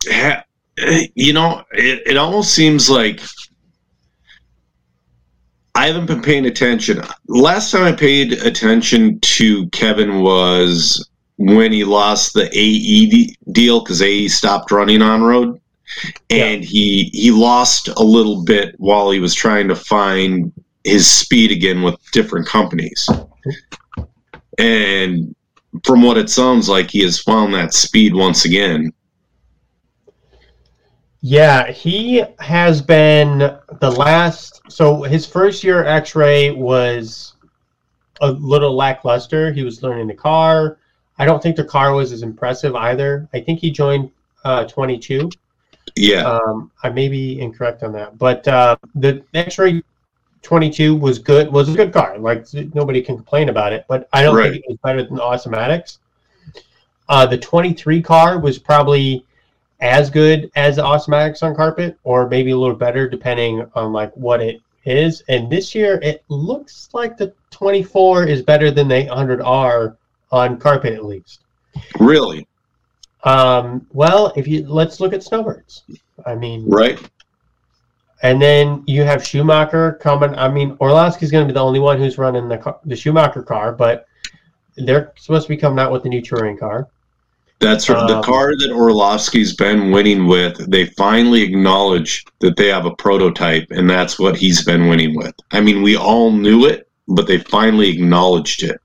Yeah, 0.06 0.44
you 1.16 1.34
know, 1.34 1.64
it, 1.72 2.04
it 2.08 2.18
almost 2.18 2.54
seems 2.54 2.90
like 2.90 3.22
I 5.76 5.88
haven't 5.88 6.08
been 6.08 6.22
paying 6.22 6.46
attention. 6.46 7.02
Last 7.28 7.72
time 7.72 7.84
I 7.84 7.92
paid 7.92 8.34
attention 8.34 9.20
to 9.22 9.68
Kevin 9.70 10.22
was 10.22 11.10
when 11.38 11.72
he 11.72 11.86
lost 11.86 12.34
the 12.34 12.50
AE 12.52 13.36
deal 13.52 13.80
because 13.80 14.02
AE 14.02 14.28
stopped 14.28 14.72
running 14.72 15.02
on 15.02 15.24
road, 15.24 15.60
and 16.30 16.64
yeah. 16.64 16.70
he 16.70 17.04
he 17.14 17.32
lost 17.32 17.88
a 17.88 18.04
little 18.04 18.44
bit 18.44 18.76
while 18.78 19.10
he 19.12 19.20
was 19.20 19.34
trying 19.34 19.68
to 19.70 19.76
find 19.76 20.52
his 20.84 21.10
speed 21.10 21.52
again 21.52 21.82
with 21.82 21.96
different 22.12 22.48
companies. 22.48 23.10
And 24.58 25.34
from 25.84 26.02
what 26.02 26.18
it 26.18 26.30
sounds 26.30 26.68
like, 26.68 26.92
he 26.92 27.02
has 27.04 27.22
found 27.22 27.54
that 27.54 27.74
speed 27.74 28.14
once 28.14 28.46
again. 28.46 28.92
Yeah, 31.22 31.70
he 31.72 32.24
has 32.40 32.82
been 32.82 33.40
the 33.80 33.92
last. 33.92 34.62
So 34.70 35.04
his 35.04 35.26
first 35.26 35.64
year 35.64 35.84
X 35.84 36.16
Ray 36.16 36.52
was 36.52 37.34
a 38.22 38.32
little 38.32 38.76
lackluster. 38.76 39.52
He 39.52 39.64
was 39.64 39.84
learning 39.84 40.08
the 40.08 40.14
car. 40.14 40.78
I 41.18 41.26
don't 41.26 41.44
think 41.44 41.58
the 41.58 41.66
car 41.66 41.94
was 41.94 42.14
as 42.14 42.24
impressive 42.24 42.76
either. 42.76 43.28
I 43.34 43.42
think 43.42 43.60
he 43.60 43.70
joined 43.70 44.12
uh, 44.46 44.66
22. 44.66 45.30
Yeah. 45.98 46.24
Um, 46.24 46.72
I 46.84 46.90
may 46.90 47.10
be 47.10 47.42
incorrect 47.42 47.84
on 47.84 47.92
that, 47.94 48.18
but 48.18 48.48
uh, 48.48 48.78
the 48.96 49.24
X 49.34 49.58
Ray 49.58 49.84
22 50.42 50.96
was 50.96 51.20
good. 51.20 51.52
Was 51.52 51.68
a 51.68 51.76
good 51.76 51.92
car. 51.92 52.18
Like 52.18 52.46
nobody 52.74 53.02
can 53.02 53.18
complain 53.18 53.50
about 53.50 53.74
it. 53.74 53.84
But 53.90 54.08
I 54.14 54.24
don't 54.24 54.36
right. 54.36 54.52
think 54.52 54.64
it 54.64 54.70
was 54.70 54.78
better 54.84 55.04
than 55.04 55.16
the 55.16 55.22
Awesomatix. 55.22 55.98
Uh, 57.10 57.26
the 57.26 57.38
23 57.38 58.02
car 58.02 58.40
was 58.40 58.58
probably 58.58 59.26
as 59.82 60.10
good 60.10 60.52
as 60.56 60.76
the 60.76 60.84
Awesomatix 60.84 61.44
on 61.44 61.56
carpet, 61.56 61.98
or 62.04 62.28
maybe 62.28 62.52
a 62.52 62.58
little 62.58 62.76
better 62.76 63.08
depending 63.08 63.66
on 63.76 63.94
like 63.94 64.16
what 64.16 64.42
it 64.42 64.62
is. 64.86 65.24
And 65.30 65.50
this 65.50 65.74
year, 65.74 66.00
it 66.02 66.24
looks 66.30 66.90
like 66.94 67.18
the 67.18 67.34
24 67.52 68.26
is 68.26 68.42
better 68.42 68.72
than 68.72 68.88
the 68.88 69.06
800R 69.06 69.96
on 70.32 70.58
carpet 70.58 70.94
at 70.94 71.06
least. 71.06 71.42
Really? 72.00 72.48
Um, 73.24 73.86
well, 73.92 74.34
if 74.36 74.48
you 74.48 74.66
let's 74.68 75.00
look 75.00 75.14
at 75.14 75.24
snowbirds. 75.24 75.84
I 76.26 76.36
mean, 76.36 76.66
right? 76.70 77.00
and 78.22 78.42
then 78.42 78.84
you 78.86 79.04
have 79.04 79.26
Schumacher 79.26 79.94
coming. 80.02 80.36
I 80.36 80.50
mean, 80.50 80.76
Orlowski's 80.78 81.32
going 81.32 81.48
to 81.48 81.54
be 81.54 81.56
the 81.56 81.64
only 81.64 81.80
one 81.80 81.98
who's 81.98 82.18
running 82.18 82.48
the 82.48 82.58
car, 82.58 82.80
the 82.86 82.96
Schumacher 82.96 83.44
car, 83.44 83.72
but 83.72 84.08
they're 84.76 85.14
supposed 85.18 85.48
to 85.48 85.50
be 85.50 85.58
coming 85.58 85.80
out 85.80 85.92
with 85.92 86.04
the 86.04 86.10
new 86.10 86.22
touring 86.22 86.58
car. 86.58 86.88
That's 87.60 87.90
right. 87.90 88.08
the 88.08 88.18
Um, 88.18 88.24
car 88.24 88.56
that 88.56 88.70
Orlowski's 88.72 89.54
been 89.54 89.92
winning 89.92 90.28
with. 90.28 90.70
They 90.72 90.86
finally 90.86 91.42
acknowledge 91.42 92.26
that 92.40 92.56
they 92.56 92.68
have 92.68 92.86
a 92.86 92.96
prototype, 92.96 93.68
and 93.72 93.90
that's 93.90 94.18
what 94.18 94.38
he's 94.38 94.64
been 94.64 94.88
winning 94.88 95.16
with. 95.16 95.36
I 95.52 95.60
mean, 95.60 95.82
we 95.82 95.98
all 95.98 96.32
knew 96.32 96.66
it, 96.66 96.88
but 97.08 97.28
they 97.28 97.38
finally 97.40 97.90
acknowledged 97.90 98.64
it. 98.64 98.80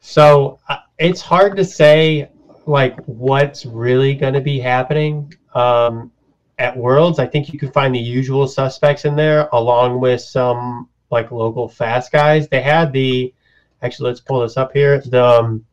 So 0.00 0.60
uh, 0.68 0.78
it's 0.98 1.20
hard 1.20 1.56
to 1.56 1.64
say 1.64 2.28
like 2.66 2.98
what's 3.06 3.66
really 3.66 4.14
going 4.14 4.34
to 4.34 4.40
be 4.40 4.58
happening 4.60 5.34
um, 5.54 6.12
at 6.58 6.76
Worlds. 6.76 7.18
I 7.18 7.26
think 7.26 7.52
you 7.52 7.58
can 7.58 7.72
find 7.72 7.94
the 7.94 7.98
usual 7.98 8.46
suspects 8.46 9.04
in 9.04 9.16
there, 9.16 9.48
along 9.52 10.00
with 10.00 10.20
some 10.20 10.88
like 11.10 11.32
local 11.32 11.68
fast 11.68 12.12
guys. 12.12 12.46
They 12.48 12.62
had 12.62 12.92
the 12.92 13.34
actually 13.82 14.10
let's 14.10 14.20
pull 14.20 14.40
this 14.42 14.56
up 14.56 14.72
here. 14.72 15.00
The 15.00 15.24
um, 15.24 15.64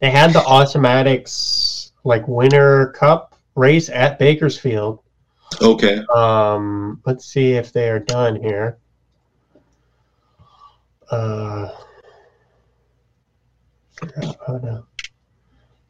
they 0.00 0.10
had 0.10 0.32
the 0.32 0.40
Awesomatix 0.40 1.92
like 2.04 2.26
Winter 2.28 2.88
Cup 2.96 3.34
race 3.54 3.88
at 3.88 4.18
Bakersfield. 4.18 5.00
Okay. 5.60 6.04
Um, 6.14 7.00
let's 7.04 7.24
see 7.24 7.52
if 7.52 7.72
they 7.72 7.88
are 7.88 7.98
done 7.98 8.36
here. 8.36 8.78
Uh, 11.10 11.70
oh, 14.48 14.60
no. 14.62 14.84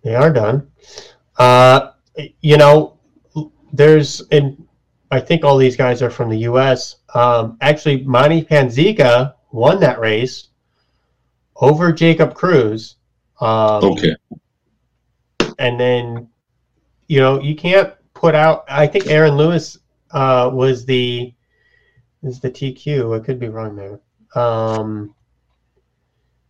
They 0.02 0.14
are 0.14 0.32
done. 0.32 0.70
Uh, 1.36 1.92
you 2.40 2.56
know, 2.56 2.98
there's, 3.72 4.20
and 4.30 4.66
I 5.10 5.20
think 5.20 5.44
all 5.44 5.56
these 5.56 5.76
guys 5.76 6.02
are 6.02 6.10
from 6.10 6.30
the 6.30 6.38
U.S. 6.38 6.96
Um, 7.14 7.58
actually, 7.60 8.04
Monty 8.04 8.44
Panzica 8.44 9.34
won 9.50 9.80
that 9.80 9.98
race 9.98 10.48
over 11.56 11.92
Jacob 11.92 12.34
Cruz. 12.34 12.96
Um, 13.40 13.84
Okay. 13.84 14.16
and 15.58 15.78
then 15.78 16.28
you 17.06 17.20
know 17.20 17.40
you 17.40 17.54
can't 17.54 17.94
put 18.14 18.34
out 18.34 18.64
i 18.68 18.86
think 18.86 19.06
aaron 19.06 19.36
lewis 19.36 19.78
uh 20.12 20.50
was 20.52 20.84
the 20.84 21.32
is 22.22 22.40
the 22.40 22.50
tq 22.50 23.16
i 23.16 23.24
could 23.24 23.38
be 23.38 23.48
wrong 23.48 23.76
there. 23.76 24.00
Um 24.34 25.14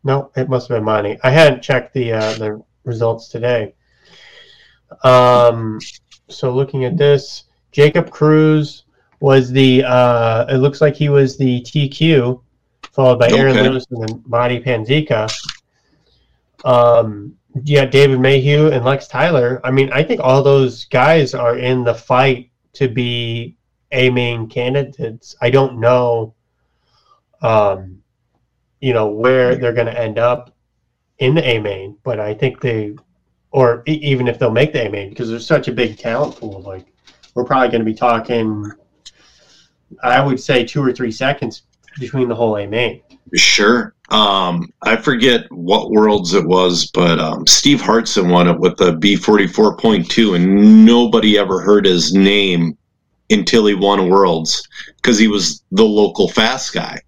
no 0.04 0.30
it 0.36 0.48
must 0.48 0.68
have 0.68 0.76
been 0.78 0.84
monty. 0.84 1.18
I 1.22 1.30
hadn't 1.30 1.62
checked 1.62 1.92
the 1.94 2.12
uh 2.12 2.32
the 2.34 2.62
results 2.84 3.28
today. 3.28 3.74
Um 5.04 5.78
so 6.28 6.52
looking 6.54 6.84
at 6.84 6.96
this 6.96 7.44
jacob 7.72 8.10
cruz 8.10 8.84
was 9.20 9.50
the 9.50 9.84
uh 9.84 10.46
it 10.48 10.56
looks 10.58 10.80
like 10.80 10.94
he 10.96 11.08
was 11.08 11.36
the 11.36 11.60
tq 11.62 12.40
followed 12.92 13.18
by 13.18 13.28
aaron 13.30 13.56
lewis 13.56 13.86
and 13.90 14.02
then 14.08 14.22
monty 14.26 14.60
panzica 14.60 15.28
um 16.64 17.34
yeah, 17.64 17.84
David 17.84 18.20
Mayhew 18.20 18.68
and 18.68 18.84
Lex 18.84 19.08
Tyler. 19.08 19.60
I 19.64 19.70
mean, 19.70 19.90
I 19.92 20.02
think 20.02 20.20
all 20.20 20.42
those 20.42 20.84
guys 20.84 21.34
are 21.34 21.58
in 21.58 21.84
the 21.84 21.94
fight 21.94 22.50
to 22.74 22.88
be 22.88 23.56
a 23.92 24.10
main 24.10 24.48
candidates. 24.48 25.34
I 25.40 25.50
don't 25.50 25.80
know, 25.80 26.34
um, 27.42 28.02
you 28.80 28.92
know, 28.92 29.08
where 29.08 29.56
they're 29.56 29.72
going 29.72 29.86
to 29.86 29.98
end 29.98 30.18
up 30.18 30.54
in 31.18 31.34
the 31.34 31.44
A 31.44 31.58
main, 31.58 31.96
but 32.04 32.20
I 32.20 32.34
think 32.34 32.60
they, 32.60 32.94
or 33.50 33.82
even 33.86 34.28
if 34.28 34.38
they'll 34.38 34.50
make 34.50 34.72
the 34.72 34.86
A 34.86 34.90
main, 34.90 35.08
because 35.08 35.28
there's 35.28 35.46
such 35.46 35.68
a 35.68 35.72
big 35.72 35.98
talent 35.98 36.36
pool. 36.36 36.60
Like, 36.60 36.86
we're 37.34 37.44
probably 37.44 37.68
going 37.68 37.80
to 37.80 37.84
be 37.90 37.94
talking, 37.94 38.70
I 40.02 40.24
would 40.24 40.38
say, 40.38 40.64
two 40.64 40.82
or 40.82 40.92
three 40.92 41.12
seconds 41.12 41.62
between 41.98 42.28
the 42.28 42.34
whole 42.34 42.56
A 42.58 42.66
main. 42.66 43.02
Sure. 43.34 43.94
Um, 44.10 44.72
I 44.82 44.96
forget 44.96 45.50
what 45.50 45.90
worlds 45.90 46.32
it 46.32 46.46
was, 46.46 46.90
but 46.92 47.18
um, 47.18 47.46
Steve 47.46 47.80
Hartson 47.80 48.28
won 48.28 48.48
it 48.48 48.58
with 48.58 48.76
the 48.78 48.92
B44.2, 48.92 50.36
and 50.36 50.86
nobody 50.86 51.38
ever 51.38 51.60
heard 51.60 51.84
his 51.84 52.14
name 52.14 52.76
until 53.30 53.66
he 53.66 53.74
won 53.74 54.08
worlds 54.08 54.66
because 54.96 55.18
he 55.18 55.28
was 55.28 55.62
the 55.72 55.84
local 55.84 56.28
fast 56.28 56.72
guy. 56.72 57.00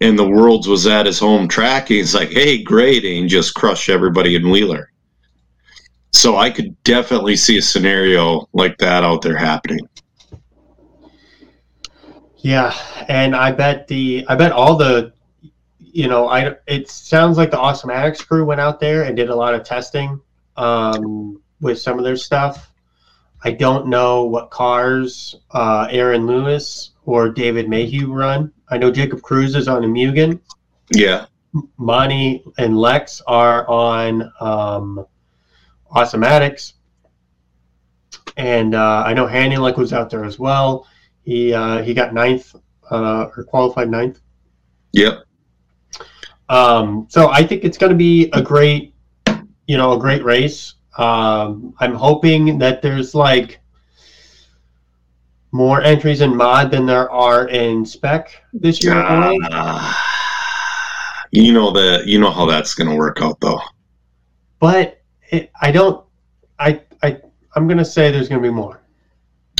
And 0.00 0.18
the 0.18 0.28
worlds 0.28 0.68
was 0.68 0.86
at 0.86 1.06
his 1.06 1.18
home 1.18 1.48
track. 1.48 1.88
He's 1.88 2.14
like, 2.14 2.30
hey, 2.30 2.62
great. 2.62 3.04
And 3.04 3.28
just 3.28 3.54
crushed 3.54 3.88
everybody 3.88 4.36
in 4.36 4.50
Wheeler. 4.50 4.92
So 6.12 6.36
I 6.36 6.50
could 6.50 6.80
definitely 6.84 7.36
see 7.36 7.58
a 7.58 7.62
scenario 7.62 8.48
like 8.52 8.78
that 8.78 9.04
out 9.04 9.22
there 9.22 9.36
happening. 9.36 9.88
Yeah, 12.46 12.72
and 13.08 13.34
I 13.34 13.50
bet 13.50 13.88
the 13.88 14.24
I 14.28 14.36
bet 14.36 14.52
all 14.52 14.76
the 14.76 15.12
you 15.96 16.08
know 16.08 16.28
I 16.28 16.54
it 16.66 16.90
sounds 16.90 17.38
like 17.38 17.50
the 17.50 17.56
Awesomatix 17.56 18.26
crew 18.26 18.44
went 18.44 18.60
out 18.60 18.78
there 18.80 19.04
and 19.04 19.16
did 19.16 19.30
a 19.30 19.34
lot 19.34 19.54
of 19.54 19.64
testing 19.64 20.20
um, 20.58 21.40
with 21.62 21.80
some 21.80 21.98
of 21.98 22.04
their 22.04 22.16
stuff. 22.16 22.70
I 23.42 23.52
don't 23.52 23.86
know 23.86 24.24
what 24.24 24.50
cars 24.50 25.36
uh, 25.52 25.88
Aaron 25.90 26.26
Lewis 26.26 26.90
or 27.06 27.30
David 27.30 27.68
Mayhew 27.70 28.12
run. 28.12 28.52
I 28.68 28.76
know 28.76 28.90
Jacob 28.90 29.22
Cruz 29.22 29.54
is 29.54 29.68
on 29.68 29.84
a 29.84 29.86
Mugen. 29.86 30.40
Yeah. 30.90 31.26
Monty 31.78 32.44
and 32.58 32.76
Lex 32.76 33.22
are 33.26 33.66
on 33.66 34.30
um, 34.40 35.06
Awesomatix. 35.90 36.74
And 38.36 38.74
uh, 38.74 39.04
I 39.06 39.14
know 39.14 39.26
Hanulek 39.26 39.78
was 39.78 39.94
out 39.94 40.10
there 40.10 40.24
as 40.24 40.38
well. 40.38 40.86
He 41.22 41.54
uh, 41.54 41.82
he 41.82 41.94
got 41.94 42.12
ninth 42.12 42.54
uh, 42.90 43.28
or 43.34 43.44
qualified 43.44 43.88
ninth. 43.88 44.20
Yep. 44.92 45.25
Um, 46.48 47.06
so 47.10 47.28
I 47.30 47.44
think 47.44 47.64
it's 47.64 47.78
going 47.78 47.90
to 47.90 47.96
be 47.96 48.30
a 48.32 48.40
great, 48.42 48.94
you 49.66 49.76
know, 49.76 49.92
a 49.92 49.98
great 49.98 50.24
race. 50.24 50.74
Um, 50.98 51.74
I'm 51.80 51.94
hoping 51.94 52.58
that 52.58 52.82
there's 52.82 53.14
like 53.14 53.60
more 55.52 55.80
entries 55.82 56.20
in 56.20 56.36
mod 56.36 56.70
than 56.70 56.86
there 56.86 57.10
are 57.10 57.48
in 57.48 57.84
spec 57.84 58.42
this 58.52 58.82
year. 58.82 58.94
Ah, 58.96 59.96
you 61.32 61.52
know 61.52 61.70
that 61.72 62.06
you 62.06 62.18
know 62.20 62.30
how 62.30 62.46
that's 62.46 62.74
going 62.74 62.88
to 62.90 62.96
work 62.96 63.20
out 63.20 63.40
though. 63.40 63.60
but 64.60 65.00
it, 65.30 65.50
I 65.60 65.70
don't. 65.72 66.04
I 66.58 66.80
I 67.02 67.18
I'm 67.54 67.66
gonna 67.68 67.84
say 67.84 68.10
there's 68.10 68.28
gonna 68.28 68.40
be 68.40 68.50
more. 68.50 68.80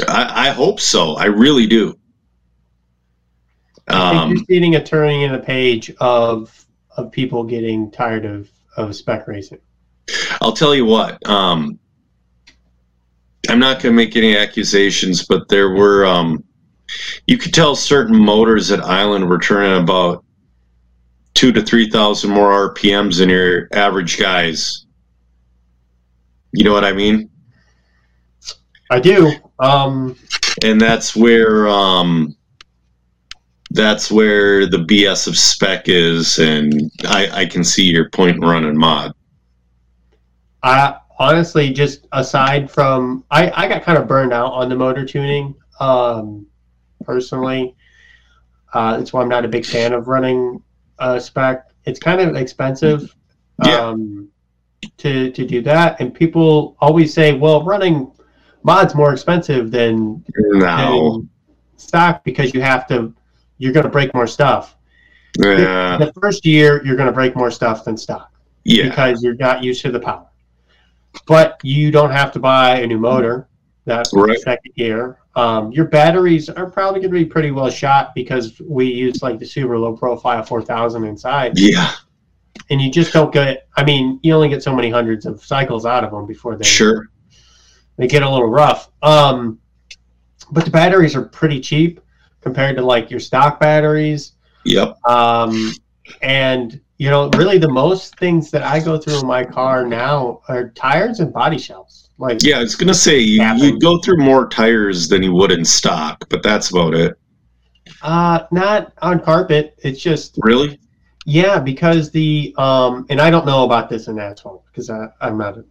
I, 0.08 0.48
I 0.48 0.50
hope 0.50 0.80
so. 0.80 1.16
I 1.16 1.26
really 1.26 1.66
do. 1.66 1.98
I 3.88 3.92
think 3.92 4.22
Um, 4.22 4.30
you're 4.30 4.44
seeing 4.48 4.76
a 4.76 4.82
turning 4.84 5.22
in 5.22 5.32
the 5.32 5.38
page 5.38 5.90
of 6.00 6.66
of 6.96 7.12
people 7.12 7.44
getting 7.44 7.90
tired 7.90 8.24
of 8.24 8.50
of 8.76 8.94
spec 8.94 9.26
racing. 9.26 9.58
I'll 10.40 10.52
tell 10.52 10.74
you 10.74 10.84
what. 10.84 11.24
Um, 11.28 11.78
I'm 13.48 13.58
not 13.58 13.82
going 13.82 13.94
to 13.94 13.96
make 13.96 14.16
any 14.16 14.36
accusations, 14.36 15.24
but 15.24 15.48
there 15.48 15.70
were. 15.70 16.04
Um, 16.06 16.44
you 17.26 17.36
could 17.38 17.52
tell 17.52 17.74
certain 17.74 18.16
motors 18.16 18.70
at 18.70 18.80
Island 18.80 19.28
were 19.28 19.38
turning 19.38 19.82
about 19.82 20.24
two 21.34 21.52
to 21.52 21.62
three 21.62 21.90
thousand 21.90 22.30
more 22.30 22.74
RPMs 22.74 23.18
than 23.18 23.28
your 23.28 23.68
average 23.72 24.18
guys. 24.18 24.86
You 26.52 26.64
know 26.64 26.72
what 26.72 26.84
I 26.84 26.92
mean? 26.92 27.30
I 28.90 29.00
do. 29.00 29.32
Um, 29.58 30.16
and 30.64 30.80
that's 30.80 31.16
where 31.16 31.68
um 31.68 32.35
that's 33.76 34.10
where 34.10 34.66
the 34.66 34.78
BS 34.78 35.28
of 35.28 35.36
spec 35.36 35.88
is, 35.88 36.38
and 36.38 36.90
I, 37.04 37.42
I 37.42 37.46
can 37.46 37.62
see 37.62 37.84
your 37.84 38.08
point 38.10 38.36
in 38.36 38.40
running 38.40 38.76
mod. 38.76 39.12
I 40.62 40.96
honestly 41.18 41.72
just 41.72 42.06
aside 42.12 42.70
from 42.70 43.24
I 43.30 43.50
I 43.54 43.68
got 43.68 43.82
kind 43.82 43.98
of 43.98 44.08
burned 44.08 44.32
out 44.32 44.52
on 44.52 44.68
the 44.68 44.76
motor 44.76 45.04
tuning. 45.04 45.54
Um, 45.78 46.46
personally, 47.04 47.76
uh, 48.72 48.96
that's 48.96 49.12
why 49.12 49.22
I'm 49.22 49.28
not 49.28 49.44
a 49.44 49.48
big 49.48 49.64
fan 49.64 49.92
of 49.92 50.08
running 50.08 50.62
uh, 50.98 51.20
spec. 51.20 51.68
It's 51.84 52.00
kind 52.00 52.20
of 52.20 52.34
expensive. 52.34 53.14
Yeah. 53.64 53.78
Um, 53.78 54.28
to 54.98 55.30
to 55.30 55.46
do 55.46 55.62
that, 55.62 56.00
and 56.00 56.12
people 56.14 56.76
always 56.80 57.12
say, 57.12 57.32
"Well, 57.32 57.64
running 57.64 58.12
mods 58.62 58.94
more 58.94 59.12
expensive 59.12 59.70
than 59.70 60.24
No, 60.52 61.12
than 61.12 61.30
stock 61.76 62.24
because 62.24 62.52
you 62.52 62.60
have 62.60 62.86
to 62.88 63.14
you're 63.58 63.72
going 63.72 63.84
to 63.84 63.90
break 63.90 64.12
more 64.14 64.26
stuff 64.26 64.76
yeah, 65.38 65.98
the 65.98 66.12
first 66.20 66.46
year 66.46 66.82
you're 66.84 66.96
going 66.96 67.06
to 67.08 67.12
break 67.12 67.36
more 67.36 67.50
stuff 67.50 67.84
than 67.84 67.96
stock 67.96 68.32
yeah, 68.64 68.88
because 68.88 69.22
you're 69.22 69.34
not 69.36 69.62
used 69.62 69.82
to 69.82 69.90
the 69.90 70.00
power 70.00 70.26
but 71.26 71.58
you 71.62 71.90
don't 71.90 72.10
have 72.10 72.32
to 72.32 72.38
buy 72.38 72.76
a 72.80 72.86
new 72.86 72.98
motor 72.98 73.48
that 73.84 74.06
Right. 74.12 74.38
second 74.40 74.72
year 74.76 75.18
um, 75.36 75.70
your 75.72 75.84
batteries 75.84 76.48
are 76.48 76.70
probably 76.70 77.00
going 77.00 77.12
to 77.12 77.18
be 77.18 77.24
pretty 77.26 77.50
well 77.50 77.68
shot 77.68 78.14
because 78.14 78.58
we 78.60 78.86
use 78.86 79.22
like 79.22 79.38
the 79.38 79.44
super 79.46 79.78
low 79.78 79.94
profile 79.96 80.42
4000 80.42 81.04
inside 81.04 81.52
yeah. 81.58 81.92
and 82.70 82.80
you 82.80 82.90
just 82.90 83.12
don't 83.12 83.32
get 83.32 83.68
i 83.76 83.84
mean 83.84 84.18
you 84.22 84.32
only 84.34 84.48
get 84.48 84.62
so 84.62 84.74
many 84.74 84.88
hundreds 84.90 85.26
of 85.26 85.44
cycles 85.44 85.84
out 85.84 86.02
of 86.04 86.10
them 86.10 86.26
before 86.26 86.56
they 86.56 86.64
Sure. 86.64 87.08
they 87.98 88.06
get 88.06 88.22
a 88.22 88.30
little 88.30 88.48
rough. 88.48 88.90
Um, 89.02 89.58
but 90.50 90.64
the 90.64 90.70
batteries 90.70 91.14
are 91.16 91.22
pretty 91.22 91.60
cheap 91.60 92.00
compared 92.40 92.76
to 92.76 92.82
like 92.82 93.10
your 93.10 93.20
stock 93.20 93.58
batteries. 93.60 94.32
Yep. 94.64 94.96
Um, 95.06 95.72
and 96.22 96.80
you 96.98 97.10
know, 97.10 97.28
really 97.30 97.58
the 97.58 97.68
most 97.70 98.18
things 98.18 98.50
that 98.52 98.62
I 98.62 98.80
go 98.80 98.98
through 98.98 99.20
in 99.20 99.26
my 99.26 99.44
car 99.44 99.84
now 99.86 100.40
are 100.48 100.70
tires 100.70 101.20
and 101.20 101.32
body 101.32 101.58
shells. 101.58 102.08
Like 102.18 102.38
Yeah, 102.42 102.58
I 102.58 102.60
was 102.62 102.74
gonna 102.76 102.94
say 102.94 103.18
you, 103.18 103.42
you'd 103.56 103.80
go 103.80 103.98
through 104.00 104.18
more 104.18 104.48
tires 104.48 105.08
than 105.08 105.22
you 105.22 105.32
would 105.34 105.52
in 105.52 105.64
stock, 105.64 106.24
but 106.30 106.42
that's 106.42 106.70
about 106.70 106.94
it. 106.94 107.18
uh 108.02 108.40
not 108.50 108.92
on 109.02 109.20
carpet. 109.20 109.78
It's 109.82 110.00
just 110.00 110.38
Really? 110.42 110.78
yeah, 111.26 111.58
because 111.58 112.10
the 112.10 112.54
um 112.58 113.06
and 113.10 113.20
I 113.20 113.30
don't 113.30 113.46
know 113.46 113.64
about 113.64 113.88
this 113.90 114.08
in 114.08 114.18
asphalt 114.18 114.64
because 114.66 114.88
I, 114.90 115.08
I'm 115.20 115.36
not 115.38 115.58
a 115.58 115.64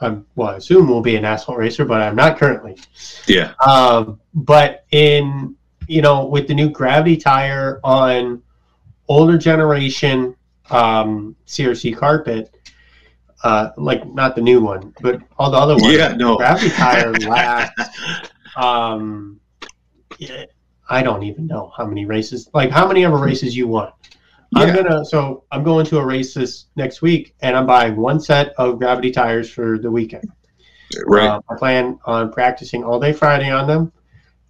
I'm 0.00 0.26
well, 0.34 0.48
I 0.48 0.56
assume 0.56 0.88
will 0.88 1.00
be 1.00 1.16
an 1.16 1.24
asphalt 1.24 1.58
racer, 1.58 1.84
but 1.84 2.02
I'm 2.02 2.16
not 2.16 2.38
currently. 2.38 2.76
Yeah. 3.26 3.54
Um, 3.66 4.20
but 4.34 4.84
in 4.90 5.55
you 5.86 6.02
know, 6.02 6.26
with 6.26 6.48
the 6.48 6.54
new 6.54 6.70
gravity 6.70 7.16
tire 7.16 7.80
on 7.84 8.42
older 9.08 9.38
generation 9.38 10.34
um, 10.70 11.36
CRC 11.46 11.96
carpet, 11.96 12.54
uh, 13.44 13.70
like 13.76 14.06
not 14.12 14.34
the 14.34 14.42
new 14.42 14.60
one, 14.60 14.94
but 15.00 15.20
all 15.38 15.50
the 15.50 15.56
other 15.56 15.74
ones. 15.74 15.94
Yeah, 15.94 16.14
no. 16.14 16.36
Gravity 16.36 16.70
tire 16.70 17.12
lasts. 17.20 18.20
Um, 18.56 19.40
yeah, 20.18 20.44
I 20.88 21.02
don't 21.02 21.22
even 21.22 21.46
know 21.46 21.72
how 21.76 21.86
many 21.86 22.04
races. 22.04 22.48
Like 22.54 22.70
how 22.70 22.86
many 22.86 23.04
ever 23.04 23.18
races 23.18 23.56
you 23.56 23.68
want. 23.68 23.94
I'm 24.54 24.74
gonna. 24.74 25.04
So 25.04 25.44
I'm 25.50 25.62
going 25.62 25.84
to 25.86 25.98
a 25.98 26.04
race 26.04 26.34
this 26.34 26.66
next 26.76 27.02
week, 27.02 27.34
and 27.40 27.56
I'm 27.56 27.66
buying 27.66 27.96
one 27.96 28.20
set 28.20 28.54
of 28.58 28.78
gravity 28.78 29.10
tires 29.10 29.50
for 29.50 29.78
the 29.78 29.90
weekend. 29.90 30.30
Right. 31.06 31.28
Uh, 31.28 31.40
I 31.50 31.56
plan 31.56 31.98
on 32.04 32.32
practicing 32.32 32.84
all 32.84 32.98
day 33.00 33.12
Friday 33.12 33.50
on 33.50 33.66
them 33.66 33.92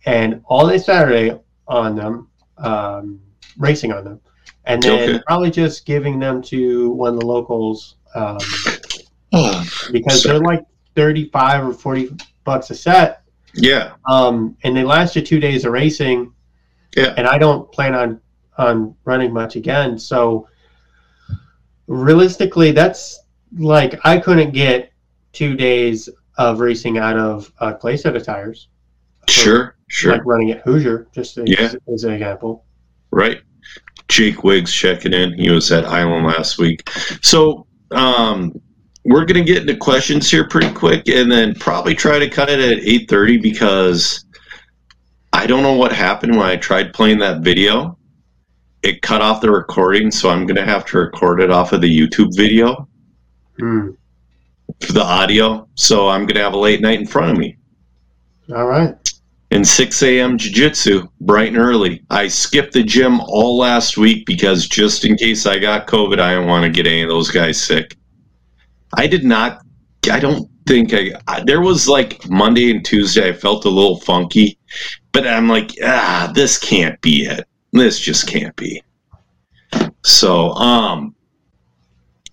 and 0.05 0.43
all 0.47 0.69
day 0.69 0.79
Saturday 0.79 1.39
on 1.67 1.97
them, 1.97 2.29
um, 2.59 3.21
racing 3.59 3.93
on 3.93 4.05
them, 4.05 4.21
and 4.65 4.83
then 4.83 4.93
Okay. 5.11 5.23
probably 5.27 5.51
just 5.51 5.87
giving 5.87 6.19
them 6.19 6.43
to 6.43 6.91
one 6.91 7.15
of 7.15 7.21
the 7.21 7.27
locals 7.27 7.97
um, 8.15 8.39
Oh, 9.33 9.65
because 9.93 10.23
So- 10.23 10.29
they're 10.29 10.41
like 10.41 10.65
35 10.95 11.67
or 11.69 11.73
40 11.75 12.11
bucks 12.45 12.71
a 12.71 12.75
set. 12.75 13.23
yeah. 13.55 13.93
Um, 14.09 14.57
and 14.65 14.77
they 14.77 14.85
last 14.85 15.17
you 15.17 15.23
two 15.23 15.41
days 15.41 15.65
of 15.65 15.73
racing. 15.73 16.33
Yeah. 16.97 17.13
And 17.17 17.27
I 17.27 17.37
don't 17.39 17.71
plan 17.73 17.95
on, 17.95 18.21
on 18.57 18.95
running 19.05 19.33
much 19.33 19.57
again. 19.57 19.99
So 19.99 20.49
realistically, 21.87 22.73
that's 22.73 23.21
like, 23.59 23.99
I 24.05 24.19
couldn't 24.19 24.53
get 24.53 24.93
two 25.33 25.55
days 25.55 26.09
of 26.39 26.61
racing 26.61 26.99
out 26.99 27.17
of 27.19 27.53
uh, 27.61 27.75
clay 27.75 27.97
set 27.97 28.17
of 28.17 28.23
tires. 28.25 28.69
Sure. 29.29 29.76
Sure. 29.89 30.13
Like 30.13 30.25
running 30.27 30.51
at 30.51 30.63
Hoosier, 30.63 31.09
just 31.15 31.39
as, 31.39 31.45
Yeah. 31.49 31.73
as 31.93 32.05
an 32.05 32.13
example. 32.13 32.65
Right. 33.11 33.41
Jake 34.09 34.45
Wiggs 34.45 34.73
checking 34.73 35.13
in. 35.13 35.33
He 35.39 35.51
was 35.51 35.71
at 35.73 35.85
Island 35.85 36.27
last 36.27 36.59
week. 36.59 36.89
So 37.23 37.67
um, 37.93 38.53
we're 39.05 39.25
gonna 39.25 39.45
get 39.45 39.59
into 39.63 39.77
questions 39.77 40.31
here 40.31 40.47
pretty 40.49 40.73
quick, 40.73 41.09
and 41.09 41.31
then 41.31 41.55
probably 41.55 41.95
try 41.95 42.19
to 42.19 42.29
cut 42.29 42.49
it 42.51 42.61
at 42.61 42.83
eight 42.85 43.09
thirty 43.09 43.37
because 43.39 44.25
I 45.33 45.47
don't 45.47 45.63
know 45.63 45.75
what 45.75 45.93
happened 45.93 46.37
when 46.37 46.47
I 46.47 46.57
tried 46.57 46.93
playing 46.93 47.19
that 47.19 47.41
video. 47.43 47.97
It 48.83 49.03
cut 49.03 49.23
off 49.23 49.41
the 49.41 49.51
recording, 49.51 50.11
so 50.11 50.31
I'm 50.31 50.47
gonna 50.47 50.65
have 50.65 50.85
to 50.87 50.99
record 50.99 51.41
it 51.41 51.51
off 51.51 51.73
of 51.73 51.81
the 51.81 51.99
YouTube 51.99 52.37
video 52.37 52.89
Hmm. 53.59 53.91
for 54.81 54.93
the 54.93 55.03
audio. 55.03 55.69
So 55.75 56.09
I'm 56.09 56.27
gonna 56.27 56.41
have 56.43 56.55
a 56.55 56.59
late 56.59 56.81
night 56.81 57.01
in 57.01 57.07
front 57.07 57.33
of 57.33 57.39
me. 57.39 57.57
All 58.55 58.67
right. 58.67 58.95
And 59.51 59.67
6 59.67 60.03
a.m. 60.03 60.37
jiu-jitsu 60.39 61.09
bright 61.21 61.49
and 61.49 61.59
early. 61.59 62.03
I 62.11 62.29
skipped 62.29 62.73
the 62.73 62.83
gym 62.83 63.21
all 63.21 63.57
last 63.57 63.97
week 63.97 64.27
because 64.27 64.67
just 64.67 65.05
in 65.05 65.17
case 65.17 65.47
i 65.47 65.59
got 65.59 65.87
covid 65.87 66.19
i 66.19 66.35
didn't 66.35 66.49
want 66.49 66.65
to 66.65 66.71
get 66.71 66.87
any 66.87 67.03
of 67.03 67.09
those 67.09 67.31
guys 67.31 67.63
sick. 67.63 67.97
I 68.95 69.07
did 69.07 69.25
not 69.25 69.61
i 70.11 70.21
don't 70.21 70.49
think 70.67 70.95
i, 70.95 71.11
I 71.29 71.43
there 71.45 71.61
was 71.61 71.89
like 71.89 72.29
monday 72.29 72.71
and 72.71 72.85
tuesday 72.85 73.29
i 73.29 73.33
felt 73.33 73.65
a 73.65 73.71
little 73.71 74.01
funky 74.01 74.59
but 75.13 75.27
i'm 75.27 75.49
like 75.49 75.73
ah 75.83 76.31
this 76.35 76.59
can't 76.59 77.01
be 77.01 77.25
it. 77.25 77.47
This 77.73 77.99
just 77.99 78.27
can't 78.27 78.55
be. 78.57 78.83
So 80.03 80.51
um 80.53 81.15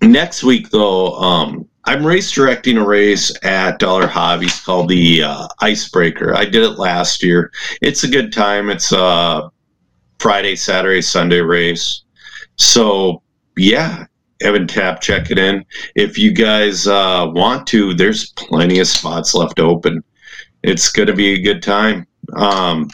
next 0.01 0.43
week 0.43 0.69
though 0.69 1.13
um 1.15 1.67
i'm 1.85 2.05
race 2.05 2.31
directing 2.31 2.77
a 2.77 2.85
race 2.85 3.31
at 3.43 3.79
dollar 3.79 4.07
hobbies 4.07 4.59
called 4.61 4.89
the 4.89 5.23
uh, 5.23 5.47
icebreaker. 5.59 6.35
I 6.35 6.45
did 6.45 6.63
it 6.63 6.79
last 6.79 7.23
year. 7.23 7.51
It's 7.81 8.03
a 8.03 8.07
good 8.07 8.31
time. 8.31 8.69
It's 8.69 8.91
a 8.91 9.51
friday 10.19 10.55
saturday 10.55 11.01
sunday 11.01 11.41
race. 11.41 12.03
So 12.55 13.21
yeah 13.57 14.05
evan 14.41 14.67
tap 14.67 15.01
check 15.01 15.31
it 15.31 15.39
in. 15.39 15.65
If 15.95 16.17
you 16.17 16.31
guys 16.31 16.87
uh, 16.87 17.29
want 17.33 17.67
to 17.67 17.93
there's 17.93 18.31
plenty 18.31 18.79
of 18.79 18.87
spots 18.87 19.33
left 19.33 19.59
open. 19.59 20.03
It's 20.63 20.91
going 20.91 21.07
to 21.07 21.13
be 21.13 21.33
a 21.33 21.41
good 21.41 21.61
time. 21.61 22.07
Um, 22.35 22.89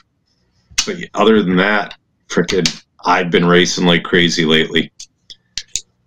but 0.85 0.97
other 1.13 1.43
than 1.43 1.55
that 1.57 1.95
freaking 2.29 2.83
i've 3.05 3.31
been 3.31 3.45
racing 3.45 3.85
like 3.85 4.03
crazy 4.03 4.45
lately. 4.45 4.91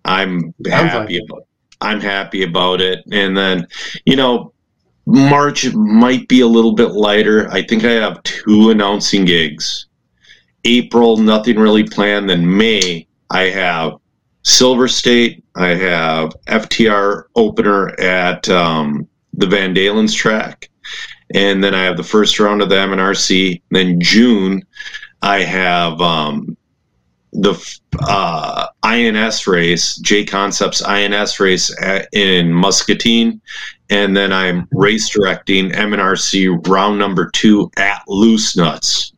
I'm 0.04 0.54
Sounds 0.66 0.90
happy 0.90 1.20
like 1.20 1.30
about 1.30 1.46
i'm 1.82 2.00
happy 2.00 2.42
about 2.42 2.80
it. 2.80 3.04
And 3.10 3.36
then 3.36 3.66
you 4.04 4.16
know 4.16 4.52
march 5.06 5.72
might 5.74 6.28
be 6.28 6.40
a 6.40 6.46
little 6.46 6.72
bit 6.72 6.92
lighter. 6.92 7.50
I 7.50 7.62
think 7.62 7.84
i 7.84 7.92
have 7.92 8.22
two 8.22 8.70
announcing 8.70 9.24
gigs. 9.24 9.86
April 10.64 11.16
nothing 11.16 11.58
really 11.58 11.84
planned. 11.84 12.30
Then 12.30 12.56
may 12.56 13.06
i 13.30 13.42
have 13.42 13.94
silver 14.42 14.88
state. 14.88 15.44
I 15.56 15.68
have 15.68 16.34
ftr 16.46 17.24
opener 17.36 17.98
at 18.00 18.48
um, 18.48 19.08
the 19.34 19.46
van 19.46 19.74
dalen's 19.74 20.14
track. 20.14 20.70
And 21.34 21.62
then 21.64 21.74
i 21.74 21.82
have 21.82 21.96
the 21.96 22.02
first 22.02 22.38
round 22.38 22.62
of 22.62 22.68
the 22.68 22.74
mnrc 22.74 23.62
then 23.70 24.00
june 24.00 24.62
i 25.22 25.40
have 25.40 26.00
um, 26.00 26.56
the 27.32 27.54
uh, 28.00 28.66
INS 28.82 29.46
race, 29.46 29.98
JConcepts 30.00 30.86
INS 30.86 31.40
race 31.40 31.74
at, 31.80 32.08
in 32.12 32.52
Muscatine, 32.52 33.40
and 33.90 34.16
then 34.16 34.32
I'm 34.32 34.68
race 34.72 35.08
directing 35.08 35.70
MNRC 35.70 36.66
round 36.68 36.98
number 36.98 37.30
two 37.30 37.70
at 37.76 38.02
Loose 38.06 38.56
Nuts. 38.56 39.12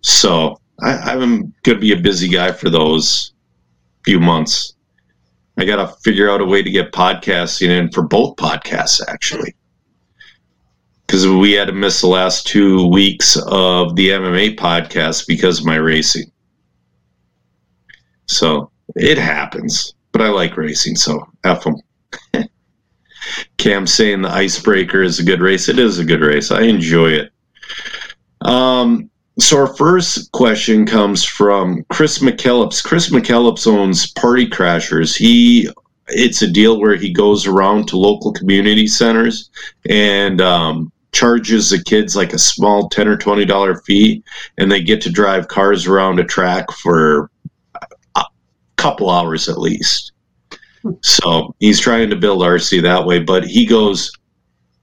So 0.00 0.60
I, 0.80 0.92
I'm 0.92 1.52
going 1.62 1.76
to 1.76 1.80
be 1.80 1.92
a 1.92 1.96
busy 1.96 2.28
guy 2.28 2.52
for 2.52 2.70
those 2.70 3.32
few 4.04 4.20
months. 4.20 4.74
I 5.56 5.64
got 5.64 5.76
to 5.76 5.88
figure 6.02 6.30
out 6.30 6.40
a 6.40 6.44
way 6.44 6.62
to 6.62 6.70
get 6.70 6.92
podcasting 6.92 7.68
in 7.68 7.90
for 7.90 8.02
both 8.02 8.36
podcasts, 8.36 9.00
actually. 9.08 9.56
Because 11.04 11.26
we 11.26 11.52
had 11.52 11.66
to 11.66 11.72
miss 11.72 12.00
the 12.00 12.06
last 12.06 12.46
two 12.46 12.86
weeks 12.86 13.36
of 13.48 13.96
the 13.96 14.10
MMA 14.10 14.56
podcast 14.56 15.26
because 15.26 15.58
of 15.58 15.66
my 15.66 15.76
racing. 15.76 16.30
So 18.28 18.70
it 18.94 19.18
happens, 19.18 19.94
but 20.12 20.22
I 20.22 20.28
like 20.28 20.56
racing, 20.56 20.96
so 20.96 21.26
F 21.44 21.64
them. 21.64 21.76
Cam 23.58 23.86
saying 23.86 24.22
the 24.22 24.30
icebreaker 24.30 25.02
is 25.02 25.18
a 25.18 25.24
good 25.24 25.40
race. 25.40 25.68
It 25.68 25.78
is 25.78 25.98
a 25.98 26.04
good 26.04 26.20
race. 26.20 26.50
I 26.50 26.62
enjoy 26.62 27.10
it. 27.10 27.32
Um, 28.42 29.10
so 29.38 29.58
our 29.58 29.74
first 29.76 30.32
question 30.32 30.86
comes 30.86 31.24
from 31.24 31.84
Chris 31.90 32.18
McKellips. 32.18 32.82
Chris 32.82 33.10
McKellips 33.10 33.66
owns 33.66 34.10
Party 34.12 34.48
Crashers. 34.48 35.16
He 35.16 35.68
it's 36.08 36.42
a 36.42 36.50
deal 36.50 36.80
where 36.80 36.96
he 36.96 37.12
goes 37.12 37.46
around 37.46 37.86
to 37.88 37.98
local 37.98 38.32
community 38.32 38.86
centers 38.86 39.50
and 39.90 40.40
um, 40.40 40.90
charges 41.12 41.70
the 41.70 41.82
kids 41.82 42.16
like 42.16 42.32
a 42.32 42.38
small 42.38 42.88
ten 42.88 43.06
or 43.06 43.16
twenty 43.16 43.44
dollar 43.44 43.76
fee, 43.82 44.22
and 44.56 44.72
they 44.72 44.82
get 44.82 45.00
to 45.02 45.10
drive 45.10 45.48
cars 45.48 45.86
around 45.86 46.18
a 46.18 46.24
track 46.24 46.70
for 46.72 47.30
couple 48.78 49.10
hours 49.10 49.48
at 49.48 49.58
least. 49.58 50.12
So 51.02 51.54
he's 51.58 51.80
trying 51.80 52.08
to 52.10 52.16
build 52.16 52.40
RC 52.40 52.82
that 52.82 53.04
way, 53.04 53.18
but 53.18 53.44
he 53.44 53.66
goes, 53.66 54.10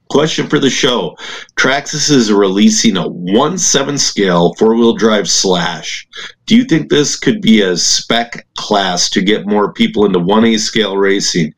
question 0.09 0.47
for 0.47 0.59
the 0.59 0.69
show. 0.69 1.17
Traxxas 1.55 2.11
is 2.11 2.31
releasing 2.31 2.97
a 2.97 3.07
1 3.07 3.57
7 3.57 3.97
scale 3.97 4.53
four 4.55 4.75
wheel 4.75 4.93
drive 4.93 5.29
slash. 5.29 6.07
Do 6.45 6.55
you 6.55 6.65
think 6.65 6.89
this 6.89 7.17
could 7.17 7.41
be 7.41 7.61
a 7.61 7.75
spec 7.75 8.45
class 8.55 9.09
to 9.11 9.21
get 9.21 9.47
more 9.47 9.73
people 9.73 10.05
into 10.05 10.19
1A 10.19 10.59
scale 10.59 10.97
racing? 10.97 11.53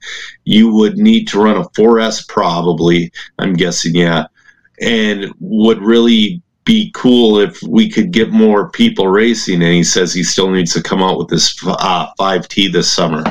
You 0.45 0.73
would 0.73 0.97
need 0.97 1.27
to 1.29 1.39
run 1.39 1.57
a 1.57 1.69
4S 1.69 2.27
probably, 2.27 3.11
I'm 3.39 3.53
guessing, 3.53 3.95
yeah, 3.95 4.27
and 4.79 5.33
would 5.39 5.81
really 5.81 6.41
be 6.67 6.91
cool 6.93 7.39
if 7.39 7.63
we 7.63 7.89
could 7.89 8.11
get 8.11 8.29
more 8.29 8.69
people 8.69 9.07
racing. 9.07 9.63
And 9.63 9.73
he 9.73 9.83
says 9.83 10.13
he 10.13 10.21
still 10.21 10.51
needs 10.51 10.73
to 10.73 10.83
come 10.83 11.01
out 11.01 11.17
with 11.17 11.29
this 11.29 11.57
uh, 11.65 12.13
5T 12.19 12.73
this 12.73 12.91
summer. 12.91 13.23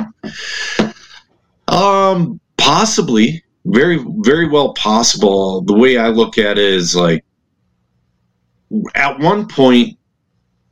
Um, 1.68 2.40
possibly, 2.56 3.44
very, 3.66 4.02
very 4.20 4.48
well 4.48 4.72
possible. 4.72 5.60
The 5.60 5.76
way 5.76 5.98
I 5.98 6.08
look 6.08 6.38
at 6.38 6.56
it 6.56 6.72
is 6.72 6.96
like, 6.96 7.24
at 8.94 9.20
one 9.20 9.46
point, 9.46 9.98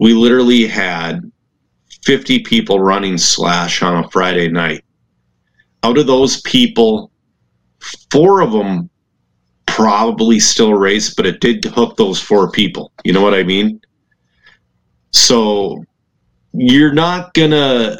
we 0.00 0.14
literally 0.14 0.66
had 0.66 1.30
50 2.02 2.40
people 2.40 2.80
running 2.80 3.18
Slash 3.18 3.82
on 3.82 4.04
a 4.04 4.08
Friday 4.08 4.48
night. 4.48 4.84
Out 5.82 5.98
of 5.98 6.06
those 6.06 6.40
people, 6.40 7.10
four 8.10 8.40
of 8.40 8.52
them 8.52 8.88
probably 9.74 10.38
still 10.38 10.72
race, 10.72 11.12
but 11.12 11.26
it 11.26 11.40
did 11.40 11.64
hook 11.64 11.96
those 11.96 12.20
four 12.20 12.48
people. 12.48 12.92
You 13.02 13.12
know 13.12 13.22
what 13.22 13.34
I 13.34 13.42
mean? 13.42 13.80
So 15.12 15.84
you're 16.52 16.92
not 16.92 17.34
gonna 17.34 17.98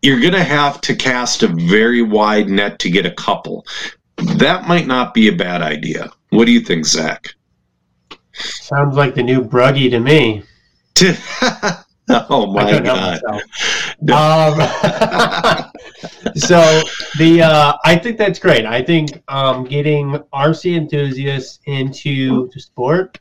you're 0.00 0.20
gonna 0.20 0.44
have 0.44 0.80
to 0.82 0.94
cast 0.94 1.42
a 1.42 1.48
very 1.48 2.02
wide 2.02 2.48
net 2.48 2.78
to 2.80 2.90
get 2.90 3.04
a 3.04 3.10
couple. 3.10 3.66
That 4.36 4.68
might 4.68 4.86
not 4.86 5.12
be 5.12 5.26
a 5.26 5.32
bad 5.32 5.60
idea. 5.60 6.08
What 6.30 6.44
do 6.44 6.52
you 6.52 6.60
think, 6.60 6.86
Zac? 6.86 7.26
Sounds 8.32 8.96
like 8.96 9.16
the 9.16 9.22
new 9.24 9.42
Bruggy 9.42 9.90
to 9.90 9.98
me. 9.98 10.44
oh 12.30 12.46
my 12.52 12.80
god! 12.80 13.22
Um, 13.24 13.40
so 16.36 16.82
the 17.18 17.42
uh, 17.42 17.72
I 17.84 17.96
think 17.96 18.16
that's 18.18 18.38
great. 18.38 18.64
I 18.64 18.82
think 18.82 19.22
um, 19.28 19.64
getting 19.64 20.12
RC 20.32 20.76
enthusiasts 20.76 21.60
into 21.66 22.48
the 22.54 22.60
sport, 22.60 23.18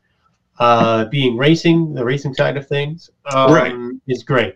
uh, 0.60 1.06
being 1.06 1.38
racing, 1.38 1.94
the 1.94 2.04
racing 2.06 2.34
side 2.34 2.58
of 2.58 2.68
things, 2.68 3.10
um, 3.34 3.52
Right. 3.54 3.74
is 4.08 4.24
great. 4.24 4.56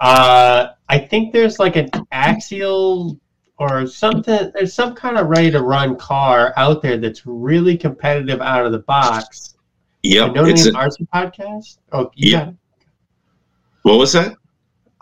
Uh, 0.00 0.68
I 0.88 0.98
think 0.98 1.32
there's 1.32 1.58
like 1.58 1.76
an 1.76 1.90
axial 2.12 3.18
or 3.58 3.86
something. 3.86 4.50
There's 4.54 4.74
some 4.74 4.94
kind 4.94 5.18
of 5.18 5.28
ready 5.28 5.50
to 5.50 5.62
run 5.62 5.96
car 5.96 6.52
out 6.56 6.82
there 6.82 6.96
that's 6.98 7.26
really 7.26 7.76
competitive 7.76 8.40
out 8.40 8.66
of 8.66 8.72
the 8.72 8.80
box. 8.80 9.54
Yep. 10.02 10.34
no 10.34 10.44
It's 10.44 10.66
name 10.66 10.76
a, 10.76 10.78
RC 10.78 11.08
podcast. 11.12 11.78
Oh, 11.92 12.10
Yeah. 12.14 12.52
What 13.86 13.98
was 13.98 14.12
that? 14.14 14.36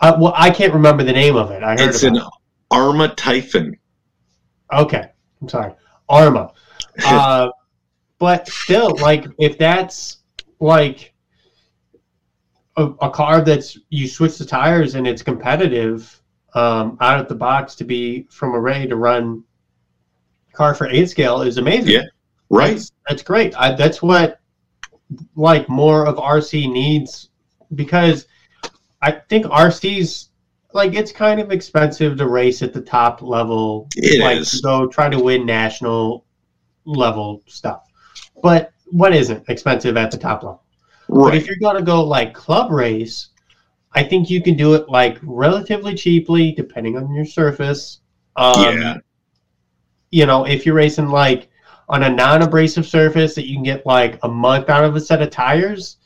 Uh, 0.01 0.15
well, 0.21 0.35
I 0.37 0.51
can't 0.51 0.75
remember 0.75 1.05
the 1.05 1.13
name 1.13 1.37
of 1.37 1.51
it. 1.51 1.63
I 1.63 1.71
heard 1.71 1.89
It's 1.89 2.03
an 2.03 2.17
it. 2.17 2.23
ARRMA 2.71 3.17
Typhon. 3.17 3.79
Okay, 4.75 5.09
I'm 5.41 5.49
sorry, 5.49 5.73
ARRMA. 6.11 6.53
Uh, 7.07 7.49
but 8.19 8.47
still, 8.47 8.95
like, 8.99 9.25
if 9.39 9.57
that's 9.57 10.19
like 10.61 11.15
a, 12.77 12.85
a 13.01 13.11
car 13.11 13.41
that's 13.41 13.79
you 13.89 14.07
switch 14.07 14.37
the 14.37 14.45
tires 14.45 14.97
and 14.97 15.07
it's 15.07 15.23
competitive 15.23 16.21
um, 16.55 16.99
out 17.01 17.19
of 17.19 17.27
the 17.27 17.35
box 17.35 17.75
to 17.77 17.85
be 17.85 18.29
from 18.31 18.55
a 18.55 18.61
ready 18.61 18.87
to 18.87 18.97
run 18.97 19.43
car 20.53 20.75
for 20.75 20.89
eight 20.89 21.09
scale 21.09 21.41
is 21.41 21.57
amazing. 21.57 21.91
Yeah, 21.91 22.05
Right. 22.51 22.75
That's, 22.75 22.93
that's 23.09 23.23
great. 23.23 23.57
I, 23.57 23.73
that's 23.75 24.03
what 24.03 24.41
like 25.35 25.71
more 25.71 26.07
of 26.07 26.17
RC 26.17 26.71
needs 26.71 27.31
because 27.75 28.27
I 29.05 29.11
think 29.29 29.45
RC's 29.45 30.31
like 30.73 30.95
it's 30.95 31.13
kind 31.13 31.39
of 31.39 31.53
expensive 31.53 32.17
to 32.17 32.27
race 32.27 32.63
at 32.63 32.73
the 32.73 32.81
top 32.81 33.21
level. 33.21 33.87
It 33.97 34.23
like 34.23 34.39
is. 34.39 34.63
go 34.63 34.87
try 34.87 35.11
to 35.11 35.19
win 35.23 35.45
national 35.45 36.25
level 36.87 37.43
stuff. 37.47 37.83
But 38.43 38.73
what 38.87 39.15
isn't 39.15 39.47
expensive 39.51 39.99
at 39.99 40.11
the 40.11 40.17
top 40.17 40.43
level? 40.43 40.63
But 41.11 41.35
if 41.35 41.47
you're 41.47 41.57
gonna 41.61 41.83
go 41.83 42.03
like 42.03 42.33
club 42.33 42.71
race, 42.71 43.29
I 43.93 44.03
think 44.03 44.31
you 44.31 44.43
can 44.43 44.57
do 44.57 44.73
it 44.73 44.89
like 44.89 45.19
relatively 45.23 45.95
cheaply, 45.95 46.53
depending 46.53 46.97
on 46.97 47.13
your 47.13 47.27
surface. 47.27 48.01
Um, 48.37 48.79
Yeah. 48.79 48.97
You 50.11 50.25
know, 50.25 50.47
if 50.47 50.65
you're 50.65 50.77
racing 50.77 51.09
like 51.09 51.51
on 51.91 52.05
a 52.05 52.09
non-abrasive 52.09 52.87
surface 52.87 53.35
that 53.35 53.47
you 53.47 53.57
can 53.57 53.65
get 53.65 53.85
like 53.85 54.19
a 54.23 54.29
month 54.29 54.71
out 54.71 54.85
of 54.85 54.97
a 54.97 55.01
set 55.01 55.21
of 55.21 55.29
tires, 55.29 55.99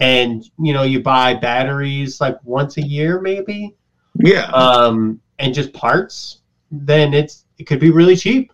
and 0.00 0.44
you 0.58 0.72
know 0.72 0.82
you 0.82 1.00
buy 1.02 1.34
batteries 1.34 2.20
like 2.20 2.36
once 2.44 2.76
a 2.78 2.82
year 2.82 3.20
maybe, 3.20 3.74
Yeah. 4.16 4.46
um, 4.46 5.20
and 5.38 5.54
just 5.54 5.72
parts, 5.72 6.40
then 6.70 7.14
it's 7.14 7.44
it 7.58 7.64
could 7.64 7.80
be 7.80 7.90
really 7.90 8.16
cheap 8.16 8.52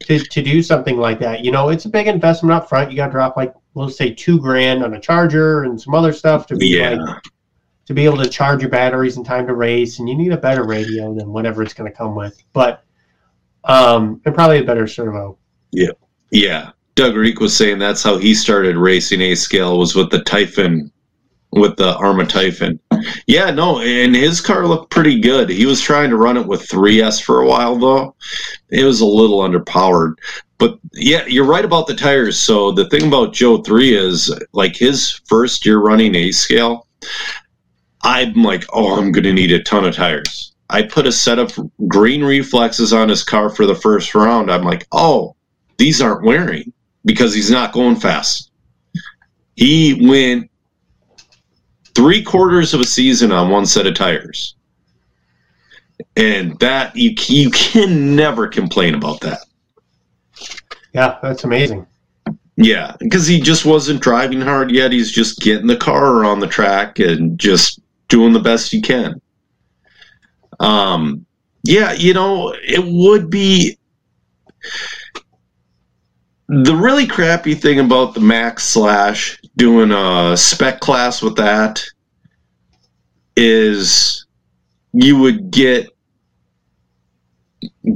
to, 0.00 0.18
to 0.18 0.42
do 0.42 0.62
something 0.62 0.96
like 0.98 1.18
that. 1.20 1.44
You 1.44 1.52
know, 1.52 1.68
it's 1.68 1.84
a 1.84 1.88
big 1.90 2.06
investment 2.06 2.52
up 2.52 2.68
front. 2.68 2.90
You 2.90 2.96
got 2.96 3.06
to 3.06 3.12
drop 3.12 3.36
like 3.36 3.54
let's 3.74 3.96
say 3.96 4.12
two 4.12 4.40
grand 4.40 4.82
on 4.82 4.94
a 4.94 5.00
charger 5.00 5.64
and 5.64 5.80
some 5.80 5.94
other 5.94 6.12
stuff 6.12 6.46
to 6.48 6.56
be 6.56 6.68
Yeah. 6.78 6.94
like 6.94 7.22
to 7.86 7.94
be 7.94 8.04
able 8.04 8.16
to 8.18 8.28
charge 8.28 8.62
your 8.62 8.70
batteries 8.70 9.16
in 9.16 9.22
time 9.22 9.46
to 9.46 9.54
race, 9.54 10.00
and 10.00 10.08
you 10.08 10.16
need 10.16 10.32
a 10.32 10.36
better 10.36 10.64
radio 10.64 11.14
than 11.14 11.32
whatever 11.32 11.62
it's 11.62 11.72
going 11.74 11.88
to 11.90 11.96
come 11.96 12.14
with. 12.16 12.36
But 12.52 12.82
um, 13.64 14.20
and 14.24 14.34
probably 14.34 14.58
a 14.58 14.64
better 14.64 14.86
servo. 14.86 15.38
Yeah. 15.72 15.90
Yeah. 16.30 16.70
Doug 16.96 17.14
Reek 17.14 17.40
was 17.40 17.54
saying 17.54 17.78
that's 17.78 18.02
how 18.02 18.16
he 18.16 18.34
started 18.34 18.78
racing 18.78 19.20
A 19.20 19.34
scale 19.34 19.78
was 19.78 19.94
with 19.94 20.10
the 20.10 20.24
Typhon, 20.24 20.90
with 21.52 21.76
the 21.76 21.94
ARRMA 21.98 22.26
Typhon. 22.26 22.80
Yeah, 23.26 23.50
no, 23.50 23.80
and 23.80 24.16
his 24.16 24.40
car 24.40 24.66
looked 24.66 24.90
pretty 24.90 25.20
good. 25.20 25.50
He 25.50 25.66
was 25.66 25.78
trying 25.78 26.08
to 26.08 26.16
run 26.16 26.38
it 26.38 26.46
with 26.46 26.66
3S 26.66 27.22
for 27.22 27.42
a 27.42 27.46
while 27.46 27.76
though. 27.76 28.16
It 28.70 28.82
was 28.82 29.02
a 29.02 29.06
little 29.06 29.40
underpowered. 29.40 30.14
But 30.56 30.78
yeah, 30.94 31.26
you're 31.26 31.44
right 31.44 31.66
about 31.66 31.86
the 31.86 31.94
tires. 31.94 32.38
So 32.38 32.72
the 32.72 32.88
thing 32.88 33.08
about 33.08 33.34
Joe 33.34 33.58
3 33.58 33.94
is 33.94 34.34
like 34.54 34.74
his 34.74 35.20
first 35.26 35.66
year 35.66 35.80
running 35.80 36.14
A 36.14 36.32
scale, 36.32 36.86
I'm 38.04 38.42
like, 38.42 38.64
oh, 38.72 38.98
I'm 38.98 39.12
going 39.12 39.24
to 39.24 39.34
need 39.34 39.52
a 39.52 39.62
ton 39.62 39.84
of 39.84 39.94
tires. 39.94 40.54
I 40.70 40.80
put 40.80 41.06
a 41.06 41.12
set 41.12 41.38
of 41.38 41.58
green 41.88 42.24
reflexes 42.24 42.94
on 42.94 43.10
his 43.10 43.22
car 43.22 43.50
for 43.50 43.66
the 43.66 43.74
first 43.74 44.14
round. 44.14 44.50
I'm 44.50 44.64
like, 44.64 44.86
oh, 44.92 45.36
these 45.76 46.00
aren't 46.00 46.24
wearing 46.24 46.72
because 47.06 47.32
he's 47.32 47.50
not 47.50 47.72
going 47.72 47.96
fast. 47.96 48.50
He 49.54 50.06
went 50.06 50.50
three 51.94 52.22
quarters 52.22 52.74
of 52.74 52.80
a 52.80 52.84
season 52.84 53.32
on 53.32 53.48
one 53.48 53.64
set 53.64 53.86
of 53.86 53.94
tires. 53.94 54.56
And 56.16 56.58
that 56.58 56.94
you 56.94 57.14
you 57.28 57.50
can 57.50 58.14
never 58.14 58.48
complain 58.48 58.94
about 58.94 59.20
that. 59.20 59.38
Yeah, 60.92 61.18
that's 61.22 61.44
amazing. 61.44 61.86
Yeah, 62.56 62.96
because 62.98 63.26
he 63.26 63.40
just 63.40 63.64
wasn't 63.64 64.02
driving 64.02 64.40
hard 64.40 64.70
yet. 64.70 64.92
He's 64.92 65.12
just 65.12 65.40
getting 65.40 65.66
the 65.66 65.76
car 65.76 66.24
on 66.24 66.40
the 66.40 66.46
track 66.46 66.98
and 66.98 67.38
just 67.38 67.80
doing 68.08 68.32
the 68.32 68.40
best 68.40 68.72
he 68.72 68.80
can. 68.80 69.20
Um, 70.58 71.24
yeah, 71.64 71.92
you 71.92 72.14
know, 72.14 72.54
it 72.62 72.84
would 72.84 73.28
be 73.28 73.78
the 76.48 76.76
really 76.76 77.06
crappy 77.06 77.54
thing 77.54 77.80
about 77.80 78.14
the 78.14 78.20
Maxx 78.20 78.64
Slash 78.64 79.40
doing 79.56 79.90
a 79.90 80.36
spec 80.36 80.80
class 80.80 81.22
with 81.22 81.36
that 81.36 81.82
is 83.36 84.26
you 84.92 85.18
would 85.18 85.50
get 85.50 85.88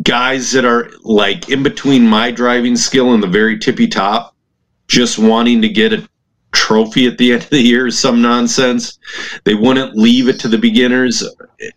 guys 0.03 0.53
that 0.53 0.65
are 0.65 0.91
like 1.03 1.49
in 1.49 1.63
between 1.63 2.07
my 2.07 2.31
driving 2.31 2.77
skill 2.77 3.15
and 3.15 3.23
the 3.23 3.29
very 3.29 3.59
tippy 3.59 3.87
top 3.87 4.35
just 4.89 5.19
wanting 5.19 5.63
to 5.63 5.69
get 5.69 5.93
a 5.93 6.09
trophy 6.53 7.07
at 7.07 7.19
the 7.19 7.33
end 7.33 7.43
of 7.43 7.51
the 7.51 7.61
year 7.61 7.91
some 7.91 8.21
nonsense. 8.21 8.99
They 9.45 9.55
wouldn't 9.55 9.97
leave 9.97 10.29
it 10.29 10.41
to 10.41 10.49
the 10.49 10.59
beginners 10.59 11.23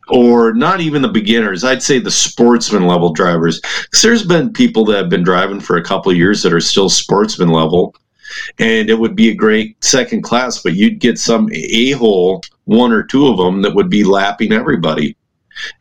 or 0.07 0.53
not 0.53 0.81
even 0.81 1.01
the 1.01 1.09
beginners. 1.09 1.63
I'd 1.63 1.83
say 1.83 1.99
the 1.99 2.11
sportsman 2.11 2.87
level 2.87 3.13
drivers. 3.13 3.59
'Cause 3.59 4.01
there's 4.01 4.23
been 4.23 4.51
people 4.51 4.85
that 4.85 4.97
have 4.97 5.09
been 5.09 5.23
driving 5.23 5.59
for 5.59 5.77
a 5.77 5.83
couple 5.83 6.11
of 6.11 6.17
years 6.17 6.41
that 6.43 6.53
are 6.53 6.59
still 6.59 6.89
sportsman 6.89 7.49
level. 7.49 7.95
And 8.57 8.89
it 8.89 8.97
would 8.97 9.15
be 9.15 9.29
a 9.29 9.35
great 9.35 9.83
second 9.83 10.23
class, 10.23 10.61
but 10.63 10.75
you'd 10.75 10.99
get 10.99 11.19
some 11.19 11.49
a 11.53 11.91
hole, 11.91 12.41
one 12.65 12.91
or 12.91 13.03
two 13.03 13.27
of 13.27 13.37
them, 13.37 13.61
that 13.61 13.75
would 13.75 13.89
be 13.89 14.03
lapping 14.03 14.51
everybody. 14.51 15.15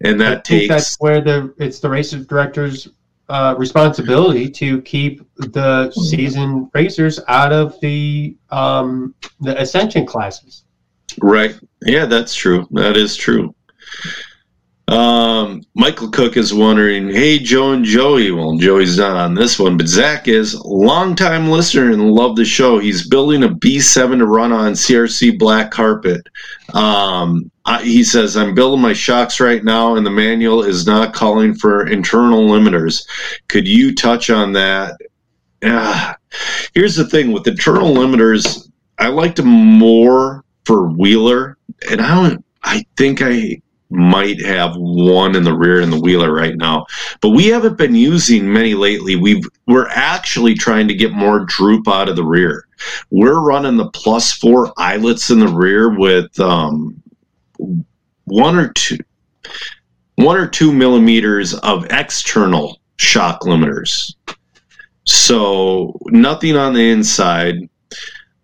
And 0.03 0.23
I 0.23 0.31
that 0.31 0.47
think 0.47 0.63
takes 0.63 0.69
that's 0.69 0.97
where 0.99 1.23
the 1.23 1.55
it's 1.59 1.79
the 1.79 1.89
race 1.89 2.11
director's 2.11 2.89
uh, 3.33 3.55
responsibility 3.57 4.51
to 4.51 4.83
keep 4.83 5.23
the 5.37 5.91
seasoned 5.93 6.69
racers 6.75 7.19
out 7.29 7.51
of 7.51 7.81
the 7.81 8.37
um, 8.51 9.15
the 9.41 9.59
ascension 9.59 10.05
classes. 10.05 10.65
Right. 11.19 11.59
Yeah, 11.81 12.05
that's 12.05 12.35
true. 12.35 12.69
That 12.73 12.95
is 12.95 13.17
true. 13.17 13.55
Um, 14.89 15.63
Michael 15.75 16.11
Cook 16.11 16.37
is 16.37 16.53
wondering, 16.53 17.09
hey, 17.09 17.39
Joe 17.39 17.73
and 17.73 17.87
Joey. 17.87 18.33
Well, 18.33 18.59
Joey's 18.59 18.99
not 18.99 19.17
on 19.17 19.35
this 19.35 19.59
one, 19.59 19.79
but 19.79 19.89
Zac 19.89 20.29
is 20.29 20.55
longtime 20.67 21.49
listener 21.49 21.91
and 21.91 22.11
love 22.11 22.37
the 22.37 22.45
show. 22.45 22.79
He's 22.79 23.09
building 23.09 23.45
a 23.45 23.49
B7 23.49 24.19
to 24.19 24.27
run 24.27 24.53
on 24.53 24.73
CRC 24.73 25.39
black 25.39 25.71
carpet. 25.71 26.27
Um, 26.75 27.51
He 27.83 28.03
says, 28.05 28.37
I'm 28.37 28.55
building 28.55 28.81
my 28.81 28.93
shocks 28.93 29.41
right 29.41 29.63
now, 29.63 29.95
and 29.97 30.05
the 30.05 30.11
manual 30.11 30.63
is 30.63 30.87
not 30.87 31.15
calling 31.15 31.55
for 31.55 31.87
internal 31.87 32.49
limiters. 32.49 33.07
Could 33.49 33.69
you 33.69 33.95
touch 33.95 34.31
on 34.31 34.53
that? 34.53 34.97
Ah, 35.65 36.17
here's 36.75 36.97
the 36.97 37.07
thing 37.07 37.33
with 37.33 37.47
internal 37.47 37.95
limiters, 37.95 38.69
I 38.99 39.09
liked 39.09 39.37
them 39.37 39.49
more 39.49 40.45
for 40.65 40.89
Wheeler, 40.89 41.59
and 41.91 42.01
I 42.01 42.15
don't. 42.15 42.45
I 42.65 42.85
think 42.97 43.21
I 43.21 43.61
might 43.91 44.41
have 44.41 44.75
one 44.77 45.37
in 45.37 45.45
the 45.45 45.57
rear 45.57 45.81
in 45.81 45.91
the 45.91 46.01
wheeler 46.01 46.33
right 46.33 46.57
now. 46.57 46.87
But 47.21 47.31
we 47.31 47.49
haven't 47.49 47.77
been 47.77 47.95
using 47.95 48.51
many 48.51 48.75
lately. 48.75 49.17
We've 49.17 49.45
we're 49.67 49.89
actually 49.89 50.55
trying 50.55 50.89
to 50.89 50.95
get 50.95 51.13
more 51.13 51.41
droop 51.41 51.89
out 51.89 52.09
of 52.09 52.17
the 52.17 52.25
rear. 52.25 52.67
We're 53.11 53.41
running 53.41 53.77
the 53.77 53.91
plus 53.91 54.33
four 54.33 54.73
eyelets 54.77 55.31
in 55.31 55.41
the 55.41 55.49
rear 55.49 55.97
with 55.99 56.39
um, 56.41 57.02
one 58.25 58.57
or 58.57 58.73
two 58.73 58.99
one 60.17 60.37
or 60.37 60.47
two 60.47 60.73
millimeters 60.73 61.55
of 61.55 61.87
external 61.91 62.81
shock 62.97 63.43
limiters. 63.43 64.15
So 65.05 65.99
nothing 66.07 66.57
on 66.57 66.75
the 66.75 66.91
inside. 66.91 67.69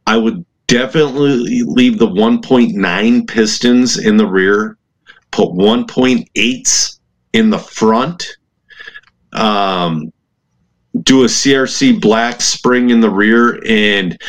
I 0.07 0.17
would 0.17 0.45
definitely 0.67 1.63
leave 1.63 1.99
the 1.99 2.09
1.9 2.09 3.29
pistons 3.29 3.99
in 3.99 4.17
the 4.17 4.27
rear, 4.27 4.77
put 5.31 5.51
1.8s 5.51 6.99
in 7.33 7.51
the 7.51 7.59
front, 7.59 8.37
um, 9.33 10.13
do 11.03 11.23
a 11.23 11.27
CRC 11.27 12.01
black 12.01 12.41
spring 12.41 12.91
in 12.91 13.01
the 13.01 13.11
rear, 13.11 13.61
and 13.67 14.21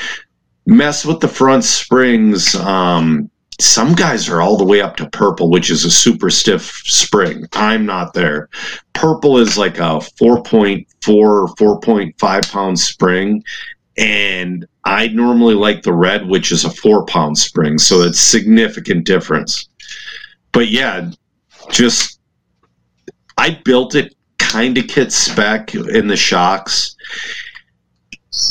mess 0.66 1.06
with 1.06 1.20
the 1.20 1.28
front 1.28 1.64
springs. 1.64 2.54
Um, 2.56 3.32
some 3.60 3.94
guys 3.94 4.30
are 4.30 4.42
all 4.42 4.58
the 4.58 4.64
way 4.64 4.82
up 4.82 4.96
to 4.98 5.10
purple, 5.10 5.50
which 5.50 5.70
is 5.70 5.84
a 5.84 5.92
super 5.92 6.30
stiff 6.30 6.64
spring. 6.86 7.46
I'm 7.54 7.86
not 7.86 8.14
there. 8.14 8.50
Purple 8.94 9.38
is 9.38 9.58
like 9.58 9.78
a 9.80 10.00
4.4 10.00 10.86
4.5 11.06 12.52
pound 12.52 12.80
spring. 12.80 13.44
And 13.98 14.66
I 14.86 15.10
normally 15.10 15.56
like 15.56 15.84
the 15.84 15.94
red, 15.94 16.26
which 16.26 16.54
is 16.54 16.64
a 16.64 16.70
four 16.70 17.06
pound 17.06 17.38
spring. 17.38 17.78
So 17.78 18.02
it's 18.02 18.20
significant 18.20 19.06
difference. 19.06 19.68
But 20.54 20.70
yeah, 20.70 21.12
just 21.70 22.20
I 23.38 23.62
built 23.66 23.96
it 23.96 24.16
kind 24.38 24.78
of 24.78 24.88
kit 24.88 25.12
spec 25.12 25.76
in 25.76 26.08
the 26.08 26.16
shocks. 26.16 26.96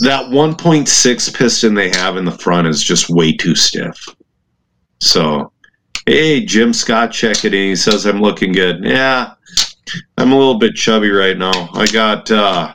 That 0.01 0.27
1.6 0.27 1.35
piston 1.35 1.75
they 1.75 1.89
have 1.91 2.17
in 2.19 2.27
the 2.27 2.31
front 2.31 2.69
is 2.69 2.83
just 2.83 3.09
way 3.09 3.35
too 3.35 3.55
stiff. 3.55 3.97
So, 5.01 5.53
hey, 6.07 6.45
Jim 6.45 6.73
Scott 6.73 7.13
check 7.13 7.45
it 7.45 7.55
in. 7.55 7.69
He 7.71 7.77
says 7.77 8.07
I'm 8.07 8.21
looking 8.21 8.53
good. 8.53 8.85
Yeah, 8.85 9.35
I'm 10.17 10.33
a 10.33 10.37
little 10.37 10.59
bit 10.59 10.75
chubby 10.75 11.11
right 11.11 11.37
now. 11.37 11.71
I 11.75 11.87
got. 11.87 12.31
uh 12.31 12.75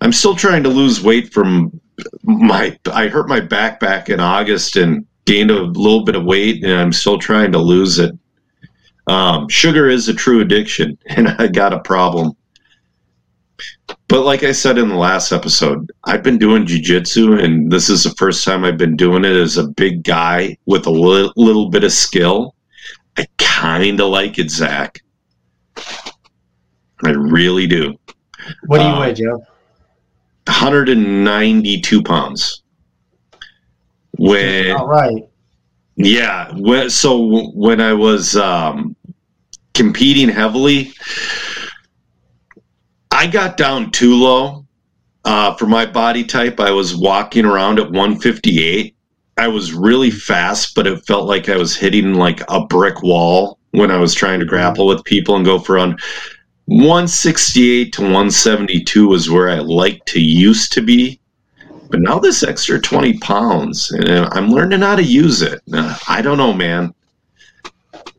I'm 0.00 0.12
still 0.12 0.36
trying 0.36 0.62
to 0.62 0.68
lose 0.68 1.02
weight 1.02 1.32
from 1.32 1.80
my. 2.22 2.78
I 2.92 3.08
hurt 3.08 3.28
my 3.28 3.40
back 3.40 3.80
back 3.80 4.10
in 4.10 4.20
August 4.20 4.76
and 4.76 5.04
gained 5.24 5.50
a 5.50 5.62
little 5.62 6.04
bit 6.04 6.14
of 6.14 6.24
weight, 6.24 6.62
and 6.64 6.72
I'm 6.72 6.92
still 6.92 7.18
trying 7.18 7.52
to 7.52 7.58
lose 7.58 7.98
it. 7.98 8.16
Um, 9.08 9.48
sugar 9.48 9.88
is 9.88 10.08
a 10.08 10.14
true 10.14 10.40
addiction, 10.40 10.98
and 11.06 11.28
I 11.28 11.48
got 11.48 11.72
a 11.72 11.80
problem. 11.80 12.32
But 14.08 14.22
like 14.22 14.42
I 14.42 14.52
said 14.52 14.78
in 14.78 14.88
the 14.88 14.96
last 14.96 15.32
episode, 15.32 15.92
I've 16.04 16.22
been 16.22 16.38
doing 16.38 16.64
jujitsu, 16.64 17.42
and 17.44 17.70
this 17.70 17.90
is 17.90 18.04
the 18.04 18.14
first 18.16 18.42
time 18.42 18.64
I've 18.64 18.78
been 18.78 18.96
doing 18.96 19.24
it 19.24 19.36
as 19.36 19.58
a 19.58 19.68
big 19.68 20.02
guy 20.02 20.56
with 20.64 20.86
a 20.86 20.90
li- 20.90 21.30
little 21.36 21.68
bit 21.68 21.84
of 21.84 21.92
skill. 21.92 22.54
I 23.18 23.26
kind 23.36 24.00
of 24.00 24.08
like 24.08 24.38
it, 24.38 24.50
Zac. 24.50 25.00
I 27.04 27.10
really 27.10 27.66
do. 27.66 27.98
What 28.66 28.78
do 28.78 28.84
you 28.84 28.90
um, 28.90 29.00
weigh, 29.00 29.12
Joe? 29.12 29.44
192 30.46 32.02
pounds. 32.02 32.62
When, 34.12 34.70
All 34.74 34.88
right. 34.88 35.28
Yeah. 35.96 36.50
When, 36.56 36.88
so 36.88 37.50
when 37.50 37.82
I 37.82 37.92
was 37.92 38.36
um, 38.36 38.96
competing 39.74 40.30
heavily, 40.30 40.92
I 43.18 43.26
got 43.26 43.56
down 43.56 43.90
too 43.90 44.14
low 44.14 44.64
uh, 45.24 45.52
for 45.56 45.66
my 45.66 45.84
body 45.84 46.22
type. 46.22 46.60
I 46.60 46.70
was 46.70 46.94
walking 46.94 47.44
around 47.44 47.80
at 47.80 47.86
158. 47.86 48.94
I 49.36 49.48
was 49.48 49.72
really 49.72 50.12
fast, 50.12 50.76
but 50.76 50.86
it 50.86 51.04
felt 51.04 51.26
like 51.26 51.48
I 51.48 51.56
was 51.56 51.74
hitting 51.74 52.14
like 52.14 52.42
a 52.48 52.64
brick 52.64 53.02
wall 53.02 53.58
when 53.72 53.90
I 53.90 53.96
was 53.96 54.14
trying 54.14 54.38
to 54.38 54.46
mm-hmm. 54.46 54.54
grapple 54.54 54.86
with 54.86 55.02
people 55.02 55.34
and 55.34 55.44
go 55.44 55.58
for 55.58 55.80
on 55.80 55.98
168 56.66 57.92
to 57.94 58.02
172 58.02 59.08
was 59.08 59.28
where 59.28 59.50
I 59.50 59.58
like 59.58 60.04
to 60.04 60.20
used 60.20 60.72
to 60.74 60.80
be. 60.80 61.18
But 61.90 61.98
now 61.98 62.20
this 62.20 62.44
extra 62.44 62.80
20 62.80 63.18
pounds, 63.18 63.90
and 63.90 64.28
I'm 64.30 64.48
learning 64.48 64.82
how 64.82 64.94
to 64.94 65.02
use 65.02 65.42
it. 65.42 65.60
Uh, 65.72 65.98
I 66.06 66.22
don't 66.22 66.38
know, 66.38 66.52
man. 66.52 66.94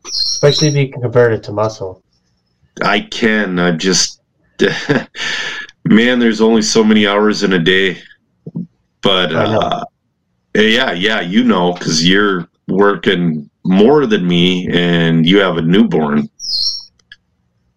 Especially 0.04 0.68
if 0.68 0.74
you 0.74 0.92
can 0.92 1.00
convert 1.00 1.32
it 1.32 1.42
to 1.44 1.52
muscle. 1.52 2.02
I 2.82 3.00
can. 3.00 3.58
I 3.58 3.70
just 3.72 4.19
man, 5.84 6.18
there's 6.18 6.40
only 6.40 6.62
so 6.62 6.84
many 6.84 7.06
hours 7.06 7.42
in 7.42 7.52
a 7.52 7.58
day. 7.58 7.98
But 9.02 9.34
uh, 9.34 9.84
yeah, 10.54 10.92
yeah, 10.92 11.20
you 11.20 11.44
know, 11.44 11.72
because 11.72 12.06
you're 12.06 12.48
working 12.68 13.48
more 13.64 14.06
than 14.06 14.26
me 14.26 14.68
and 14.70 15.26
you 15.26 15.38
have 15.38 15.56
a 15.56 15.62
newborn. 15.62 16.28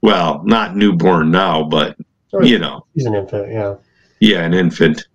Well, 0.02 0.44
not 0.44 0.76
newborn 0.76 1.32
now, 1.32 1.64
but 1.64 1.98
you 2.42 2.60
know, 2.60 2.86
he's 2.94 3.06
an 3.06 3.16
infant. 3.16 3.52
Yeah, 3.52 3.76
yeah, 4.20 4.44
an 4.44 4.54
infant. 4.54 5.08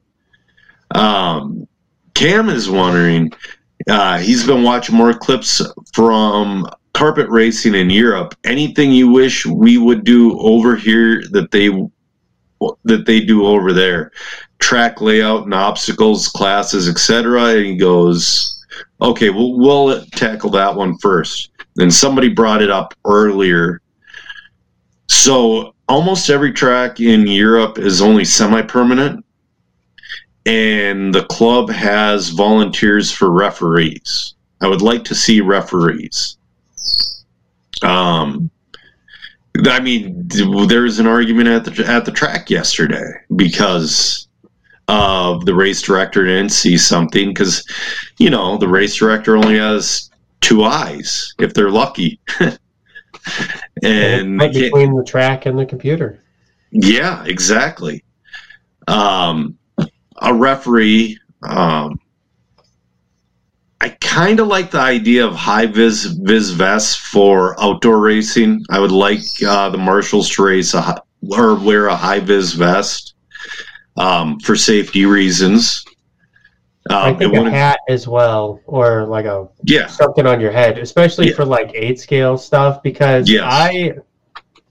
Um, 0.95 1.69
Cam 2.15 2.49
is 2.49 2.71
wondering. 2.71 3.33
Uh, 3.89 4.19
he's 4.19 4.47
been 4.47 4.63
watching 4.63 4.97
more 4.97 5.15
clips 5.15 5.63
from 5.93 6.67
carpet 6.99 7.29
racing 7.29 7.77
in 7.77 7.89
Europe, 7.89 8.35
anything 8.43 8.91
you 8.91 9.09
wish 9.09 9.47
we 9.47 9.79
would 9.79 10.03
do 10.03 10.37
over 10.41 10.75
here 10.75 11.23
that 11.31 11.53
they 11.53 11.69
that 12.83 13.07
they 13.07 13.21
do 13.21 13.47
over 13.47 13.73
there, 13.73 14.11
track 14.59 15.01
layout 15.01 15.45
and 15.45 15.55
obstacles, 15.55 16.27
classes, 16.27 16.89
etc. 16.89 17.55
And 17.55 17.67
he 17.67 17.77
goes, 17.77 18.65
"Okay, 19.01 19.31
well, 19.31 19.57
we'll 19.57 20.05
tackle 20.07 20.51
that 20.51 20.75
one 20.75 20.99
first. 20.99 21.51
Then 21.77 21.93
somebody 21.93 22.31
brought 22.31 22.63
it 22.63 22.71
up 22.71 22.95
earlier. 23.05 23.81
So 25.07 25.77
almost 25.89 26.31
every 26.31 26.53
track 26.53 26.99
in 26.99 27.29
Europe 27.29 27.79
is 27.79 28.03
only 28.03 28.25
semi-permanent, 28.25 29.25
and 30.47 31.15
the 31.15 31.27
club 31.27 31.71
has 31.71 32.31
volunteers 32.31 33.13
for 33.13 33.31
referees. 33.31 34.35
I 34.61 34.67
would 34.67 34.83
like 34.83 35.05
to 35.05 35.15
see 35.15 35.41
referees. 35.41 36.38
Um, 37.83 38.51
I 39.67 39.81
mean, 39.81 40.29
there 40.29 40.83
was 40.83 40.99
an 40.99 41.07
argument 41.07 41.49
at 41.49 41.65
the 41.65 41.87
at 41.87 42.05
the 42.05 42.13
track 42.13 42.51
yesterday 42.51 43.13
because 43.35 44.29
of 44.89 45.45
the 45.45 45.55
race 45.55 45.83
director 45.83 46.25
didn't 46.25 46.51
see 46.51 46.79
something 46.79 47.29
because, 47.29 47.67
you 48.19 48.31
know, 48.31 48.57
the 48.57 48.69
race 48.69 48.97
director 48.97 49.37
only 49.37 49.59
has 49.59 50.11
two 50.41 50.65
eyes 50.65 51.35
if 51.39 51.55
they're 51.55 51.71
lucky. 51.71 52.21
and 53.83 54.39
between 54.39 54.97
the 54.97 55.05
track 55.05 55.47
and 55.47 55.59
the 55.59 55.67
computer. 55.67 56.23
Yeah, 56.71 57.25
exactly. 57.25 58.05
Um, 58.87 59.59
a 60.21 60.35
referee 60.35 61.19
um, 61.43 62.01
I 63.81 63.91
kind 64.01 64.41
of 64.41 64.49
like 64.49 64.71
the 64.71 64.81
idea 64.81 65.25
of 65.25 65.35
high 65.35 65.67
vis 65.67 66.05
vis 66.05 66.51
vests 66.51 66.97
for 66.97 67.61
outdoor 67.63 68.01
racing. 68.01 68.65
I 68.71 68.81
would 68.81 68.91
like 68.91 69.21
uh, 69.47 69.71
the 69.71 69.79
marshals 69.79 70.29
to 70.31 70.43
race 70.43 70.75
a, 70.75 71.01
or 71.31 71.55
wear 71.55 71.87
a 71.87 71.97
high 71.97 72.19
vis 72.19 72.53
vest 72.55 73.15
um, 73.97 74.41
for 74.41 74.57
safety 74.57 75.07
reasons. 75.07 75.85
Um, 76.91 76.97
I 76.97 77.15
think 77.15 77.35
a 77.35 77.51
hat 77.51 77.81
as 77.89 78.09
well, 78.09 78.61
or 78.65 79.05
like 79.05 79.27
a 79.27 79.49
yeah 79.63 79.87
something 79.87 80.27
on 80.27 80.41
your 80.41 80.51
head, 80.51 80.79
especially 80.79 81.29
yeah. 81.29 81.35
for 81.35 81.45
like 81.45 81.71
eight 81.75 82.01
scale 82.01 82.39
stuff. 82.39 82.83
Because 82.83 83.31
yes. 83.31 83.43
I, 83.45 83.95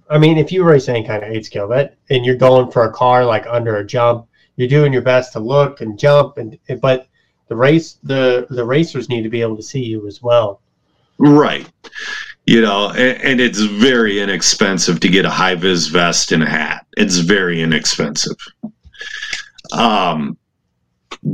I 0.09 0.17
mean, 0.17 0.37
if 0.37 0.51
you 0.51 0.63
race 0.63 0.89
any 0.89 1.05
kind 1.05 1.23
of 1.23 1.29
eight 1.29 1.45
scale, 1.45 1.67
that 1.69 1.95
and 2.09 2.25
you're 2.25 2.35
going 2.35 2.71
for 2.71 2.83
a 2.83 2.91
car 2.91 3.23
like 3.23 3.45
under 3.47 3.77
a 3.77 3.85
jump, 3.85 4.27
you're 4.55 4.67
doing 4.67 4.91
your 4.91 5.03
best 5.03 5.31
to 5.33 5.39
look 5.39 5.79
and 5.79 5.97
jump, 5.97 6.37
and 6.37 6.57
but 6.81 7.07
the 7.47 7.55
race 7.55 7.97
the 8.03 8.47
the 8.49 8.63
racers 8.63 9.09
need 9.09 9.23
to 9.23 9.29
be 9.29 9.41
able 9.41 9.55
to 9.55 9.63
see 9.63 9.83
you 9.83 10.07
as 10.07 10.21
well. 10.21 10.61
Right. 11.17 11.67
You 12.45 12.61
know 12.61 12.89
and, 12.91 13.21
and 13.21 13.41
it's 13.41 13.59
very 13.59 14.19
inexpensive 14.19 14.99
to 15.01 15.09
get 15.09 15.25
a 15.25 15.29
high 15.29 15.55
vis 15.55 15.87
vest 15.87 16.31
and 16.31 16.43
a 16.43 16.49
hat. 16.49 16.85
It's 16.95 17.17
very 17.17 17.61
inexpensive. 17.61 18.37
Um 19.71 20.37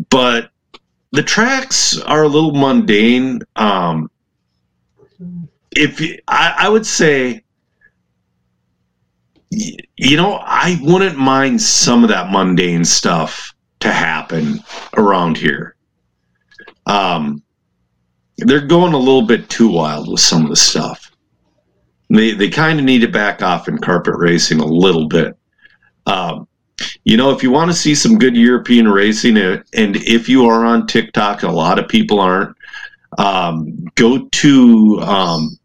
but 0.10 0.50
the 1.12 1.24
tracks 1.24 2.00
are 2.00 2.24
a 2.24 2.28
little 2.28 2.54
mundane. 2.54 3.42
Um 3.56 4.10
if 5.76 6.00
you, 6.00 6.20
I, 6.28 6.56
I 6.60 6.70
would 6.70 6.86
say 6.86 7.44
you 9.98 10.18
know 10.18 10.40
i 10.44 10.80
wouldn't 10.82 11.18
mind 11.18 11.62
some 11.62 12.04
of 12.04 12.10
that 12.10 12.32
mundane 12.32 12.84
stuff 12.84 13.54
to 13.80 13.92
happen 13.92 14.60
around 14.98 15.38
here 15.38 15.73
um, 16.86 17.44
they're 18.38 18.66
going 18.66 18.94
a 18.94 18.98
little 18.98 19.26
bit 19.26 19.50
too 19.50 19.70
wild 19.70 20.10
with 20.10 20.20
some 20.20 20.44
of 20.44 20.50
the 20.50 20.56
stuff. 20.56 21.12
They 22.10 22.34
they 22.34 22.50
kind 22.50 22.80
of 22.80 22.86
need 22.86 23.00
to 23.00 23.08
back 23.08 23.42
off 23.42 23.68
in 23.68 23.78
carpet 23.78 24.16
racing 24.18 24.60
a 24.60 24.66
little 24.66 25.08
bit. 25.08 25.38
Um, 26.06 26.48
you 27.04 27.18
know, 27.18 27.32
if 27.32 27.44
you 27.44 27.52
want 27.52 27.72
to 27.72 27.78
see 27.78 27.96
some 27.96 28.18
good 28.18 28.36
European 28.36 28.88
racing, 28.88 29.38
uh, 29.38 29.64
and 29.74 29.96
if 29.96 30.28
you 30.28 30.46
are 30.46 30.66
on 30.66 30.88
TikTok, 30.88 31.44
a 31.44 31.52
lot 31.52 31.80
of 31.80 31.88
people 31.88 32.20
aren't. 32.20 32.56
Um, 33.18 33.86
go 33.96 34.28
to 34.28 35.00
um, 35.02 35.60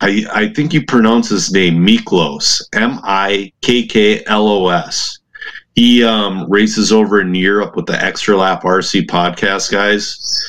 I 0.00 0.24
I 0.32 0.48
think 0.52 0.72
you 0.72 0.84
pronounce 0.84 1.28
his 1.28 1.52
name 1.52 1.84
Miklos 1.84 2.62
M 2.72 3.00
I 3.02 3.52
K 3.62 3.86
K 3.86 4.24
L 4.26 4.46
O 4.48 4.68
S. 4.68 5.18
He 5.78 6.02
um, 6.02 6.50
races 6.50 6.90
over 6.90 7.20
in 7.20 7.32
Europe 7.36 7.76
with 7.76 7.86
the 7.86 8.04
Extra 8.04 8.36
Lap 8.36 8.64
RC 8.64 9.06
podcast 9.06 9.70
guys, 9.70 10.44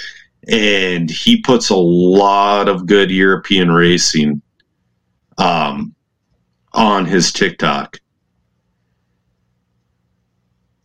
and 0.47 1.07
he 1.07 1.39
puts 1.39 1.69
a 1.69 1.75
lot 1.75 2.67
of 2.67 2.87
good 2.87 3.11
European 3.11 3.71
racing 3.71 4.41
um, 5.37 5.93
on 6.73 7.05
his 7.05 7.31
TikTok. 7.31 7.99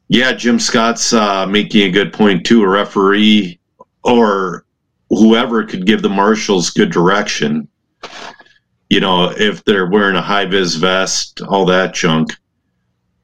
Yeah, 0.08 0.34
Jim 0.34 0.58
Scott's 0.58 1.14
uh, 1.14 1.46
making 1.46 1.88
a 1.88 1.90
good 1.90 2.12
point 2.12 2.44
too. 2.44 2.64
A 2.64 2.68
referee 2.68 3.58
or 4.02 4.66
whoever 5.08 5.64
could 5.64 5.86
give 5.86 6.02
the 6.02 6.10
marshals 6.10 6.68
good 6.68 6.92
direction. 6.92 7.66
You 8.90 9.00
know, 9.00 9.30
if 9.38 9.64
they're 9.64 9.88
wearing 9.88 10.16
a 10.16 10.20
high 10.20 10.44
vis 10.44 10.74
vest, 10.74 11.40
all 11.40 11.64
that 11.64 11.94
junk. 11.94 12.34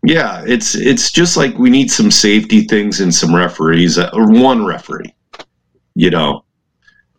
Yeah, 0.03 0.43
it's 0.47 0.75
it's 0.75 1.13
just 1.13 1.37
like 1.37 1.59
we 1.59 1.69
need 1.71 1.91
some 1.91 2.11
safety 2.11 2.63
things 2.63 3.01
and 3.01 3.15
some 3.15 3.35
referees, 3.35 3.99
uh, 3.99 4.11
or 4.13 4.31
one 4.31 4.65
referee. 4.65 5.15
You 5.95 6.11
know, 6.11 6.45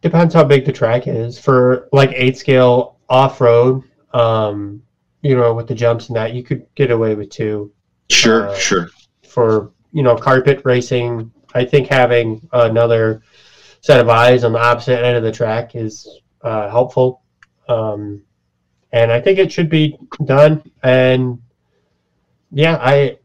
Depends 0.02 0.34
how 0.34 0.44
big 0.44 0.66
the 0.66 0.72
track 0.72 1.08
is. 1.08 1.38
For 1.40 1.88
like 1.92 2.12
eight 2.16 2.38
scale 2.38 2.98
off 3.08 3.40
road, 3.40 3.84
um, 4.14 4.82
you 5.22 5.36
know, 5.36 5.54
with 5.54 5.68
the 5.68 5.76
jumps 5.76 6.08
and 6.08 6.16
that, 6.16 6.34
you 6.34 6.44
could 6.44 6.66
get 6.74 6.90
away 6.90 7.14
with 7.14 7.30
two. 7.30 7.72
sure, 8.10 8.50
Uh, 8.50 8.56
sure. 8.56 8.90
For 9.28 9.72
you 9.94 10.02
know, 10.02 10.16
carpet 10.16 10.62
racing, 10.66 11.32
I 11.54 11.66
think 11.66 11.88
having 11.88 12.48
another 12.54 13.22
set 13.82 14.00
of 14.00 14.10
eyes 14.10 14.44
on 14.44 14.54
the 14.54 14.60
opposite 14.60 15.04
end 15.04 15.18
of 15.18 15.24
the 15.24 15.32
track 15.32 15.76
is 15.76 16.08
uh, 16.42 16.70
helpful. 16.70 17.22
Um, 17.68 18.24
and 18.92 19.12
I 19.12 19.22
think 19.22 19.38
it 19.38 19.52
should 19.52 19.70
be 19.70 19.98
done. 20.26 20.64
And 20.84 21.40
yeah, 22.52 22.78
I 22.82 23.18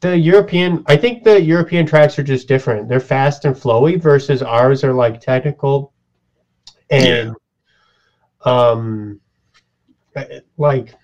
the 0.00 0.16
European 0.18 0.84
I 0.86 0.96
think 0.96 1.24
the 1.24 1.40
European 1.42 1.86
tracks 1.86 2.18
are 2.18 2.22
just 2.22 2.48
different. 2.48 2.88
They're 2.88 3.00
fast 3.00 3.44
and 3.44 3.54
flowy 3.56 4.00
versus 4.00 4.42
ours 4.42 4.84
are 4.84 4.94
like 4.94 5.20
technical. 5.20 5.92
And 6.90 7.34
um 8.44 9.20
like 10.56 10.94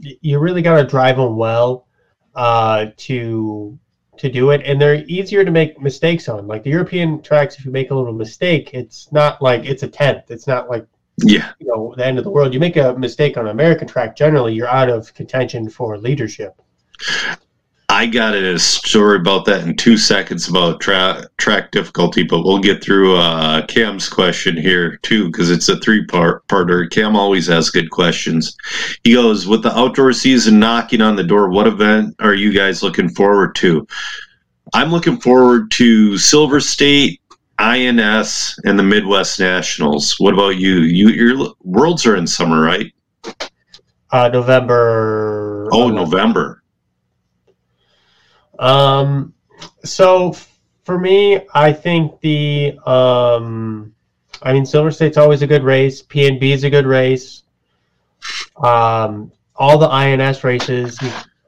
you 0.00 0.38
really 0.38 0.62
got 0.62 0.76
to 0.80 0.86
drive 0.86 1.16
them 1.16 1.36
well 1.36 1.86
uh 2.34 2.86
to 2.96 3.78
to 4.18 4.30
do 4.30 4.50
it. 4.50 4.62
And 4.64 4.80
they're 4.80 5.04
easier 5.08 5.44
to 5.44 5.50
make 5.50 5.80
mistakes 5.80 6.28
on. 6.28 6.46
Like 6.46 6.62
the 6.64 6.70
european 6.70 7.22
tracks 7.22 7.58
if 7.58 7.64
you 7.64 7.70
make 7.72 7.90
a 7.90 7.94
little 7.94 8.12
mistake 8.12 8.72
it's 8.74 9.10
not 9.12 9.42
like 9.42 9.64
it's 9.64 9.82
a 9.82 9.88
tenth. 9.88 10.30
It's 10.30 10.46
not 10.46 10.68
like 10.70 10.86
Yeah, 11.24 11.52
you 11.60 11.66
know 11.68 11.94
the 11.96 12.06
end 12.06 12.18
of 12.18 12.24
the 12.24 12.30
world. 12.30 12.54
You 12.54 12.60
make 12.60 12.76
a 12.76 12.94
mistake 12.94 13.36
on 13.38 13.46
an 13.46 13.52
american 13.52 13.88
track 13.88 14.16
generally 14.16 14.54
you're 14.54 14.68
out 14.68 14.90
of 14.90 15.14
contention 15.14 15.70
for 15.70 15.98
leadership 15.98 16.60
I 17.90 18.06
got 18.06 18.34
a 18.34 18.58
story 18.58 19.18
about 19.18 19.44
that 19.44 19.66
in 19.66 19.76
two 19.76 19.96
seconds 19.96 20.48
about 20.48 20.80
tra- 20.80 21.28
track 21.36 21.70
difficulty, 21.70 22.22
but 22.22 22.42
we'll 22.42 22.58
get 22.58 22.82
through 22.82 23.16
uh, 23.16 23.64
Cam's 23.66 24.08
question 24.08 24.56
here 24.56 24.96
too 25.02 25.26
because 25.26 25.50
it's 25.50 25.68
a 25.68 25.78
three 25.80 26.04
part 26.06 26.46
parter. 26.48 26.90
Cam 26.90 27.14
always 27.14 27.46
has 27.46 27.70
good 27.70 27.90
questions. 27.90 28.56
He 29.04 29.12
goes, 29.12 29.46
"With 29.46 29.62
the 29.62 29.76
outdoor 29.78 30.12
season 30.12 30.58
knocking 30.58 31.02
on 31.02 31.14
the 31.14 31.22
door, 31.22 31.50
what 31.50 31.66
event 31.66 32.16
are 32.20 32.34
you 32.34 32.52
guys 32.52 32.82
looking 32.82 33.10
forward 33.10 33.54
to?" 33.56 33.86
I'm 34.72 34.90
looking 34.90 35.20
forward 35.20 35.70
to 35.72 36.16
Silver 36.18 36.58
State, 36.58 37.20
INS, 37.58 38.58
and 38.64 38.78
the 38.78 38.82
Midwest 38.82 39.38
Nationals. 39.38 40.16
What 40.18 40.34
about 40.34 40.56
you? 40.56 40.78
You 40.78 41.08
your 41.10 41.50
worlds 41.62 42.06
are 42.06 42.16
in 42.16 42.26
summer, 42.26 42.60
right? 42.62 42.92
uh 44.10 44.28
november 44.28 45.68
Oh, 45.70 45.90
11th. 45.90 45.94
November. 45.94 46.62
Um, 48.58 49.34
so 49.84 50.34
for 50.84 50.98
me, 50.98 51.40
I 51.54 51.72
think 51.72 52.20
the 52.20 52.78
um, 52.86 53.94
I 54.42 54.52
mean 54.52 54.66
Silver 54.66 54.90
State's 54.90 55.16
always 55.16 55.42
a 55.42 55.46
good 55.46 55.64
race. 55.64 56.02
PNB 56.02 56.42
is 56.42 56.64
a 56.64 56.70
good 56.70 56.86
race. 56.86 57.42
Um, 58.56 59.32
all 59.56 59.78
the 59.78 59.88
INS 59.88 60.44
races, 60.44 60.98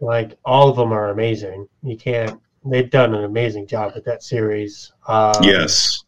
like 0.00 0.38
all 0.44 0.68
of 0.68 0.76
them, 0.76 0.92
are 0.92 1.10
amazing. 1.10 1.68
You 1.82 1.96
can't. 1.96 2.40
They've 2.64 2.90
done 2.90 3.14
an 3.14 3.24
amazing 3.24 3.66
job 3.66 3.92
with 3.94 4.04
that 4.06 4.22
series. 4.22 4.92
Um, 5.06 5.34
yes. 5.42 6.04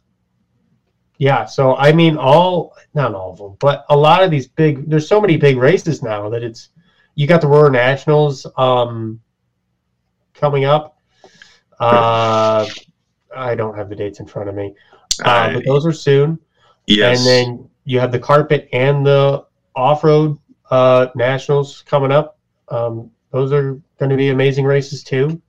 Yeah. 1.18 1.44
So 1.44 1.76
I 1.76 1.92
mean, 1.92 2.16
all 2.16 2.74
not 2.94 3.14
all 3.14 3.32
of 3.32 3.38
them, 3.38 3.56
but 3.60 3.84
a 3.90 3.96
lot 3.96 4.22
of 4.22 4.30
these 4.30 4.48
big. 4.48 4.88
There's 4.88 5.08
so 5.08 5.20
many 5.20 5.36
big 5.36 5.56
races 5.56 6.02
now 6.02 6.28
that 6.30 6.42
it's. 6.42 6.70
You 7.14 7.26
got 7.26 7.40
the 7.40 7.48
Roar 7.48 7.68
Nationals 7.68 8.46
um, 8.56 9.20
coming 10.38 10.64
up. 10.64 10.98
Uh, 11.80 12.66
I 13.34 13.54
don't 13.54 13.76
have 13.76 13.88
the 13.88 13.96
dates 13.96 14.20
in 14.20 14.26
front 14.26 14.48
of 14.48 14.54
me, 14.54 14.74
uh, 15.24 15.52
but 15.52 15.64
those 15.64 15.86
are 15.86 15.92
soon. 15.92 16.38
yes. 16.86 17.18
And 17.18 17.26
then 17.26 17.70
you 17.84 18.00
have 18.00 18.12
the 18.12 18.18
carpet 18.18 18.68
and 18.72 19.06
the 19.06 19.44
off-road 19.76 20.38
uh, 20.70 21.08
nationals 21.14 21.82
coming 21.82 22.12
up. 22.12 22.38
Um, 22.68 23.10
those 23.30 23.52
are 23.52 23.80
going 23.98 24.10
to 24.10 24.16
be 24.16 24.28
amazing 24.28 24.64
races 24.64 25.02
too. 25.02 25.40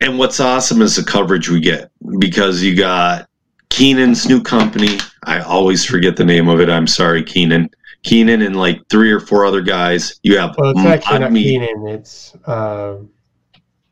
And 0.00 0.18
what's 0.18 0.40
awesome 0.40 0.80
is 0.80 0.96
the 0.96 1.04
coverage 1.04 1.50
we 1.50 1.60
get 1.60 1.90
because 2.18 2.62
you 2.62 2.74
got 2.74 3.28
Keenan's 3.68 4.28
new 4.28 4.42
company. 4.42 4.98
I 5.24 5.40
always 5.40 5.84
forget 5.84 6.16
the 6.16 6.24
name 6.24 6.48
of 6.48 6.60
it. 6.60 6.70
I'm 6.70 6.86
sorry, 6.86 7.22
Keenan. 7.22 7.70
Keenan 8.02 8.42
and 8.42 8.56
like 8.56 8.80
three 8.88 9.12
or 9.12 9.20
four 9.20 9.44
other 9.44 9.60
guys. 9.60 10.18
You 10.22 10.38
have 10.38 10.54
Well, 10.58 10.70
it's 10.70 10.80
actually 10.80 11.18
not 11.18 11.32
Keenan. 11.32 11.86
It's 11.86 12.34
uh, 12.46 12.96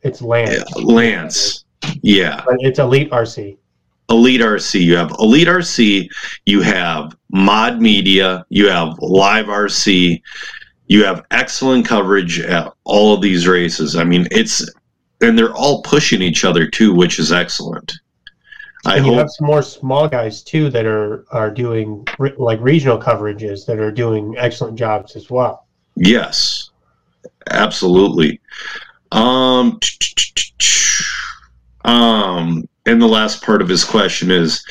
it's 0.03 0.23
Lance. 0.23 0.53
Yeah, 0.53 0.83
Lance. 0.83 1.65
Yeah. 2.03 2.43
But 2.45 2.57
it's 2.61 2.79
Elite 2.79 3.11
RC. 3.11 3.57
Elite 4.11 4.41
RC. 4.41 4.81
You 4.81 4.97
have 4.97 5.11
Elite 5.19 5.49
RC. 5.49 6.09
You 6.47 6.63
have 6.63 7.17
Mod 7.31 7.81
Media. 7.81 8.45
You 8.49 8.69
have 8.69 8.99
Live 9.01 9.47
RC. 9.47 10.23
You 10.87 11.05
have 11.05 11.25
excellent 11.31 11.87
coverage 11.87 12.41
at 12.41 12.73
all 12.85 13.15
of 13.15 13.21
these 13.21 13.47
races. 13.47 13.97
I 13.97 14.05
mean, 14.05 14.27
it's 14.31 14.67
and 15.21 15.39
they're 15.39 15.55
all 15.55 15.83
pushing 15.83 16.23
each 16.23 16.45
other 16.45 16.67
too, 16.67 16.95
which 16.95 17.19
is 17.19 17.33
excellent. 17.33 17.93
I 18.89 18.97
and 18.97 19.07
you 19.07 19.13
have 19.15 19.31
some 19.31 19.47
more 19.47 19.63
small 19.63 20.09
guys 20.09 20.43
too 20.43 20.71
that 20.71 20.87
are 20.87 21.27
are 21.31 21.51
doing 21.51 22.07
re- 22.19 22.35
like 22.39 22.59
regional 22.61 22.99
coverages 22.99 23.67
that 23.67 23.79
are 23.79 23.93
doing 23.93 24.35
excellent 24.39 24.79
jobs 24.79 25.15
as 25.15 25.31
well. 25.31 25.67
Yes, 25.95 26.71
absolutely. 27.51 28.41
Um, 29.13 29.79
um, 31.85 32.69
and 32.87 33.03
the 33.03 33.07
last 33.07 33.43
part 33.43 33.61
of 33.61 33.69
his 33.69 33.85
question 33.85 34.31
is 34.31 34.65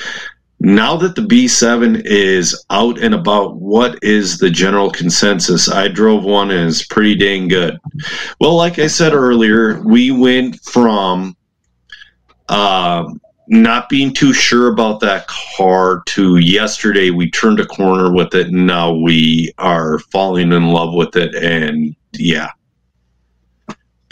now 0.60 0.98
that 0.98 1.16
the 1.16 1.22
B7 1.22 2.02
is 2.06 2.66
out 2.72 3.00
and 3.00 3.14
about, 3.14 3.58
what 3.58 4.00
is 4.02 4.40
the 4.40 4.50
general 4.50 4.90
consensus? 4.90 5.70
I 5.70 5.88
drove 5.88 6.24
one 6.24 6.50
and 6.50 6.68
it's 6.68 6.86
pretty 6.86 7.16
dang 7.16 7.48
good. 7.48 7.78
Well, 8.40 8.56
like 8.56 8.80
I 8.80 8.88
said 8.88 9.14
earlier, 9.14 9.80
we 9.84 10.10
went 10.10 10.60
from 10.62 11.38
um, 12.50 13.22
not 13.48 13.90
being 13.90 14.14
too 14.14 14.34
sure 14.34 14.72
about 14.72 15.00
that 15.00 15.28
car 15.28 16.04
to 16.08 16.38
yesterday 16.38 17.10
we 17.10 17.32
turned 17.32 17.60
a 17.60 17.66
corner 17.66 18.12
with 18.12 18.34
it. 18.34 18.48
And 18.48 18.68
now 18.68 18.94
we 18.94 19.54
are 19.58 20.00
falling 20.00 20.52
in 20.52 20.68
love 20.68 20.94
with 20.94 21.16
it 21.16 21.36
and 21.36 21.96
yeah. 22.14 22.52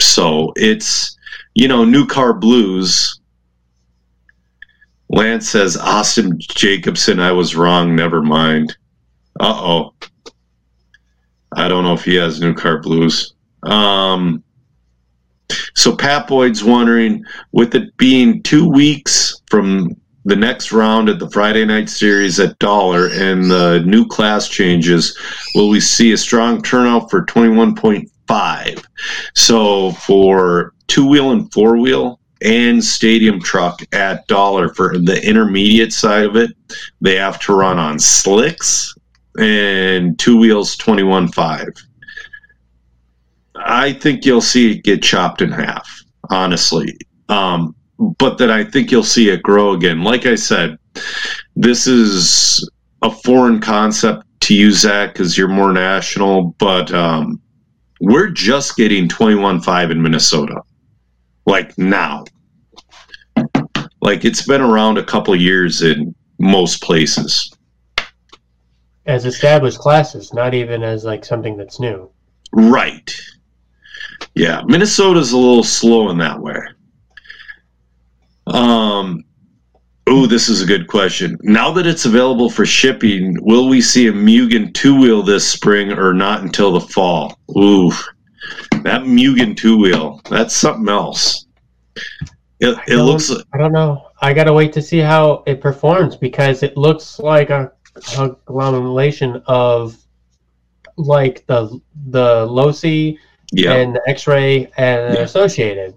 So 0.00 0.52
it's 0.56 1.16
you 1.54 1.68
know 1.68 1.84
new 1.84 2.06
car 2.06 2.32
blues. 2.32 3.20
Lance 5.08 5.48
says 5.48 5.76
austin 5.76 6.36
jacobson 6.38 7.20
i 7.20 7.30
was 7.30 7.54
wrong. 7.54 7.94
Never 7.94 8.22
mind. 8.22 8.76
Uh-oh. 9.38 9.94
I 11.52 11.68
don't 11.68 11.84
know 11.84 11.94
if 11.94 12.04
he 12.04 12.14
has 12.16 12.40
new 12.40 12.54
car 12.54 12.80
blues. 12.80 13.34
Um 13.62 14.42
so 15.74 15.94
Pat 15.94 16.26
Boyd's 16.26 16.64
wondering, 16.64 17.24
with 17.52 17.74
it 17.74 17.96
being 17.96 18.42
two 18.42 18.68
weeks 18.68 19.42
from 19.48 19.96
the 20.24 20.36
next 20.36 20.72
round 20.72 21.08
at 21.08 21.20
the 21.20 21.30
Friday 21.30 21.64
night 21.64 21.88
series 21.88 22.40
at 22.40 22.58
Dollar 22.58 23.08
and 23.12 23.48
the 23.48 23.82
new 23.86 24.06
class 24.06 24.48
changes, 24.48 25.16
will 25.54 25.68
we 25.68 25.80
see 25.80 26.12
a 26.12 26.16
strong 26.16 26.60
turnout 26.62 27.10
for 27.10 27.24
21.5? 27.24 28.84
So 29.34 29.92
for 29.92 30.74
two 30.88 31.06
wheel 31.06 31.30
and 31.30 31.52
four 31.52 31.76
wheel 31.76 32.18
and 32.42 32.84
stadium 32.84 33.40
truck 33.40 33.80
at 33.92 34.26
Dollar 34.26 34.74
for 34.74 34.98
the 34.98 35.24
intermediate 35.26 35.92
side 35.92 36.24
of 36.24 36.36
it, 36.36 36.50
they 37.00 37.14
have 37.14 37.38
to 37.40 37.54
run 37.54 37.78
on 37.78 37.98
slicks, 37.98 38.94
and 39.38 40.18
two 40.18 40.36
wheels 40.36 40.76
21.5. 40.76 41.85
I 43.64 43.92
think 43.92 44.24
you'll 44.24 44.40
see 44.40 44.72
it 44.72 44.84
get 44.84 45.02
chopped 45.02 45.42
in 45.42 45.50
half, 45.50 45.88
honestly. 46.30 46.96
Um, 47.28 47.74
but 48.18 48.38
then 48.38 48.50
I 48.50 48.64
think 48.64 48.90
you'll 48.90 49.02
see 49.02 49.30
it 49.30 49.42
grow 49.42 49.72
again. 49.72 50.02
Like 50.02 50.26
I 50.26 50.34
said, 50.34 50.78
this 51.54 51.86
is 51.86 52.68
a 53.02 53.10
foreign 53.10 53.60
concept 53.60 54.24
to 54.40 54.54
you, 54.54 54.70
Zac, 54.70 55.12
because 55.12 55.36
you're 55.36 55.48
more 55.48 55.72
national, 55.72 56.54
but 56.58 56.92
um, 56.92 57.40
we're 58.00 58.28
just 58.28 58.76
getting 58.76 59.08
21 59.08 59.60
5 59.60 59.90
in 59.90 60.02
Minnesota. 60.02 60.62
Like 61.46 61.76
now. 61.78 62.24
Like 64.00 64.24
it's 64.24 64.46
been 64.46 64.60
around 64.60 64.98
a 64.98 65.04
couple 65.04 65.34
years 65.34 65.82
in 65.82 66.14
most 66.38 66.82
places. 66.82 67.52
As 69.06 69.24
established 69.24 69.78
classes, 69.78 70.32
not 70.32 70.52
even 70.54 70.82
as 70.82 71.04
like 71.04 71.24
something 71.24 71.56
that's 71.56 71.80
new. 71.80 72.10
Right. 72.52 73.14
Yeah, 74.36 74.60
Minnesota's 74.66 75.32
a 75.32 75.38
little 75.38 75.64
slow 75.64 76.10
in 76.10 76.18
that 76.18 76.38
way. 76.38 76.60
Um, 78.46 79.24
oh, 80.06 80.26
this 80.26 80.50
is 80.50 80.60
a 80.60 80.66
good 80.66 80.86
question. 80.88 81.38
Now 81.40 81.72
that 81.72 81.86
it's 81.86 82.04
available 82.04 82.50
for 82.50 82.66
shipping, 82.66 83.38
will 83.40 83.66
we 83.66 83.80
see 83.80 84.08
a 84.08 84.12
Mugen 84.12 84.74
two 84.74 85.00
wheel 85.00 85.22
this 85.22 85.48
spring 85.48 85.90
or 85.90 86.12
not 86.12 86.42
until 86.42 86.70
the 86.70 86.80
fall? 86.80 87.38
Ooh, 87.56 87.90
that 88.82 89.04
Mugen 89.04 89.56
two 89.56 89.78
wheel, 89.78 90.20
that's 90.28 90.54
something 90.54 90.88
else. 90.90 91.46
It, 92.60 92.78
it 92.88 92.98
looks. 92.98 93.32
I 93.54 93.58
don't 93.58 93.72
know. 93.72 94.10
I 94.20 94.34
gotta 94.34 94.52
wait 94.52 94.70
to 94.74 94.82
see 94.82 94.98
how 94.98 95.44
it 95.46 95.62
performs 95.62 96.14
because 96.14 96.62
it 96.62 96.76
looks 96.76 97.18
like 97.18 97.48
a, 97.48 97.72
a 98.18 98.24
agglomeration 98.24 99.42
of 99.46 99.96
like 100.98 101.46
the 101.46 101.80
the 102.10 102.46
Losi 102.46 103.18
Yeah. 103.52 103.74
and 103.74 103.94
the 103.94 104.02
X-ray 104.08 104.70
and 104.76 105.14
Yeah. 105.14 105.20
associated. 105.20 105.94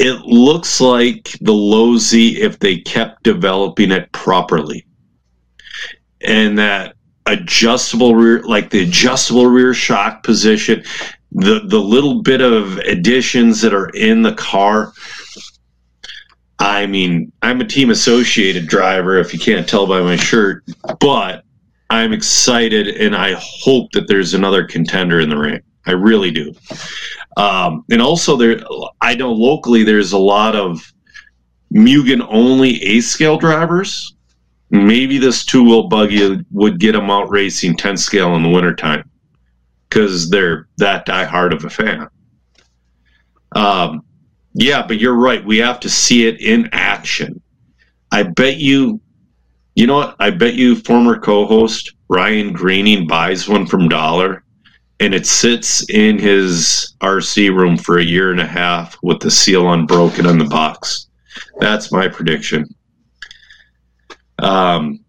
it 0.00 0.20
looks 0.22 0.80
like 0.80 1.36
the 1.40 1.52
Losi 1.52 2.36
if 2.38 2.58
they 2.58 2.78
kept 2.78 3.22
developing 3.22 3.92
it 3.92 4.10
properly. 4.10 4.84
And 6.20 6.58
that 6.58 6.96
adjustable 7.26 8.14
rear 8.16 8.42
like 8.42 8.70
the 8.70 8.82
adjustable 8.82 9.46
rear 9.46 9.72
shock 9.72 10.22
position, 10.24 10.82
the 11.32 11.60
the 11.66 11.78
little 11.78 12.22
bit 12.22 12.40
of 12.40 12.78
additions 12.78 13.60
that 13.60 13.72
are 13.72 13.88
in 13.90 14.22
the 14.22 14.34
car. 14.34 14.92
I 16.58 16.86
mean, 16.86 17.30
I'm 17.42 17.60
a 17.60 17.64
team 17.64 17.90
associated 17.90 18.66
driver 18.66 19.18
if 19.18 19.32
you 19.32 19.38
can't 19.38 19.68
tell 19.68 19.86
by 19.86 20.00
my 20.02 20.16
shirt, 20.16 20.64
but 21.00 21.44
I'm 21.90 22.12
excited 22.12 22.88
and 22.88 23.14
I 23.14 23.34
hope 23.38 23.92
that 23.92 24.08
there's 24.08 24.34
another 24.34 24.64
contender 24.64 25.20
in 25.20 25.28
the 25.28 25.36
ring. 25.38 25.60
I 25.86 25.92
really 25.92 26.30
do. 26.30 26.52
Um, 27.36 27.84
and 27.90 28.00
also, 28.00 28.36
there, 28.36 28.60
I 29.00 29.14
know 29.14 29.32
locally 29.32 29.84
there's 29.84 30.12
a 30.12 30.18
lot 30.18 30.56
of 30.56 30.92
Mugen 31.72 32.26
only 32.30 32.82
A 32.82 33.00
scale 33.00 33.36
drivers. 33.36 34.14
Maybe 34.70 35.18
this 35.18 35.44
two 35.44 35.64
wheel 35.64 35.88
buggy 35.88 36.44
would 36.50 36.80
get 36.80 36.92
them 36.92 37.10
out 37.10 37.30
racing 37.30 37.76
10 37.76 37.96
scale 37.96 38.34
in 38.36 38.42
the 38.42 38.48
wintertime 38.48 39.08
because 39.88 40.30
they're 40.30 40.68
that 40.78 41.06
diehard 41.06 41.52
of 41.52 41.64
a 41.64 41.70
fan. 41.70 42.08
Um, 43.54 44.04
yeah, 44.54 44.84
but 44.86 44.98
you're 44.98 45.16
right. 45.16 45.44
We 45.44 45.58
have 45.58 45.80
to 45.80 45.88
see 45.88 46.26
it 46.26 46.40
in 46.40 46.68
action. 46.72 47.40
I 48.10 48.22
bet 48.22 48.56
you, 48.56 49.00
you 49.74 49.86
know 49.86 49.96
what? 49.96 50.16
I 50.20 50.30
bet 50.30 50.54
you 50.54 50.76
former 50.76 51.18
co 51.18 51.46
host 51.46 51.92
Ryan 52.08 52.52
Greening 52.52 53.06
buys 53.06 53.48
one 53.48 53.66
from 53.66 53.88
Dollar 53.88 54.43
and 55.00 55.14
it 55.14 55.26
sits 55.26 55.88
in 55.90 56.18
his 56.18 56.94
RC 57.00 57.54
room 57.54 57.76
for 57.76 57.98
a 57.98 58.04
year 58.04 58.30
and 58.30 58.40
a 58.40 58.46
half 58.46 58.96
with 59.02 59.20
the 59.20 59.30
seal 59.30 59.72
unbroken 59.72 60.26
on 60.26 60.38
the 60.38 60.44
box. 60.44 61.08
That's 61.58 61.90
my 61.90 62.08
prediction. 62.08 62.66
Um, 64.38 65.00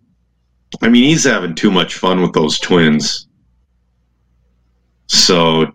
I 0.82 0.90
mean, 0.90 1.04
he's 1.04 1.24
having 1.24 1.56
too 1.56 1.72
much 1.72 1.96
fun 1.96 2.22
with 2.22 2.34
those 2.34 2.60
twins. 2.60 3.28
So, 5.08 5.68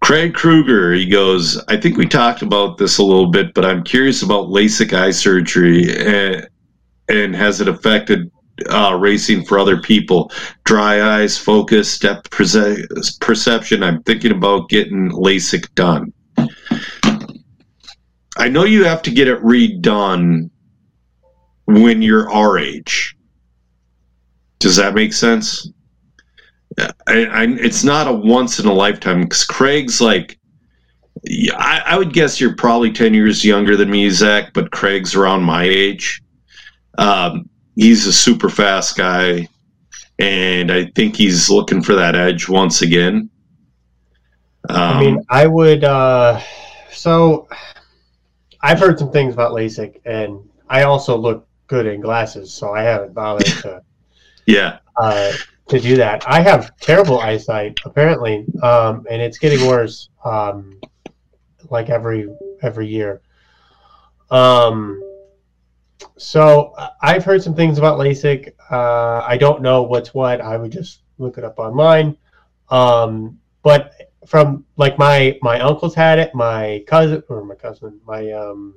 Craig 0.00 0.34
Kruger, 0.34 0.92
he 0.92 1.06
goes, 1.06 1.62
I 1.68 1.76
think 1.76 1.96
we 1.96 2.06
talked 2.06 2.42
about 2.42 2.76
this 2.76 2.98
a 2.98 3.04
little 3.04 3.30
bit, 3.30 3.54
but 3.54 3.64
I'm 3.64 3.84
curious 3.84 4.22
about 4.22 4.48
LASIK 4.48 4.92
eye 4.92 5.12
surgery 5.12 5.96
and, 5.96 6.48
and 7.08 7.36
has 7.36 7.60
it 7.60 7.68
affected 7.68 8.31
uh, 8.68 8.96
racing 9.00 9.44
for 9.44 9.58
other 9.58 9.80
people? 9.80 10.30
Dry 10.64 11.20
eyes, 11.20 11.38
focus, 11.38 11.98
depth 11.98 12.30
perce- 12.30 13.18
perception. 13.20 13.82
I'm 13.82 14.02
thinking 14.02 14.32
about 14.32 14.68
getting 14.68 15.10
LASIK 15.10 15.74
done. 15.74 16.12
I 18.36 18.48
know 18.48 18.64
you 18.64 18.84
have 18.84 19.02
to 19.02 19.10
get 19.10 19.28
it 19.28 19.42
redone 19.42 20.50
when 21.66 22.02
you're 22.02 22.30
our 22.30 22.58
age. 22.58 23.16
Does 24.58 24.76
that 24.76 24.94
make 24.94 25.12
sense? 25.12 25.68
I, 26.78 27.26
I, 27.26 27.46
it's 27.60 27.84
not 27.84 28.08
a 28.08 28.12
once 28.12 28.58
in 28.58 28.66
a 28.66 28.72
lifetime 28.72 29.22
because 29.22 29.44
Craig's 29.44 30.00
like, 30.00 30.38
I, 31.28 31.82
I 31.86 31.98
would 31.98 32.12
guess 32.12 32.40
you're 32.40 32.56
probably 32.56 32.92
10 32.92 33.14
years 33.14 33.44
younger 33.44 33.76
than 33.76 33.90
me, 33.90 34.08
Zac, 34.10 34.52
but 34.54 34.72
Craig's 34.72 35.14
around 35.14 35.42
my 35.42 35.64
age. 35.64 36.22
Um, 36.98 37.48
he's 37.76 38.06
a 38.06 38.12
super 38.12 38.48
fast 38.48 38.96
guy, 38.96 39.48
and 40.18 40.70
I 40.70 40.86
think 40.94 41.16
he's 41.16 41.50
looking 41.50 41.82
for 41.82 41.94
that 41.94 42.14
edge 42.14 42.48
once 42.48 42.82
again. 42.82 43.30
Um, 44.68 44.78
I 44.78 45.00
mean, 45.00 45.24
I 45.28 45.46
would. 45.46 45.84
Uh, 45.84 46.40
so, 46.90 47.48
I've 48.62 48.78
heard 48.78 48.98
some 48.98 49.10
things 49.10 49.34
about 49.34 49.52
LASIK, 49.52 50.00
and 50.04 50.48
I 50.68 50.82
also 50.82 51.16
look 51.16 51.46
good 51.66 51.86
in 51.86 52.00
glasses, 52.00 52.52
so 52.52 52.72
I 52.72 52.82
haven't 52.82 53.14
bothered 53.14 53.46
to 53.62 53.82
yeah, 54.46 54.78
uh, 54.96 55.32
to 55.68 55.80
do 55.80 55.96
that. 55.96 56.28
I 56.28 56.40
have 56.40 56.76
terrible 56.78 57.20
eyesight, 57.20 57.78
apparently, 57.84 58.44
um, 58.62 59.06
and 59.10 59.22
it's 59.22 59.38
getting 59.38 59.66
worse, 59.66 60.08
um, 60.24 60.80
like 61.70 61.90
every 61.90 62.28
every 62.62 62.86
year. 62.86 63.20
Um, 64.30 65.02
so 66.16 66.74
uh, 66.78 66.90
I've 67.02 67.24
heard 67.24 67.42
some 67.42 67.54
things 67.54 67.78
about 67.78 67.98
LASIK. 67.98 68.52
Uh, 68.70 69.24
I 69.26 69.36
don't 69.36 69.62
know 69.62 69.82
what's 69.82 70.14
what. 70.14 70.40
I 70.40 70.56
would 70.56 70.72
just 70.72 71.02
look 71.18 71.38
it 71.38 71.44
up 71.44 71.58
online. 71.58 72.16
Um, 72.70 73.38
but 73.62 73.92
from 74.26 74.64
like 74.76 74.98
my 74.98 75.38
my 75.42 75.60
uncles 75.60 75.94
had 75.94 76.18
it, 76.18 76.34
my 76.34 76.84
cousin 76.86 77.22
or 77.28 77.44
my 77.44 77.54
cousin, 77.54 78.00
my 78.06 78.30
um, 78.32 78.74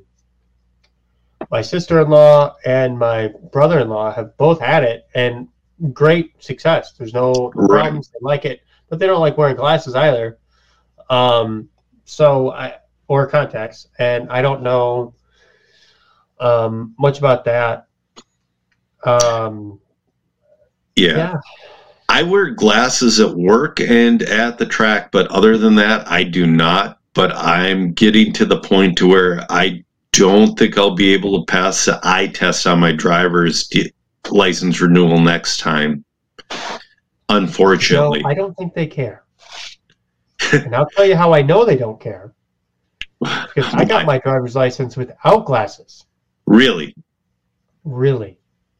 my 1.52 1.61
sister-in-law 1.61 2.56
and 2.65 2.97
my 2.97 3.30
brother-in-law 3.52 4.14
have 4.14 4.35
both 4.38 4.60
had 4.60 4.84
it, 4.84 5.07
and 5.15 5.47
great 5.93 6.31
success. 6.43 6.93
There's 6.93 7.14
no 7.14 7.52
Right. 7.56 7.81
problems. 7.81 8.10
They 8.10 8.19
like 8.22 8.45
it, 8.45 8.61
but 8.89 8.99
they 8.99 9.07
don't 9.07 9.19
like 9.19 9.38
wearing 9.38 9.56
glasses 9.56 9.95
either. 9.95 10.38
Um, 11.10 11.69
so 12.06 12.52
I 12.52 12.76
or 13.07 13.27
contacts, 13.27 13.88
and 13.99 14.30
I 14.30 14.41
don't 14.41 14.64
know 14.64 15.14
um, 16.40 16.95
much 16.98 17.20
about 17.20 17.45
that. 17.45 17.88
Um, 19.03 19.80
yeah, 20.95 21.18
yeah, 21.18 21.34
I 22.10 22.24
wear 22.24 22.52
glasses 22.52 23.20
at 23.20 23.36
work 23.36 23.80
and 23.80 24.22
at 24.24 24.57
the 24.57 24.66
track, 24.66 25.12
but 25.12 25.28
other 25.28 25.57
than 25.57 25.76
that, 25.76 26.10
I 26.10 26.24
do 26.24 26.48
not. 26.48 26.99
But 27.14 27.34
I'm 27.34 27.94
getting 27.94 28.34
to 28.34 28.45
the 28.45 28.60
point 28.60 28.98
to 28.98 29.07
where 29.07 29.45
I 29.49 29.84
don't 30.12 30.57
think 30.57 30.78
I'll 30.78 30.95
be 30.95 31.14
able 31.14 31.40
to 31.40 31.52
pass 31.52 31.86
the 31.86 31.99
eye 32.03 32.28
test 32.28 32.68
on 32.68 32.80
my 32.80 32.91
driver's 32.91 33.70
license 34.30 34.82
renewal 34.82 35.20
next 35.20 35.60
time. 35.60 36.03
no, 36.52 36.80
Unfortunately, 37.30 38.22
I 38.26 38.34
don't 38.34 38.56
think 38.56 38.74
they 38.74 38.88
care. 38.88 39.24
and 40.52 40.76
I'll 40.76 40.90
tell 40.90 41.06
you 41.06 41.16
how 41.16 41.34
I 41.34 41.41
know 41.41 41.66
they 41.66 41.78
don't 41.78 41.99
care. 41.99 42.34
Because 43.56 43.74
I 43.74 43.86
got 43.86 44.06
my 44.06 44.20
driver's 44.20 44.56
license 44.56 44.98
without 44.98 45.45
glasses. 45.45 46.06
Really, 46.47 46.95
Really. 47.84 48.38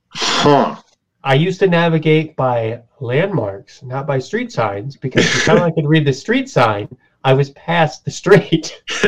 huh? 0.10 0.76
I 1.24 1.34
used 1.34 1.60
to 1.60 1.68
navigate 1.68 2.36
by 2.36 2.82
landmarks, 3.00 3.82
not 3.84 4.06
by 4.08 4.20
street 4.20 4.52
signs, 4.52 4.96
because 4.96 5.26
by 5.26 5.40
the 5.40 5.46
time 5.46 5.64
I 5.64 5.72
could 5.72 5.88
read 5.88 6.06
the 6.06 6.14
street 6.14 6.50
sign, 6.50 6.88
I 7.24 7.34
was 7.34 7.50
past 7.52 8.06
the 8.06 8.12
street. 8.12 8.82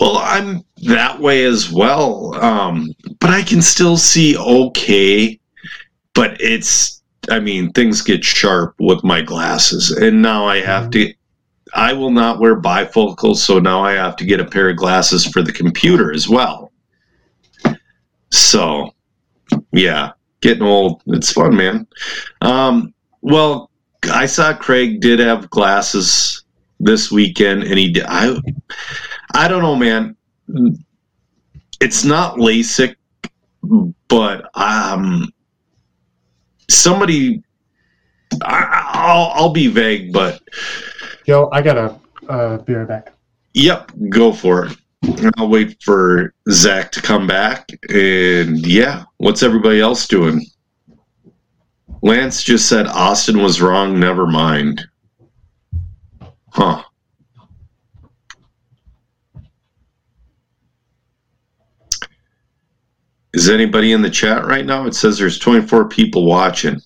well, 0.00 0.18
I'm 0.18 0.64
that 0.88 1.18
way 1.20 1.44
as 1.44 1.70
well. 1.70 2.34
Um, 2.42 2.92
but 3.20 3.30
I 3.30 3.42
can 3.42 3.62
still 3.62 3.96
see 3.96 4.36
okay. 4.36 5.38
But 6.14 6.36
it's, 6.40 7.02
I 7.30 7.38
mean, 7.38 7.72
things 7.72 8.02
get 8.02 8.24
sharp 8.24 8.74
with 8.80 9.04
my 9.04 9.22
glasses. 9.22 9.92
And 9.92 10.20
now 10.20 10.44
I 10.44 10.60
have 10.60 10.90
to, 10.90 11.14
I 11.74 11.92
will 11.92 12.10
not 12.10 12.40
wear 12.40 12.60
bifocals. 12.60 13.36
So 13.36 13.60
now 13.60 13.82
I 13.84 13.92
have 13.92 14.16
to 14.16 14.24
get 14.24 14.40
a 14.40 14.44
pair 14.44 14.68
of 14.68 14.76
glasses 14.76 15.24
for 15.24 15.42
the 15.42 15.52
computer 15.52 16.12
as 16.12 16.28
well. 16.28 16.71
So, 18.32 18.94
yeah. 19.72 20.12
getting 20.42 20.64
old. 20.64 21.02
It's 21.06 21.32
fun, 21.32 21.56
man. 21.56 21.86
Um, 22.42 22.92
well, 23.22 23.70
I 24.12 24.26
saw 24.26 24.52
Craig 24.52 25.00
did 25.00 25.20
have 25.20 25.48
glasses 25.48 26.44
this 26.78 27.10
weekend, 27.10 27.62
and 27.62 27.78
he 27.78 27.90
did. 27.90 28.04
I, 28.06 28.36
I 29.34 29.48
don't 29.48 29.62
know, 29.62 29.76
man. 29.76 30.16
It's 31.80 32.04
not 32.04 32.36
LASIK, 32.36 32.96
but 34.08 34.50
um, 34.54 35.32
somebody. 36.68 37.42
I, 38.42 38.90
I'll 38.94 39.30
I'll 39.34 39.52
be 39.52 39.68
vague, 39.68 40.12
but 40.12 40.40
Yo, 41.26 41.48
I 41.52 41.62
got 41.62 41.76
a 41.76 41.98
uh, 42.28 42.58
be 42.58 42.74
right 42.74 42.88
back. 42.88 43.12
Yep, 43.54 43.92
go 44.08 44.32
for 44.32 44.66
it. 44.66 44.76
I'll 45.36 45.48
wait 45.48 45.82
for 45.82 46.34
Zac 46.50 46.92
to 46.92 47.02
come 47.02 47.26
back. 47.26 47.68
And 47.88 48.64
yeah, 48.66 49.04
what's 49.18 49.42
everybody 49.42 49.80
else 49.80 50.06
doing? 50.06 50.44
Lance 52.02 52.42
just 52.42 52.68
said 52.68 52.86
Austin 52.86 53.42
was 53.42 53.60
wrong. 53.60 53.98
Never 53.98 54.26
mind. 54.26 54.84
Huh. 56.50 56.82
Is 63.32 63.48
anybody 63.48 63.92
in 63.92 64.02
the 64.02 64.10
chat 64.10 64.44
right 64.44 64.66
now? 64.66 64.86
It 64.86 64.94
says 64.94 65.16
there's 65.16 65.38
24 65.38 65.88
people 65.88 66.26
watching. 66.26 66.80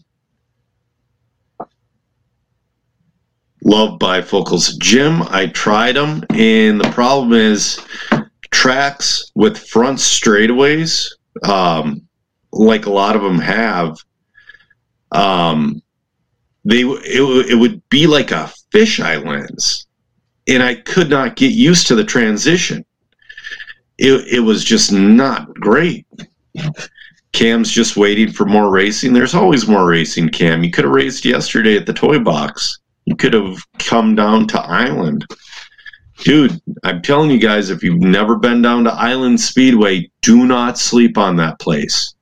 Love 3.66 3.98
bifocals. 3.98 4.78
Jim, 4.78 5.22
I 5.22 5.48
tried 5.48 5.96
them, 5.96 6.24
and 6.30 6.80
the 6.80 6.90
problem 6.92 7.32
is 7.32 7.80
tracks 8.50 9.32
with 9.34 9.58
front 9.58 9.98
straightaways, 9.98 11.08
um, 11.42 12.02
like 12.52 12.86
a 12.86 12.92
lot 12.92 13.16
of 13.16 13.22
them 13.22 13.38
have, 13.38 13.98
um, 15.10 15.82
they 16.64 16.82
it, 16.82 17.50
it 17.50 17.54
would 17.56 17.86
be 17.90 18.06
like 18.06 18.30
a 18.30 18.52
fisheye 18.72 19.24
lens, 19.24 19.86
and 20.48 20.62
I 20.62 20.76
could 20.76 21.10
not 21.10 21.36
get 21.36 21.52
used 21.52 21.88
to 21.88 21.96
the 21.96 22.04
transition. 22.04 22.84
It, 23.98 24.26
it 24.28 24.40
was 24.40 24.64
just 24.64 24.92
not 24.92 25.52
great. 25.54 26.06
Cam's 27.32 27.70
just 27.70 27.96
waiting 27.96 28.30
for 28.30 28.46
more 28.46 28.70
racing. 28.70 29.12
There's 29.12 29.34
always 29.34 29.68
more 29.68 29.86
racing, 29.88 30.28
Cam. 30.28 30.62
You 30.62 30.70
could 30.70 30.84
have 30.84 30.94
raced 30.94 31.24
yesterday 31.24 31.76
at 31.76 31.86
the 31.86 31.92
toy 31.92 32.18
box 32.18 32.78
you 33.06 33.16
could 33.16 33.32
have 33.32 33.58
come 33.78 34.14
down 34.14 34.46
to 34.48 34.60
Island. 34.60 35.24
Dude, 36.18 36.60
I'm 36.82 37.02
telling 37.02 37.30
you 37.30 37.38
guys, 37.38 37.70
if 37.70 37.82
you've 37.82 38.00
never 38.00 38.36
been 38.36 38.60
down 38.62 38.84
to 38.84 38.92
Island 38.92 39.40
Speedway, 39.40 40.10
do 40.22 40.46
not 40.46 40.78
sleep 40.78 41.16
on 41.16 41.36
that 41.36 41.58
place. 41.58 42.14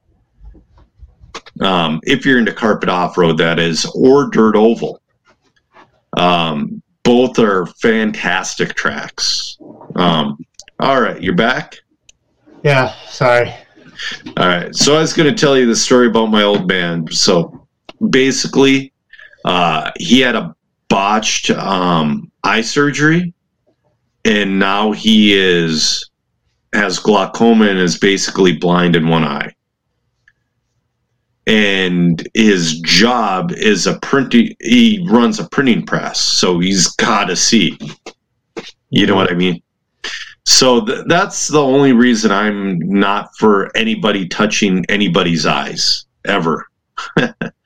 Um, 1.60 2.00
if 2.02 2.26
you're 2.26 2.38
into 2.38 2.52
carpet 2.52 2.88
off 2.88 3.16
road, 3.16 3.38
that 3.38 3.58
is, 3.58 3.86
or 3.94 4.28
dirt 4.30 4.56
oval. 4.56 5.00
Um, 6.16 6.82
both 7.02 7.38
are 7.38 7.66
fantastic 7.66 8.74
tracks. 8.74 9.58
Um, 9.94 10.38
all 10.80 11.00
right, 11.00 11.22
you're 11.22 11.34
back? 11.34 11.76
Yeah, 12.62 12.94
sorry. 13.08 13.54
All 14.36 14.48
right, 14.48 14.74
so 14.74 14.96
I 14.96 15.00
was 15.00 15.12
going 15.12 15.32
to 15.32 15.38
tell 15.38 15.56
you 15.56 15.66
the 15.66 15.76
story 15.76 16.08
about 16.08 16.26
my 16.26 16.42
old 16.42 16.66
man. 16.66 17.06
So 17.10 17.66
basically, 18.10 18.92
uh, 19.44 19.92
he 19.96 20.20
had 20.20 20.34
a 20.34 20.56
botched 20.94 21.50
um, 21.50 22.30
eye 22.44 22.60
surgery, 22.60 23.34
and 24.24 24.60
now 24.60 24.92
he 24.92 25.34
is 25.34 26.08
has 26.72 27.00
glaucoma 27.00 27.66
and 27.66 27.80
is 27.80 27.98
basically 27.98 28.56
blind 28.56 28.94
in 28.94 29.08
one 29.08 29.24
eye. 29.24 29.52
And 31.48 32.24
his 32.32 32.78
job 32.78 33.50
is 33.50 33.88
a 33.88 33.98
printing. 33.98 34.54
He 34.60 35.04
runs 35.10 35.40
a 35.40 35.48
printing 35.48 35.84
press, 35.84 36.20
so 36.20 36.60
he's 36.60 36.86
got 36.94 37.24
to 37.24 37.34
see. 37.34 37.76
You 38.90 39.08
know 39.08 39.16
what 39.16 39.32
I 39.32 39.34
mean? 39.34 39.60
So 40.46 40.84
th- 40.86 41.06
that's 41.08 41.48
the 41.48 41.60
only 41.60 41.92
reason 41.92 42.30
I'm 42.30 42.78
not 42.78 43.30
for 43.36 43.76
anybody 43.76 44.28
touching 44.28 44.84
anybody's 44.88 45.44
eyes 45.44 46.06
ever. 46.24 46.68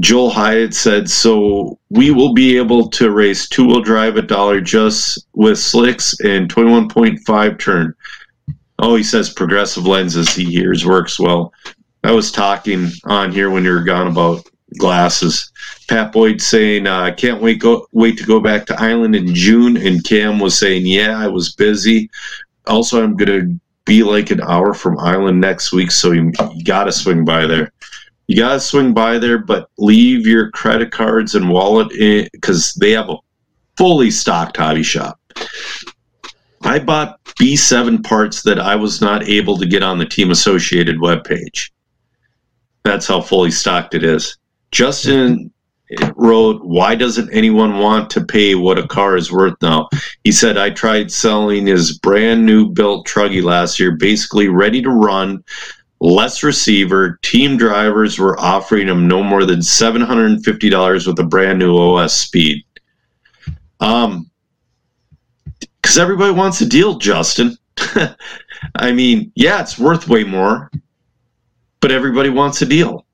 Joel 0.00 0.30
Hyatt 0.30 0.74
said, 0.74 1.08
so 1.08 1.78
we 1.90 2.10
will 2.10 2.34
be 2.34 2.56
able 2.56 2.88
to 2.90 3.10
race 3.10 3.48
two 3.48 3.66
wheel 3.66 3.80
drive 3.80 4.16
at 4.18 4.26
Dollar 4.26 4.60
Just 4.60 5.26
with 5.34 5.58
slicks 5.58 6.18
and 6.20 6.52
21.5 6.52 7.58
turn. 7.58 7.94
Oh, 8.78 8.96
he 8.96 9.02
says 9.02 9.32
progressive 9.32 9.86
lenses 9.86 10.34
he 10.34 10.44
hears 10.44 10.84
works 10.84 11.18
well. 11.18 11.52
I 12.04 12.12
was 12.12 12.30
talking 12.30 12.90
on 13.04 13.32
here 13.32 13.50
when 13.50 13.64
you 13.64 13.72
were 13.72 13.82
gone 13.82 14.06
about 14.06 14.46
glasses. 14.78 15.50
Pat 15.88 16.12
Boyd 16.12 16.42
saying, 16.42 16.86
I 16.86 17.10
uh, 17.10 17.14
can't 17.14 17.40
wait 17.40 17.60
go 17.60 17.86
wait 17.92 18.18
to 18.18 18.24
go 18.24 18.38
back 18.38 18.66
to 18.66 18.80
Island 18.80 19.16
in 19.16 19.34
June. 19.34 19.76
And 19.76 20.04
Cam 20.04 20.38
was 20.38 20.58
saying, 20.58 20.86
yeah, 20.86 21.18
I 21.18 21.28
was 21.28 21.54
busy. 21.54 22.10
Also, 22.66 23.02
I'm 23.02 23.16
going 23.16 23.28
to 23.28 23.60
be 23.84 24.02
like 24.02 24.30
an 24.30 24.42
hour 24.42 24.74
from 24.74 24.98
Island 24.98 25.40
next 25.40 25.72
week, 25.72 25.92
so 25.92 26.10
you, 26.10 26.32
you 26.52 26.64
got 26.64 26.84
to 26.84 26.92
swing 26.92 27.24
by 27.24 27.46
there 27.46 27.72
you 28.26 28.36
gotta 28.36 28.60
swing 28.60 28.92
by 28.92 29.18
there, 29.18 29.38
but 29.38 29.70
leave 29.78 30.26
your 30.26 30.50
credit 30.50 30.90
cards 30.90 31.34
and 31.34 31.48
wallet 31.48 31.92
in 31.92 32.28
because 32.32 32.74
they 32.74 32.92
have 32.92 33.08
a 33.08 33.16
fully 33.76 34.10
stocked 34.10 34.56
hobby 34.56 34.82
shop. 34.82 35.20
I 36.62 36.78
bought 36.78 37.22
B7 37.40 38.02
parts 38.02 38.42
that 38.42 38.58
I 38.58 38.74
was 38.74 39.00
not 39.00 39.28
able 39.28 39.56
to 39.58 39.66
get 39.66 39.82
on 39.82 39.98
the 39.98 40.06
Team 40.06 40.30
Associated 40.30 40.96
webpage. 40.96 41.70
That's 42.82 43.06
how 43.06 43.20
fully 43.20 43.50
stocked 43.50 43.94
it 43.94 44.02
is. 44.02 44.36
Justin 44.72 45.52
wrote, 46.16 46.64
Why 46.64 46.94
doesn't 46.94 47.32
anyone 47.32 47.78
want 47.78 48.10
to 48.10 48.24
pay 48.24 48.54
what 48.54 48.78
a 48.78 48.88
car 48.88 49.16
is 49.16 49.30
worth 49.30 49.54
now? 49.62 49.88
He 50.24 50.32
said, 50.32 50.56
I 50.56 50.70
tried 50.70 51.12
selling 51.12 51.66
his 51.66 51.98
brand 51.98 52.44
new 52.44 52.68
built 52.68 53.06
truggy 53.06 53.42
last 53.42 53.78
year, 53.78 53.92
basically 53.92 54.48
ready 54.48 54.82
to 54.82 54.90
run 54.90 55.44
less 56.00 56.42
receiver. 56.42 57.18
Team 57.22 57.56
drivers 57.56 58.18
were 58.18 58.38
offering 58.38 58.88
him 58.88 59.08
no 59.08 59.22
more 59.22 59.44
than 59.44 59.60
$750 59.60 61.06
with 61.06 61.18
a 61.18 61.24
brand 61.24 61.58
new 61.58 61.76
OS 61.76 62.14
speed. 62.14 62.64
Um, 63.80 64.30
because 65.80 65.98
everybody 65.98 66.32
wants 66.32 66.60
a 66.60 66.66
deal, 66.66 66.98
Justin. 66.98 67.56
I 68.76 68.92
mean, 68.92 69.30
yeah, 69.34 69.60
it's 69.60 69.78
worth 69.78 70.08
way 70.08 70.24
more, 70.24 70.70
but 71.80 71.92
everybody 71.92 72.28
wants 72.28 72.60
a 72.62 72.66
deal. 72.66 73.06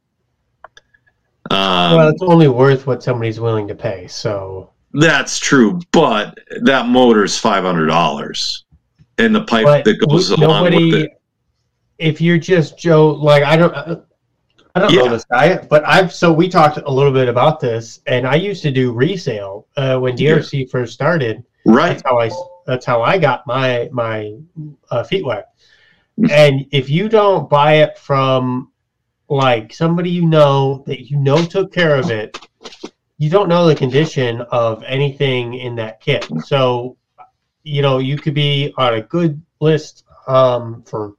Um, 1.51 1.97
well, 1.97 2.09
it's 2.09 2.23
only 2.23 2.49
worth 2.49 2.87
what 2.87 3.03
somebody's 3.03 3.39
willing 3.39 3.69
to 3.69 3.75
pay. 3.75 4.07
So 4.07 4.71
that's 4.95 5.39
true, 5.39 5.81
but 5.91 6.39
that 6.63 6.89
motor 6.89 7.25
is 7.25 7.39
five 7.39 7.65
hundred 7.65 7.87
dollars, 7.87 8.65
and 9.19 9.35
the 9.35 9.45
pipe 9.45 9.85
that 9.85 9.99
goes 10.09 10.31
along 10.31 10.65
with 10.65 10.95
it 10.95 11.22
if 12.03 12.21
you're 12.21 12.39
just 12.39 12.77
Joe, 12.77 13.11
like 13.11 13.43
I 13.45 13.57
don't, 13.57 13.73
I 14.75 14.81
don't 14.81 14.93
yeah. 14.93 15.03
know 15.03 15.11
this 15.11 15.25
guy, 15.25 15.57
but 15.57 15.87
I've 15.87 16.13
so 16.13 16.33
we 16.33 16.49
talked 16.49 16.79
a 16.79 16.91
little 16.91 17.13
bit 17.13 17.29
about 17.29 17.61
this, 17.61 18.01
and 18.07 18.27
I 18.27 18.35
used 18.35 18.63
to 18.63 18.71
do 18.71 18.93
resale 18.93 19.67
uh, 19.77 19.99
when 19.99 20.17
DRC 20.17 20.61
yeah. 20.61 20.67
first 20.71 20.93
started. 20.93 21.45
Right. 21.65 21.91
That's 21.91 22.03
how 22.05 22.19
I. 22.19 22.31
That's 22.67 22.87
how 22.87 23.03
I 23.03 23.19
got 23.19 23.47
my 23.47 23.89
my 23.93 24.35
uh, 24.91 25.05
feet 25.05 25.25
wet. 25.25 25.49
and 26.31 26.67
if 26.73 26.91
you 26.91 27.09
don't 27.09 27.49
buy 27.49 27.75
it 27.75 27.99
from 27.99 28.71
like 29.29 29.73
somebody 29.73 30.11
you 30.11 30.27
know 30.27 30.85
that 30.87 31.11
you 31.11 31.19
know 31.19 31.45
took 31.45 31.73
care 31.73 31.97
of 31.97 32.11
it, 32.11 32.39
you 33.19 33.31
don't 33.31 33.49
know 33.49 33.67
the 33.67 33.75
condition 33.75 34.41
of 34.51 34.83
anything 34.83 35.55
in 35.55 35.77
that 35.77 36.01
kit. 36.01 36.27
So, 36.45 36.97
you 37.63 37.81
know, 37.81 37.99
you 37.99 38.17
could 38.17 38.35
be 38.35 38.75
on 38.77 38.95
a 38.95 39.01
good 39.01 39.41
list 39.61 40.05
um, 40.27 40.83
for 40.83 41.15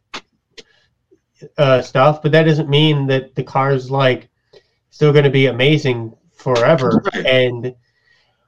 uh, 1.57 1.81
stuff, 1.81 2.21
but 2.21 2.31
that 2.31 2.43
doesn't 2.43 2.69
mean 2.69 3.07
that 3.07 3.35
the 3.35 3.43
car's 3.43 3.89
like 3.91 4.29
still 4.89 5.11
going 5.11 5.23
to 5.23 5.29
be 5.29 5.47
amazing 5.47 6.13
forever. 6.33 7.01
Right. 7.13 7.25
And 7.25 7.75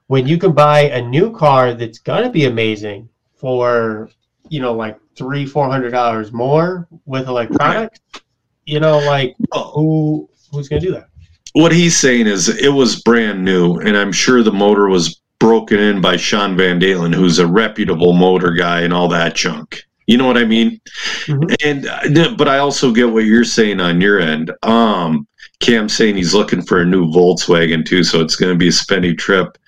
when 0.06 0.26
you 0.26 0.38
can 0.38 0.52
buy 0.52 0.80
a 0.80 1.02
new 1.02 1.32
car 1.32 1.74
that's 1.74 1.98
going 1.98 2.24
to 2.24 2.30
be 2.30 2.44
amazing 2.44 3.08
for 3.34 4.10
you 4.48 4.60
know 4.60 4.72
like 4.72 4.98
three 5.16 5.46
four 5.46 5.68
hundred 5.68 5.90
dollars 5.90 6.32
more 6.32 6.88
with 7.04 7.28
electronics, 7.28 7.98
right. 8.14 8.22
you 8.64 8.80
know 8.80 8.98
like 8.98 9.34
who 9.52 10.28
who's 10.52 10.68
going 10.68 10.80
to 10.80 10.86
do 10.86 10.92
that? 10.94 11.08
What 11.52 11.72
he's 11.72 11.96
saying 11.96 12.26
is 12.26 12.48
it 12.48 12.68
was 12.68 13.02
brand 13.02 13.44
new, 13.44 13.78
and 13.78 13.96
I'm 13.96 14.12
sure 14.12 14.42
the 14.42 14.52
motor 14.52 14.88
was 14.88 15.22
broken 15.38 15.78
in 15.78 16.00
by 16.00 16.16
Sean 16.16 16.56
Van 16.56 16.78
Dalen, 16.78 17.12
who's 17.12 17.38
a 17.38 17.46
reputable 17.46 18.12
motor 18.12 18.52
guy 18.52 18.80
and 18.82 18.92
all 18.92 19.08
that 19.08 19.34
junk. 19.34 19.85
You 20.06 20.16
know 20.18 20.26
what 20.26 20.38
I 20.38 20.44
mean? 20.44 20.80
Mm-hmm. 21.26 21.54
And 21.64 22.18
uh, 22.18 22.34
but 22.36 22.48
I 22.48 22.58
also 22.58 22.92
get 22.92 23.10
what 23.10 23.24
you're 23.24 23.44
saying 23.44 23.80
on 23.80 24.00
your 24.00 24.20
end. 24.20 24.52
Um, 24.62 25.26
Cam 25.60 25.88
saying 25.88 26.16
he's 26.16 26.34
looking 26.34 26.62
for 26.62 26.80
a 26.80 26.86
new 26.86 27.06
Volkswagen 27.10 27.84
too, 27.84 28.04
so 28.04 28.20
it's 28.20 28.36
going 28.36 28.52
to 28.52 28.58
be 28.58 28.68
a 28.68 28.70
spendy 28.70 29.16
trip, 29.16 29.58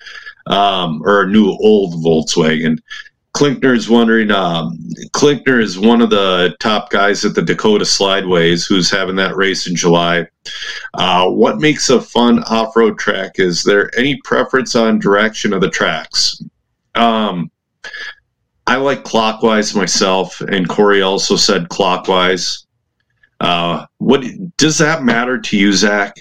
um, 0.47 1.01
or 1.03 1.23
a 1.23 1.27
new 1.27 1.49
old 1.49 1.95
Volkswagen. 2.03 2.77
Klinkner's 3.35 3.89
wondering. 3.89 4.31
Um, 4.31 4.77
Klinkner 5.11 5.61
is 5.61 5.77
one 5.77 6.01
of 6.01 6.09
the 6.09 6.55
top 6.59 6.89
guys 6.89 7.23
at 7.23 7.35
the 7.35 7.41
Dakota 7.41 7.85
Slideways, 7.85 8.67
who's 8.67 8.89
having 8.89 9.15
that 9.17 9.35
race 9.35 9.67
in 9.67 9.75
July. 9.75 10.25
Uh, 10.95 11.29
what 11.29 11.59
makes 11.59 11.89
a 11.89 12.01
fun 12.01 12.43
off-road 12.43 12.97
track? 12.97 13.33
Is 13.39 13.63
there 13.63 13.91
any 13.97 14.19
preference 14.23 14.75
on 14.75 14.99
direction 14.99 15.53
of 15.53 15.61
the 15.61 15.69
tracks? 15.69 16.41
Um, 16.95 17.51
I 18.69 18.75
like 18.75 19.03
clockwise 19.03 19.73
myself, 19.73 20.41
and 20.41 20.69
Corey 20.69 21.01
also 21.01 21.35
said 21.35 21.69
clockwise. 21.69 22.67
Uh, 23.39 23.87
what 23.97 24.23
does 24.57 24.77
that 24.77 25.01
matter 25.01 25.39
to 25.39 25.57
you, 25.57 25.73
Zac? 25.73 26.15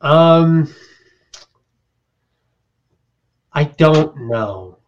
Um, 0.00 0.72
I 3.52 3.64
don't 3.64 4.28
know. 4.28 4.78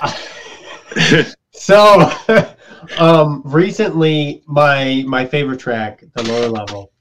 so, 1.50 2.08
um, 2.98 3.42
recently, 3.44 4.44
my 4.46 5.02
my 5.08 5.26
favorite 5.26 5.58
track, 5.58 6.04
the 6.14 6.22
lower 6.22 6.48
level, 6.48 6.92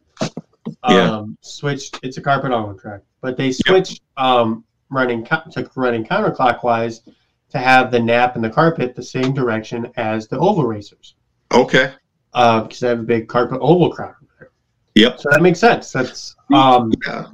um, 0.82 0.96
Yeah. 0.96 1.24
switched. 1.42 2.00
It's 2.02 2.18
a 2.18 2.22
carpet 2.22 2.52
on-road 2.52 2.80
track, 2.80 3.02
but 3.22 3.38
they 3.38 3.52
switched 3.52 4.02
um, 4.18 4.64
running 4.90 5.24
co- 5.24 5.44
to 5.52 5.70
running 5.76 6.04
counterclockwise 6.04 7.02
to 7.56 7.62
have 7.62 7.90
the 7.90 8.00
nap 8.00 8.36
and 8.36 8.44
the 8.44 8.50
carpet 8.50 8.96
the 8.96 9.02
same 9.02 9.34
direction 9.34 9.90
as 9.96 10.28
the 10.28 10.38
oval 10.38 10.66
racers, 10.66 11.16
okay. 11.54 11.94
uh, 12.34 12.62
because 12.64 12.82
they 12.82 12.90
have 12.90 13.00
a 13.00 13.04
big 13.04 13.30
carpet 13.30 13.60
oval 13.62 13.90
crowd 13.90 14.14
over 14.22 14.34
there. 14.38 14.52
Yep. 14.96 15.22
So 15.22 15.30
that 15.32 15.42
makes 15.42 15.58
sense. 15.60 15.90
That's 15.94 16.36
um, 16.54 16.92
Yeah. 17.08 17.28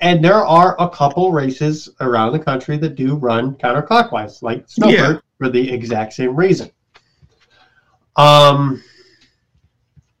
and 0.00 0.24
there 0.24 0.46
are 0.46 0.76
a 0.78 0.88
couple 0.88 1.32
races 1.32 1.88
around 2.00 2.30
the 2.30 2.38
country 2.38 2.78
that 2.78 2.94
do 2.94 3.16
run 3.16 3.56
counterclockwise, 3.56 4.40
like 4.40 4.68
Snowbird, 4.68 5.16
Yeah. 5.16 5.20
for 5.36 5.48
the 5.48 5.68
exact 5.68 6.12
same 6.12 6.36
reason. 6.36 6.70
Um, 8.14 8.82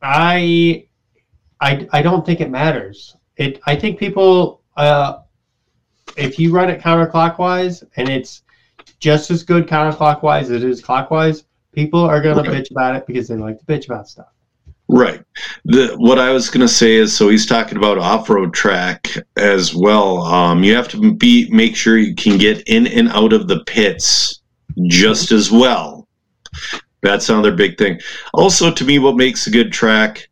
I, 0.02 0.88
I, 1.60 1.86
I 1.92 2.02
don't 2.02 2.26
think 2.26 2.40
it 2.40 2.50
matters. 2.50 3.16
It. 3.36 3.60
I 3.66 3.76
think 3.76 3.96
people, 3.96 4.62
uh, 4.76 5.20
if 6.16 6.36
you 6.40 6.50
run 6.52 6.68
it 6.68 6.80
counterclockwise 6.80 7.84
and 7.96 8.08
it's 8.08 8.42
just 9.00 9.30
as 9.30 9.42
good 9.42 9.66
counterclockwise 9.66 10.42
as 10.42 10.50
it 10.50 10.64
is 10.64 10.80
clockwise, 10.80 11.44
people 11.72 12.00
are 12.00 12.20
gonna 12.20 12.42
Right. 12.42 12.50
bitch 12.62 12.70
about 12.70 12.96
it 12.96 13.06
because 13.06 13.28
they 13.28 13.36
like 13.36 13.58
to 13.58 13.64
bitch 13.64 13.86
about 13.86 14.08
stuff. 14.08 14.26
Right. 14.88 15.22
The 15.64 15.94
what 15.98 16.18
I 16.18 16.30
was 16.32 16.50
going 16.50 16.66
to 16.66 16.72
say 16.72 16.94
is, 16.94 17.16
so 17.16 17.28
he's 17.28 17.46
talking 17.46 17.78
about 17.78 17.96
off-road 17.96 18.52
track 18.52 19.08
as 19.36 19.72
well. 19.72 20.22
Um, 20.22 20.64
you 20.64 20.74
have 20.74 20.88
to 20.88 21.14
be 21.14 21.48
make 21.50 21.76
sure 21.76 21.96
you 21.96 22.12
can 22.14 22.38
get 22.38 22.62
in 22.66 22.88
and 22.88 23.08
out 23.10 23.32
of 23.32 23.46
the 23.46 23.62
pits 23.66 24.40
just 24.88 25.30
as 25.30 25.48
well. 25.48 26.08
That's 27.02 27.28
another 27.28 27.54
big 27.54 27.78
thing. 27.78 28.00
Also, 28.34 28.72
to 28.72 28.84
me, 28.84 28.98
what 28.98 29.14
makes 29.14 29.46
a 29.46 29.50
good 29.50 29.72
track, 29.72 30.28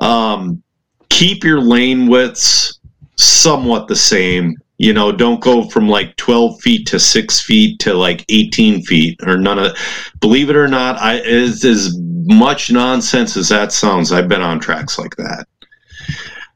um, 0.00 0.62
keep 1.10 1.44
your 1.44 1.60
lane 1.60 2.08
widths 2.08 2.80
somewhat 3.16 3.86
the 3.86 3.96
same. 3.96 4.54
You 4.80 4.94
know, 4.94 5.12
don't 5.12 5.42
go 5.42 5.68
from 5.68 5.90
like 5.90 6.16
12 6.16 6.62
feet 6.62 6.86
to 6.86 6.98
six 6.98 7.38
feet 7.38 7.78
to 7.80 7.92
like 7.92 8.24
18 8.30 8.80
feet 8.82 9.20
or 9.26 9.36
none 9.36 9.58
of. 9.58 9.76
Believe 10.20 10.48
it 10.48 10.56
or 10.56 10.68
not, 10.68 10.96
I 10.96 11.16
is 11.20 11.66
as 11.66 11.98
much 12.00 12.72
nonsense 12.72 13.36
as 13.36 13.50
that 13.50 13.72
sounds. 13.72 14.10
I've 14.10 14.26
been 14.26 14.40
on 14.40 14.58
tracks 14.58 14.98
like 14.98 15.14
that. 15.16 15.46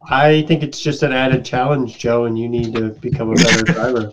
I 0.08 0.40
think 0.48 0.62
it's 0.62 0.80
just 0.80 1.02
an 1.02 1.12
added 1.12 1.44
challenge, 1.44 1.98
Joe, 1.98 2.24
and 2.24 2.38
you 2.38 2.48
need 2.48 2.74
to 2.76 2.94
become 3.00 3.30
a 3.30 3.34
better 3.34 3.62
driver. 3.72 4.10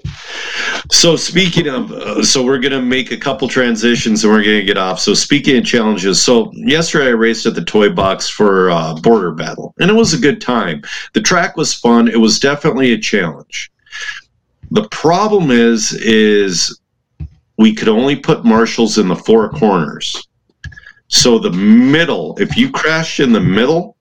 So 0.91 1.15
speaking 1.15 1.69
of, 1.69 1.93
uh, 1.93 2.21
so 2.21 2.43
we're 2.43 2.59
gonna 2.59 2.81
make 2.81 3.13
a 3.13 3.17
couple 3.17 3.47
transitions 3.47 4.25
and 4.25 4.33
we're 4.33 4.43
gonna 4.43 4.61
get 4.61 4.77
off. 4.77 4.99
So 4.99 5.13
speaking 5.13 5.55
of 5.55 5.63
challenges, 5.63 6.21
so 6.21 6.51
yesterday 6.53 7.07
I 7.07 7.11
raced 7.11 7.45
at 7.45 7.55
the 7.55 7.63
Toy 7.63 7.89
Box 7.89 8.27
for 8.27 8.71
uh, 8.71 8.93
Border 8.95 9.31
Battle, 9.31 9.73
and 9.79 9.89
it 9.89 9.93
was 9.93 10.13
a 10.13 10.17
good 10.17 10.41
time. 10.41 10.81
The 11.13 11.21
track 11.21 11.55
was 11.55 11.73
fun. 11.73 12.09
It 12.09 12.19
was 12.19 12.41
definitely 12.41 12.91
a 12.91 12.97
challenge. 12.97 13.71
The 14.71 14.87
problem 14.89 15.51
is, 15.51 15.93
is 15.93 16.79
we 17.57 17.73
could 17.73 17.89
only 17.89 18.15
put 18.15 18.45
marshals 18.45 18.97
in 18.97 19.07
the 19.07 19.15
four 19.15 19.49
corners. 19.49 20.27
So 21.07 21.37
the 21.37 21.51
middle, 21.51 22.37
if 22.39 22.55
you 22.55 22.71
crashed 22.71 23.19
in 23.19 23.33
the 23.33 23.39
middle, 23.39 23.97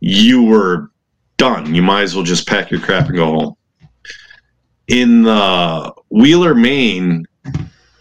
you 0.00 0.44
were 0.44 0.90
done. 1.36 1.74
You 1.74 1.82
might 1.82 2.02
as 2.02 2.14
well 2.14 2.24
just 2.24 2.48
pack 2.48 2.70
your 2.70 2.80
crap 2.80 3.08
and 3.08 3.16
go 3.16 3.26
home 3.26 3.56
in 4.88 5.22
the 5.22 5.92
Wheeler, 6.10 6.54
Maine, 6.54 7.26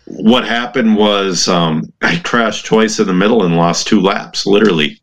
what 0.06 0.45
happened 0.45 0.95
was 0.95 1.48
um, 1.48 1.84
I 2.02 2.18
crashed 2.23 2.65
twice 2.65 2.99
in 2.99 3.07
the 3.07 3.14
middle 3.14 3.44
and 3.44 3.57
lost 3.57 3.88
two 3.88 4.02
laps, 4.02 4.45
literally. 4.45 4.99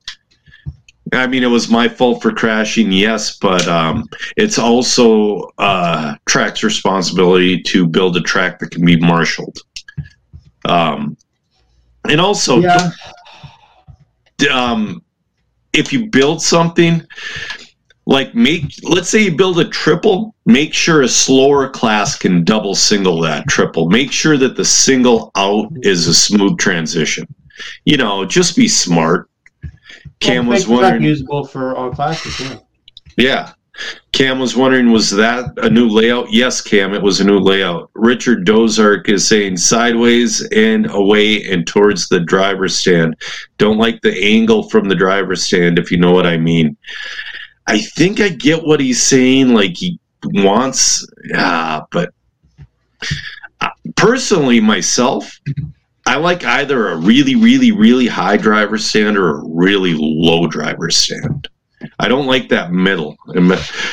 I 1.13 1.27
mean, 1.27 1.43
it 1.43 1.49
was 1.49 1.69
my 1.69 1.89
fault 1.89 2.23
for 2.23 2.33
crashing, 2.33 2.91
yes, 2.91 3.37
but 3.37 3.67
um, 3.69 4.09
it's 4.37 4.59
also 4.59 5.53
uh, 5.59 6.15
track's 6.27 6.65
responsibility 6.65 7.63
to 7.63 7.87
build 7.87 8.17
a 8.17 8.23
track 8.23 8.59
that 8.59 8.71
can 8.71 8.85
be 8.85 8.99
marshaled. 8.99 9.59
Um, 10.65 11.17
and 12.09 12.21
also, 12.21 12.61
yeah, 12.61 12.91
um, 14.51 15.03
if 15.73 15.93
you 15.93 16.07
build 16.07 16.43
something 16.43 17.07
like 18.07 18.35
make 18.35 18.65
let's 18.83 19.09
say 19.09 19.23
you 19.23 19.35
build 19.35 19.59
a 19.59 19.69
triple 19.69 20.35
make 20.45 20.75
sure 20.75 21.03
a 21.03 21.09
slower 21.09 21.71
class 21.71 22.17
can 22.17 22.45
double 22.45 22.75
single 22.75 23.21
that 23.23 23.49
triple. 23.49 23.89
Make 23.89 24.13
sure 24.13 24.37
that 24.37 24.57
the 24.57 24.65
single 24.65 25.31
out 25.37 25.73
is 25.83 26.07
a 26.07 26.15
smooth 26.15 26.59
transition. 26.59 27.27
You 27.85 27.97
know 27.97 28.25
just 28.25 28.57
be 28.57 28.69
smart 28.69 29.31
cam 30.25 30.47
was 30.47 30.67
make 30.67 30.69
the 30.69 30.81
track 30.81 30.93
wondering 30.93 31.03
usable 31.03 31.45
for 31.45 31.77
all 31.77 31.91
classes. 31.91 32.41
Yeah. 32.41 32.59
yeah 33.17 33.53
cam 34.13 34.39
was 34.39 34.57
wondering 34.57 34.93
was 34.93 35.11
that 35.11 35.53
a 35.59 35.69
new 35.69 35.89
layout 35.89 36.33
yes 36.33 36.61
cam 36.61 36.95
it 36.95 37.03
was 37.03 37.21
a 37.21 37.25
new 37.25 37.39
layout 37.39 37.91
richard 37.95 38.45
dozark 38.45 39.09
is 39.09 39.27
saying 39.27 39.57
sideways 39.57 40.47
and 40.53 40.89
away 40.91 41.43
and 41.51 41.67
towards 41.67 42.09
the 42.09 42.21
driver's 42.21 42.77
stand 42.77 43.17
don't 43.59 43.79
like 43.79 44.01
the 44.03 44.17
angle 44.25 44.69
from 44.71 44.89
the 44.89 44.95
driver's 44.95 45.43
stand 45.43 45.79
if 45.79 45.91
you 45.91 45.99
know 45.99 46.13
what 46.13 46.27
i 46.27 46.37
mean 46.37 46.77
i 47.67 47.79
think 47.79 48.21
i 48.21 48.29
get 48.29 48.65
what 48.65 48.79
he's 48.79 49.03
saying 49.03 49.49
like 49.49 49.77
he 49.77 49.99
wants 50.35 51.05
yeah 51.25 51.81
but 51.91 52.15
uh, 53.61 53.69
personally 53.97 54.61
myself 54.61 55.41
i 56.07 56.17
like 56.17 56.45
either 56.45 56.89
a 56.89 56.97
really 56.97 57.35
really 57.35 57.73
really 57.73 58.07
high 58.07 58.37
driver 58.37 58.79
stand 58.79 59.17
or 59.17 59.39
a 59.39 59.45
really 59.45 59.95
low 59.97 60.47
driver 60.47 60.91
stand 60.91 61.49
I 61.99 62.09
don't 62.09 62.27
like 62.27 62.49
that 62.49 62.73
middle. 62.73 63.17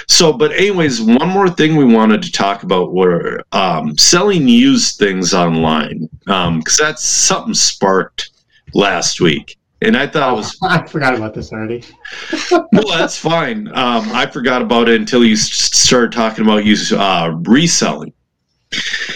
So, 0.08 0.34
but 0.34 0.52
anyways, 0.54 1.02
one 1.02 1.30
more 1.30 1.50
thing 1.50 1.76
we 1.76 1.86
wanted 1.86 2.22
to 2.24 2.32
talk 2.32 2.64
about 2.64 2.94
were 2.94 3.44
um, 3.52 3.98
selling 3.98 4.48
used 4.48 4.98
things 4.98 5.34
online 5.34 6.10
because 6.26 6.78
that's 6.78 7.04
something 7.04 7.54
sparked 7.54 8.32
last 8.74 9.22
week, 9.22 9.58
and 9.82 9.98
I 9.98 10.08
thought 10.08 10.34
it 10.34 10.36
was 10.36 10.58
I 10.64 10.86
forgot 10.88 11.16
about 11.16 11.34
this 11.34 11.52
already. 11.52 11.84
well. 12.52 12.88
That's 12.88 13.18
fine. 13.18 13.68
Um, 13.70 14.10
I 14.12 14.26
forgot 14.26 14.62
about 14.62 14.90
it 14.90 15.00
until 15.00 15.26
you 15.26 15.36
started 15.36 16.12
talking 16.12 16.46
about 16.46 16.66
you 16.66 16.76
uh, 16.98 17.36
reselling. 17.44 18.14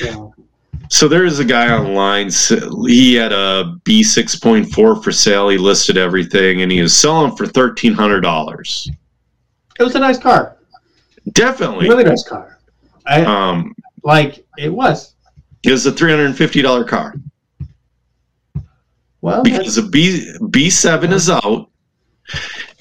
Yeah. 0.02 0.28
So 0.90 1.08
there 1.08 1.26
is 1.26 1.40
a 1.40 1.46
guy 1.46 1.76
online. 1.76 2.30
He 2.88 3.16
had 3.16 3.32
a 3.32 3.76
B 3.84 4.04
six 4.04 4.36
point 4.36 4.72
four 4.72 5.02
for 5.02 5.12
sale. 5.12 5.50
He 5.50 5.58
listed 5.58 5.98
everything, 5.98 6.62
and 6.62 6.72
he 6.72 6.82
was 6.82 6.96
selling 6.96 7.36
for 7.36 7.46
thirteen 7.48 7.94
hundred 7.94 8.22
dollars. 8.22 8.90
It 9.80 9.84
was 9.84 9.96
a 9.96 10.00
nice 10.00 10.18
car. 10.18 10.58
Definitely. 11.32 11.90
Really 11.90 12.04
nice 12.04 12.24
car. 12.24 12.60
I, 13.06 13.24
Um, 13.24 13.76
like 14.04 14.46
it 14.58 14.70
was. 14.70 15.16
it 15.64 15.72
was 15.72 15.86
a 15.86 15.92
three 15.92 16.12
hundred 16.12 16.28
and 16.28 16.38
fifty 16.38 16.62
dollar 16.62 16.84
car 16.84 17.16
Well, 19.22 19.44
because 19.44 19.76
the 19.76 19.82
B 19.84 20.32
B 20.50 20.70
seven 20.70 21.12
is 21.12 21.30
out, 21.30 21.70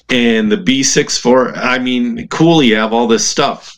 and 0.09 0.51
the 0.51 0.57
B 0.57 0.83
six 0.83 1.17
four. 1.17 1.53
I 1.55 1.79
mean, 1.79 2.27
cool. 2.29 2.63
You 2.63 2.75
have 2.75 2.93
all 2.93 3.07
this 3.07 3.27
stuff. 3.27 3.77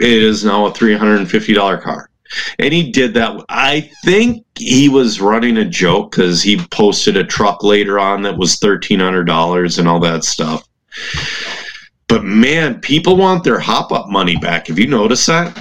It 0.00 0.22
is 0.22 0.44
now 0.44 0.66
a 0.66 0.72
three 0.72 0.96
hundred 0.96 1.18
and 1.20 1.30
fifty 1.30 1.52
dollar 1.54 1.76
car, 1.78 2.09
and 2.58 2.72
he 2.72 2.90
did 2.90 3.14
that. 3.14 3.44
I 3.48 3.90
think 4.04 4.44
he 4.56 4.88
was 4.88 5.20
running 5.20 5.58
a 5.58 5.64
joke 5.64 6.12
because 6.12 6.42
he 6.42 6.58
posted 6.70 7.16
a 7.16 7.24
truck 7.24 7.62
later 7.62 7.98
on 7.98 8.22
that 8.22 8.36
was 8.36 8.56
thirteen 8.56 9.00
hundred 9.00 9.24
dollars 9.24 9.78
and 9.78 9.88
all 9.88 10.00
that 10.00 10.24
stuff. 10.24 10.66
But 12.08 12.24
man, 12.24 12.80
people 12.80 13.16
want 13.16 13.44
their 13.44 13.58
hop 13.60 13.92
up 13.92 14.08
money 14.08 14.36
back. 14.36 14.66
Have 14.66 14.78
you 14.78 14.88
noticed 14.88 15.26
that? 15.28 15.56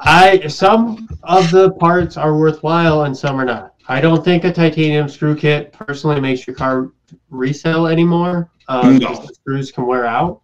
I 0.00 0.46
some 0.48 1.08
of 1.22 1.50
the 1.50 1.72
parts 1.72 2.16
are 2.16 2.36
worthwhile 2.36 3.04
and 3.04 3.16
some 3.16 3.40
are 3.40 3.44
not. 3.44 3.74
I 3.88 4.00
don't 4.00 4.24
think 4.24 4.44
a 4.44 4.52
titanium 4.52 5.08
screw 5.08 5.36
kit 5.36 5.72
personally 5.72 6.20
makes 6.20 6.46
your 6.46 6.56
car 6.56 6.92
resell 7.30 7.86
anymore 7.86 8.50
um, 8.68 8.98
No. 8.98 9.10
because 9.10 9.26
the 9.26 9.34
screws 9.34 9.72
can 9.72 9.86
wear 9.86 10.06
out. 10.06 10.40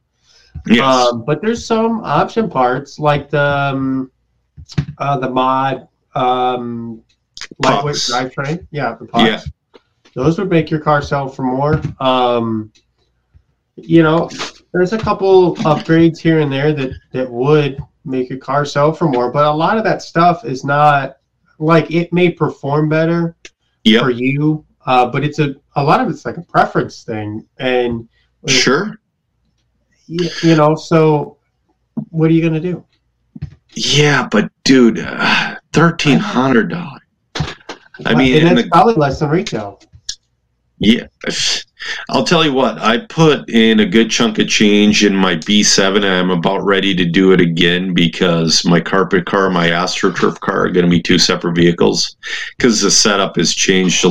Yes. 0.67 0.83
Um, 0.83 1.25
but 1.25 1.41
there's 1.41 1.65
some 1.65 2.03
option 2.05 2.51
parts 2.51 2.99
like 2.99 3.31
the 3.31 3.43
um, 3.43 4.11
uh, 4.99 5.19
the 5.19 5.29
mod 5.31 5.89
um, 6.15 7.03
lightweight 7.63 7.97
drivetrain. 7.97 8.67
Yeah, 8.71 8.95
the 8.99 9.07
pucks. 9.07 9.25
Yeah. 9.25 9.81
Those 10.15 10.39
would 10.39 10.51
make 10.51 10.71
your 10.71 10.81
car 10.81 11.03
sell 11.03 11.29
for 11.29 11.43
more. 11.43 11.81
Um, 12.01 12.73
you 13.77 14.03
know, 14.03 14.29
there's 14.73 14.93
a 14.93 14.99
couple 14.99 15.55
upgrades 15.57 16.19
here 16.19 16.41
and 16.41 16.51
there 16.53 16.73
that 16.73 16.93
that 17.13 17.31
would 17.31 17.79
make 18.05 18.29
your 18.29 18.39
car 18.39 18.65
sell 18.65 18.93
for 18.93 19.09
more, 19.09 19.31
but 19.31 19.45
a 19.45 19.51
lot 19.53 19.79
of 19.79 19.85
that 19.85 20.03
stuff 20.03 20.45
is 20.45 20.65
not 20.65 21.19
like 21.59 21.91
it 21.91 22.13
may 22.13 22.31
perform 22.31 22.89
better 22.89 23.37
Yep. 23.85 24.03
for 24.03 24.11
you, 24.11 24.65
uh, 24.87 25.07
but 25.07 25.25
it's 25.25 25.39
a 25.39 25.55
a 25.77 25.83
lot 25.83 26.01
of 26.01 26.09
it's 26.09 26.25
like 26.25 26.37
a 26.37 26.43
preference 26.43 27.05
thing, 27.05 27.47
and 27.59 28.09
Sure. 28.47 28.99
you, 30.07 30.29
you 30.43 30.57
know, 30.57 30.75
so 30.75 31.37
what 32.11 32.31
are 32.31 32.35
you 32.35 32.43
gonna 32.43 32.61
do? 32.61 32.85
Yeah, 33.75 34.29
but 34.31 34.51
dude, 34.65 34.99
uh, 34.99 35.57
thirteen 35.73 36.19
hundred 36.19 36.71
dollars. 36.71 37.01
I 38.07 38.15
mean, 38.15 38.37
and 38.47 38.57
that's 38.57 38.63
the- 38.65 38.71
probably 38.71 38.95
less 38.95 39.21
than 39.21 39.31
retail. 39.31 39.81
Yeah, 40.81 41.09
I'll 42.11 42.25
tell 42.25 42.45
you 42.45 42.53
what. 42.53 42.79
I 42.79 42.99
put 42.99 43.51
in 43.51 43.81
a 43.81 43.87
good 43.87 44.11
chunk 44.11 44.39
of 44.39 44.47
change 44.49 45.05
in 45.05 45.15
my 45.15 45.35
B7, 45.37 45.97
and 45.97 46.05
I'm 46.07 46.31
about 46.31 46.65
ready 46.65 46.95
to 46.95 47.05
do 47.05 47.33
it 47.33 47.41
again 47.41 47.95
because 47.95 48.65
my 48.65 48.79
carpet 48.81 49.27
car, 49.27 49.51
my 49.51 49.69
AstroTurf 49.69 50.39
car, 50.41 50.67
are 50.67 50.71
going 50.71 50.85
to 50.87 50.91
be 50.91 51.03
two 51.03 51.19
separate 51.19 51.57
vehicles 51.57 52.17
because 52.57 52.81
the 52.81 52.91
setup 52.91 53.37
has 53.37 53.55
changed 53.55 54.05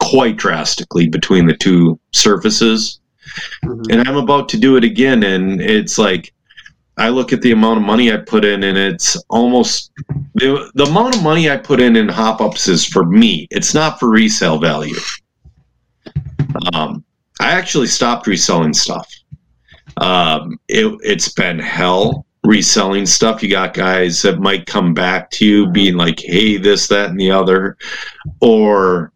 quite 0.00 0.36
drastically 0.36 1.08
between 1.08 1.46
the 1.46 1.56
two 1.56 1.98
surfaces. 2.12 3.00
Mhm. 3.64 3.84
and 3.90 4.08
I'm 4.08 4.16
about 4.16 4.48
to 4.50 4.58
do 4.58 4.76
it 4.76 4.82
again. 4.84 5.22
And 5.22 5.60
it's 5.60 5.98
like, 5.98 6.32
I 6.98 7.10
look 7.10 7.32
at 7.32 7.40
the 7.42 7.52
amount 7.52 7.78
of 7.78 7.84
money 7.84 8.12
I 8.12 8.16
put 8.16 8.44
in, 8.44 8.64
and 8.64 8.76
it's 8.76 9.16
almost 9.30 9.92
the, 10.34 10.70
the 10.74 10.84
amount 10.84 11.16
of 11.16 11.22
money 11.22 11.48
I 11.48 11.56
put 11.56 11.80
in 11.80 11.94
in 11.94 12.08
hop 12.08 12.40
ups 12.40 12.66
is 12.66 12.84
for 12.84 13.04
me. 13.04 13.46
It's 13.50 13.72
not 13.72 14.00
for 14.00 14.10
resale 14.10 14.58
value. 14.58 14.96
Um, 16.74 17.04
I 17.40 17.52
actually 17.52 17.86
stopped 17.86 18.26
reselling 18.26 18.74
stuff. 18.74 19.08
Um, 19.98 20.58
it, 20.68 20.92
it's 21.02 21.32
been 21.32 21.58
hell 21.58 22.26
reselling 22.42 23.06
stuff. 23.06 23.42
You 23.42 23.50
got 23.50 23.74
guys 23.74 24.20
that 24.22 24.40
might 24.40 24.66
come 24.66 24.92
back 24.92 25.30
to 25.32 25.46
you 25.46 25.66
being 25.68 25.96
like, 25.96 26.18
hey, 26.20 26.56
this, 26.56 26.88
that, 26.88 27.10
and 27.10 27.20
the 27.20 27.30
other. 27.30 27.76
Or 28.40 29.12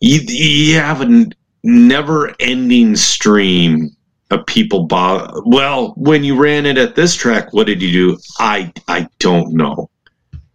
you, 0.00 0.20
you 0.20 0.74
have 0.76 1.00
a 1.00 1.26
never 1.62 2.34
ending 2.40 2.94
stream 2.96 3.96
of 4.32 4.46
people 4.46 4.84
buy. 4.84 5.30
Well, 5.44 5.92
when 5.96 6.24
you 6.24 6.40
ran 6.40 6.66
it 6.66 6.78
at 6.78 6.94
this 6.94 7.14
track, 7.14 7.52
what 7.52 7.66
did 7.66 7.82
you 7.82 7.92
do? 7.92 8.18
I 8.38 8.72
I 8.88 9.08
don't 9.18 9.52
know. 9.52 9.90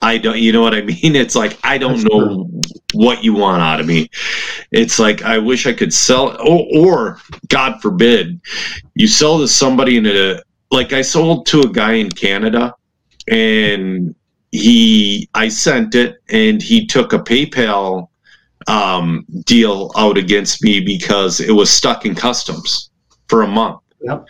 I 0.02 0.18
don't. 0.18 0.38
You 0.38 0.52
know 0.52 0.62
what 0.62 0.74
I 0.74 0.82
mean? 0.94 1.16
It's 1.16 1.36
like 1.36 1.58
I 1.64 1.78
don't 1.78 2.02
That's 2.02 2.06
know 2.06 2.50
what 2.94 3.24
you 3.24 3.34
want 3.34 3.62
out 3.62 3.80
of 3.80 3.86
me. 3.86 4.10
It's 4.72 5.00
like 5.00 5.22
I 5.24 5.38
wish 5.38 5.68
I 5.68 5.74
could 5.74 5.94
sell. 5.94 6.36
Or, 6.42 6.66
or 6.76 7.22
God 7.48 7.82
forbid, 7.82 8.42
you 8.96 9.08
sell 9.08 9.40
to 9.40 9.48
somebody 9.48 9.98
in 9.98 10.06
a 10.06 10.42
like 10.72 10.94
I 10.94 11.02
sold 11.02 11.46
to 11.48 11.62
a 11.62 11.70
guy 11.70 11.94
in 11.94 12.10
Canada, 12.10 12.74
and 13.28 14.16
he 14.52 15.30
I 15.34 15.50
sent 15.50 15.96
it, 15.96 16.18
and 16.30 16.62
he 16.62 16.86
took 16.86 17.14
a 17.14 17.20
PayPal 17.20 18.10
um, 18.68 19.26
deal 19.46 19.92
out 19.96 20.18
against 20.18 20.64
me 20.64 20.80
because 20.80 21.40
it 21.40 21.52
was 21.52 21.70
stuck 21.70 22.06
in 22.06 22.16
customs 22.16 22.90
for 23.28 23.44
a 23.44 23.48
month. 23.48 23.80
Yep. 24.02 24.26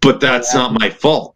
But 0.00 0.20
that's 0.20 0.52
Yeah. 0.54 0.60
not 0.60 0.80
my 0.80 0.90
fault. 0.90 1.34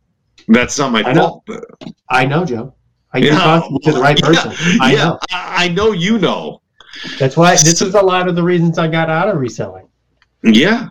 That's 0.49 0.79
not 0.79 0.93
my 0.93 1.03
I 1.03 1.13
know. 1.13 1.43
fault. 1.47 1.95
I 2.09 2.25
know, 2.27 2.45
Joe. 2.45 2.75
I 3.13 3.19
Yeah. 3.19 3.61
to 3.83 3.93
the 3.93 4.01
right 4.01 4.19
person. 4.23 4.53
I 4.81 4.93
yeah, 4.93 5.05
know. 5.05 5.19
I, 5.31 5.65
I 5.65 5.69
know 5.69 5.93
you 5.93 6.19
know. 6.19 6.63
That's 7.19 7.37
why 7.37 7.53
this 7.53 7.81
is 7.83 7.95
a 7.95 8.01
lot 8.03 8.29
of 8.29 8.35
the 8.37 8.43
reasons 8.43 8.79
I 8.79 8.89
got 8.89 9.11
out 9.11 9.29
of 9.29 9.39
reselling. 9.39 9.89
Yeah. 10.43 10.89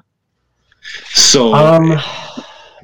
So 1.10 1.54
Um, 1.54 2.00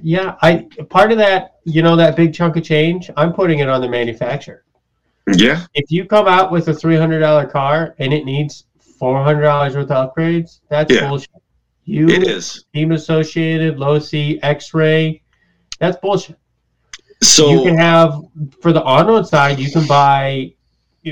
yeah, 0.02 0.36
I 0.42 0.68
part 0.90 1.12
of 1.12 1.18
that, 1.20 1.56
you 1.64 1.82
know, 1.82 1.96
that 1.96 2.16
big 2.16 2.34
chunk 2.34 2.58
of 2.58 2.64
change, 2.64 3.10
I'm 3.16 3.34
putting 3.34 3.60
it 3.60 3.70
on 3.70 3.82
the 3.82 3.90
manufacturer. 3.90 4.64
yeah, 5.34 5.66
If 5.74 5.92
you 5.92 6.06
come 6.06 6.28
out 6.28 6.52
with 6.52 6.68
a 6.68 6.74
three 6.74 6.98
hundred 6.98 7.20
dollar 7.20 7.46
car 7.46 7.96
and 8.00 8.14
it 8.14 8.26
needs 8.26 8.66
four 9.00 9.24
hundred 9.24 9.42
dollars 9.44 9.76
worth 9.76 9.92
of 9.92 10.14
upgrades, 10.14 10.60
that's 10.70 10.94
Yeah. 10.94 11.08
bullshit. 11.08 11.30
You 11.86 12.08
it 12.10 12.28
is. 12.28 12.66
team 12.74 12.92
associated, 12.92 13.78
Losi, 13.78 14.40
X 14.42 14.74
ray, 14.74 15.22
that's 15.80 15.98
bullshit. 15.98 16.36
So 17.22 17.50
you 17.50 17.64
can 17.64 17.78
have 17.78 18.22
for 18.62 18.74
the 18.74 18.84
on-road 18.84 19.28
side, 19.28 19.60
you 19.60 19.72
can 19.72 19.88
buy 19.88 20.52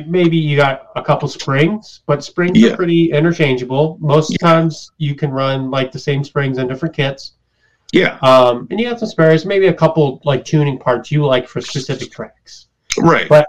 maybe 0.07 0.35
you 0.35 0.57
got 0.57 0.87
a 0.95 1.03
couple 1.03 1.27
springs, 1.27 2.01
but 2.07 2.23
springs 2.23 2.59
Yeah. 2.59 2.71
are 2.71 2.75
pretty 2.75 3.11
interchangeable. 3.11 3.97
Most 4.01 4.35
times 4.41 4.91
you 4.97 5.13
can 5.13 5.29
run 5.29 5.69
like 5.69 5.91
the 5.91 5.99
same 5.99 6.23
springs 6.23 6.57
in 6.57 6.67
different 6.67 6.95
kits. 6.95 7.33
yeah, 7.91 8.17
Um, 8.23 8.67
and 8.71 8.79
you 8.79 8.89
got 8.89 8.99
some 8.99 9.07
spares, 9.09 9.45
maybe 9.45 9.67
a 9.67 9.73
couple 9.73 10.19
like 10.25 10.43
tuning 10.43 10.79
parts 10.79 11.11
you 11.11 11.23
like 11.23 11.47
for 11.47 11.61
specific 11.61 12.11
tracks. 12.11 12.67
right. 12.97 13.29
But- 13.29 13.47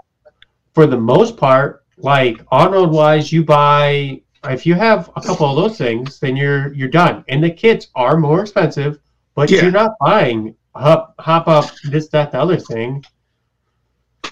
For 0.75 0.85
the 0.85 0.97
most 0.97 1.35
part, 1.37 1.83
like 1.97 2.39
on-road 2.51 2.91
wise, 2.91 3.31
you 3.31 3.43
buy 3.43 4.21
if 4.49 4.65
you 4.65 4.75
have 4.75 5.09
a 5.15 5.21
couple 5.21 5.47
of 5.49 5.55
those 5.55 5.77
things, 5.77 6.19
then 6.19 6.35
you're 6.35 6.73
you're 6.73 6.89
done. 6.89 7.23
And 7.27 7.43
the 7.43 7.49
kits 7.51 7.87
are 7.95 8.17
more 8.17 8.41
expensive, 8.41 8.99
but 9.35 9.49
Yeah. 9.49 9.63
you're 9.63 9.71
not 9.71 9.91
buying 9.99 10.55
hop 10.75 11.15
hop 11.19 11.47
up 11.47 11.65
this 11.85 12.07
that 12.09 12.31
the 12.31 12.39
other 12.39 12.57
thing. 12.57 13.03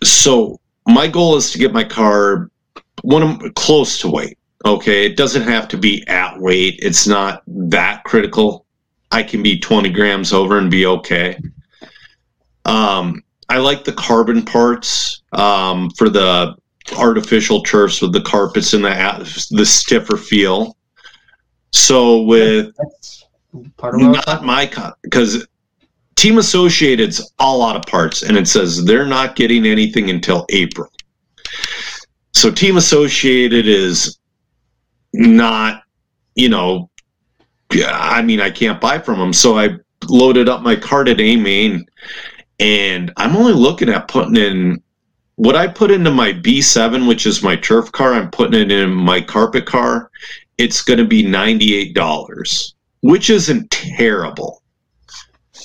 so 0.04 0.60
my 0.88 1.08
goal 1.08 1.36
is 1.38 1.52
to 1.52 1.58
get 1.58 1.72
my 1.72 1.84
car 1.84 2.50
one 3.04 3.24
of 3.24 3.54
close 3.56 4.00
to 4.00 4.10
weight. 4.10 4.38
Okay, 4.66 5.06
it 5.06 5.16
doesn't 5.18 5.44
have 5.44 5.68
to 5.70 5.78
be 5.78 6.06
at 6.08 6.40
weight. 6.40 6.80
It's 6.82 7.08
not 7.08 7.44
that 7.48 8.04
critical. 8.04 8.66
I 9.12 9.24
can 9.24 9.44
be 9.44 9.60
20 9.60 9.90
grams 9.90 10.34
over 10.34 10.58
and 10.58 10.72
be 10.72 10.86
okay. 10.86 11.38
Um, 12.66 13.24
I 13.50 13.58
like 13.58 13.84
the 13.84 13.92
carbon 13.94 14.44
parts 14.44 15.22
um, 15.34 15.90
for 15.92 16.10
the 16.10 16.56
artificial 16.98 17.64
turfs 17.64 18.02
with 18.02 18.14
the 18.14 18.22
carpets 18.22 18.74
and 18.74 18.84
the 18.84 19.48
the 19.52 19.66
stiffer 19.66 20.18
feel. 20.18 20.78
So 21.72 22.22
with 22.22 22.76
That's 22.78 23.26
part 23.78 23.96
of 23.96 24.02
not 24.02 24.44
my 24.44 24.72
because 25.04 25.48
Team 26.16 26.38
Associated's 26.38 27.34
all 27.40 27.64
out 27.64 27.76
of 27.76 27.84
parts, 27.84 28.24
and 28.24 28.38
it 28.38 28.48
says 28.48 28.84
they're 28.86 29.06
not 29.06 29.36
getting 29.36 29.66
anything 29.66 30.10
until 30.10 30.46
April. 30.50 30.90
So 32.34 32.52
Team 32.52 32.78
Associated 32.78 33.68
is 33.68 34.20
not, 35.14 35.84
you 36.36 36.50
know, 36.50 36.90
I 37.86 38.22
mean, 38.22 38.40
I 38.40 38.50
can't 38.50 38.80
buy 38.80 39.00
from 39.00 39.20
them. 39.20 39.34
So 39.34 39.58
I 39.58 39.78
loaded 40.08 40.50
up 40.50 40.62
my 40.62 40.76
cart 40.76 41.08
at 41.08 41.20
A 41.20 41.36
Main, 41.36 41.86
and 42.60 43.12
I'm 43.18 43.36
only 43.36 43.54
looking 43.54 43.90
at 43.90 44.08
putting 44.08 44.36
in 44.36 44.82
what 45.36 45.56
I 45.56 45.68
put 45.68 45.92
into 45.92 46.12
my 46.12 46.34
B7, 46.34 47.08
which 47.08 47.26
is 47.26 47.44
my 47.44 47.56
turf 47.56 47.92
car. 47.92 48.14
I'm 48.14 48.30
putting 48.32 48.60
it 48.62 48.72
in 48.72 48.92
my 48.92 49.22
carpet 49.22 49.66
car. 49.66 50.12
It's 50.58 50.82
going 50.84 51.00
to 51.00 51.06
be 51.06 51.24
$98, 51.24 52.74
which 53.02 53.30
isn't 53.30 53.72
terrible. 53.72 54.62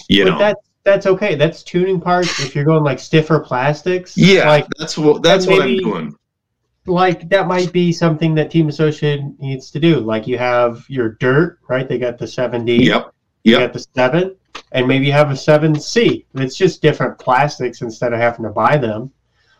You 0.09 0.25
but 0.25 0.31
know, 0.31 0.39
that's 0.39 0.61
that's 0.85 1.07
okay. 1.07 1.35
That's 1.35 1.63
tuning 1.63 2.01
parts. 2.01 2.41
If 2.41 2.55
you're 2.55 2.65
going 2.65 2.83
like 2.83 2.99
stiffer 2.99 3.41
plastics, 3.41 4.17
yeah, 4.17 4.49
like 4.49 4.67
that's 4.79 4.97
what 4.97 5.23
that's 5.23 5.47
what 5.47 5.61
I'm 5.63 5.77
doing. 5.77 6.15
like 6.87 7.29
that 7.29 7.47
might 7.47 7.73
be 7.73 7.93
something 7.93 8.35
that 8.37 8.51
Team 8.51 8.69
Associated 8.69 9.39
needs 9.39 9.71
to 9.73 9.81
do. 9.81 10.01
Like 10.01 10.27
you 10.27 10.39
have 10.39 10.85
your 10.89 11.11
dirt, 11.21 11.59
right? 11.69 11.87
They 11.87 11.99
got 11.99 12.17
the 12.17 12.27
seven 12.27 12.65
D. 12.65 12.87
Yep, 12.87 13.13
You 13.45 13.53
yep. 13.53 13.61
got 13.61 13.73
the 13.75 13.87
seven, 13.95 14.37
and 14.73 14.89
maybe 14.89 15.05
you 15.07 15.13
have 15.13 15.31
a 15.31 15.37
seven 15.37 15.79
C. 15.79 16.25
It's 16.35 16.57
just 16.57 16.81
different 16.81 17.19
plastics 17.19 17.83
instead 17.83 18.15
of 18.15 18.21
having 18.21 18.45
to 18.45 18.51
buy 18.51 18.79
them. 18.79 19.13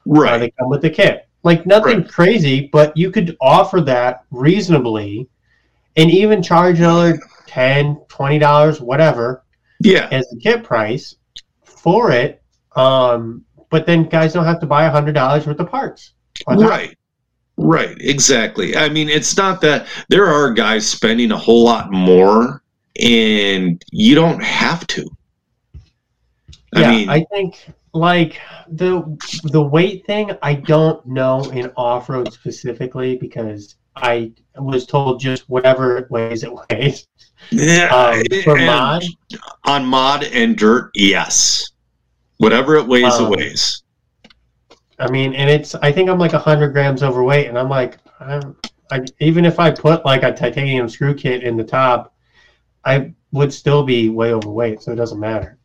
Uh, 0.09 0.21
right. 0.21 0.39
they 0.39 0.51
come 0.59 0.69
with 0.69 0.83
the 0.83 0.91
kit. 0.91 1.29
Like 1.45 1.67
nothing 1.67 1.99
Right. 1.99 2.09
crazy, 2.09 2.69
but 2.73 2.97
you 2.97 3.11
could 3.11 3.37
offer 3.41 3.81
that 3.83 4.25
reasonably, 4.31 5.29
and 5.97 6.11
even 6.11 6.43
charge 6.43 6.79
another 6.81 7.19
10 7.47 7.97
20 8.09 8.39
dollars, 8.39 8.81
whatever, 8.81 9.45
Yeah, 9.81 10.09
as 10.11 10.27
the 10.29 10.39
kit 10.39 10.65
price 10.65 11.17
for 11.65 12.11
it. 12.11 12.43
Um, 12.77 13.45
but 13.71 13.87
then 13.87 14.05
guys 14.09 14.33
don't 14.33 14.45
have 14.45 14.61
to 14.61 14.67
buy 14.67 14.85
a 14.87 14.91
hundred 14.91 15.13
dollars 15.15 15.47
worth 15.47 15.61
of 15.61 15.71
parts. 15.71 16.13
right. 16.49 16.95
Right, 17.61 17.97
exactly. 18.01 18.77
I 18.77 18.89
mean, 18.89 19.09
it's 19.09 19.37
not 19.37 19.61
that 19.63 19.89
there 20.09 20.27
are 20.27 20.53
guys 20.53 20.87
spending 20.87 21.33
a 21.33 21.37
whole 21.37 21.65
lot 21.65 21.91
more, 21.91 22.63
and 23.01 23.83
you 23.91 24.15
don't 24.15 24.41
have 24.41 24.87
to. 24.89 25.11
I 26.73 26.81
yeah, 26.83 26.91
mean, 26.91 27.09
I 27.09 27.25
think 27.33 27.69
like 27.99 28.41
the 28.69 29.03
the 29.45 29.63
weight 29.63 30.07
thing. 30.07 30.33
I 30.43 30.55
don't 30.55 31.05
know 31.07 31.43
in 31.51 31.71
off 31.77 32.09
road 32.09 32.33
specifically 32.33 33.17
because 33.17 33.77
I 33.97 34.33
was 34.57 34.87
told 34.87 35.21
just 35.21 35.49
whatever 35.49 35.97
it 35.99 36.11
weighs, 36.11 36.45
it 36.45 36.53
weighs. 36.71 37.07
yeah, 37.51 37.89
Um, 37.95 38.23
for 38.45 38.57
mod, 38.57 39.05
on 39.65 39.85
mod 39.85 40.25
and 40.25 40.57
dirt, 40.57 40.91
yes. 40.95 41.73
Whatever 42.39 42.77
it 42.77 42.87
weighs, 42.87 43.13
Um, 43.15 43.33
it 43.33 43.37
weighs. 43.39 43.83
I 45.01 45.11
mean, 45.11 45.35
and 45.35 45.49
it's 45.51 45.75
I 45.77 45.93
think 45.93 46.09
I'm 46.09 46.19
like 46.19 46.33
hundred 46.33 46.71
grams 46.73 47.03
overweight, 47.03 47.47
and 47.49 47.59
I'm 47.59 47.69
like, 47.69 47.99
I'm, 48.21 48.57
I, 48.91 49.01
even 49.21 49.45
if 49.45 49.59
I 49.59 49.71
put 49.71 50.05
like 50.05 50.23
a 50.23 50.33
titanium 50.33 50.89
screw 50.89 51.15
kit 51.15 51.43
in 51.43 51.57
the 51.57 51.65
top, 51.65 52.15
I 52.85 53.13
would 53.33 53.53
still 53.53 53.83
be 53.83 54.09
way 54.09 54.33
overweight, 54.33 54.81
so 54.83 54.93
it 54.93 54.97
doesn't 54.97 55.21
matter. 55.21 55.59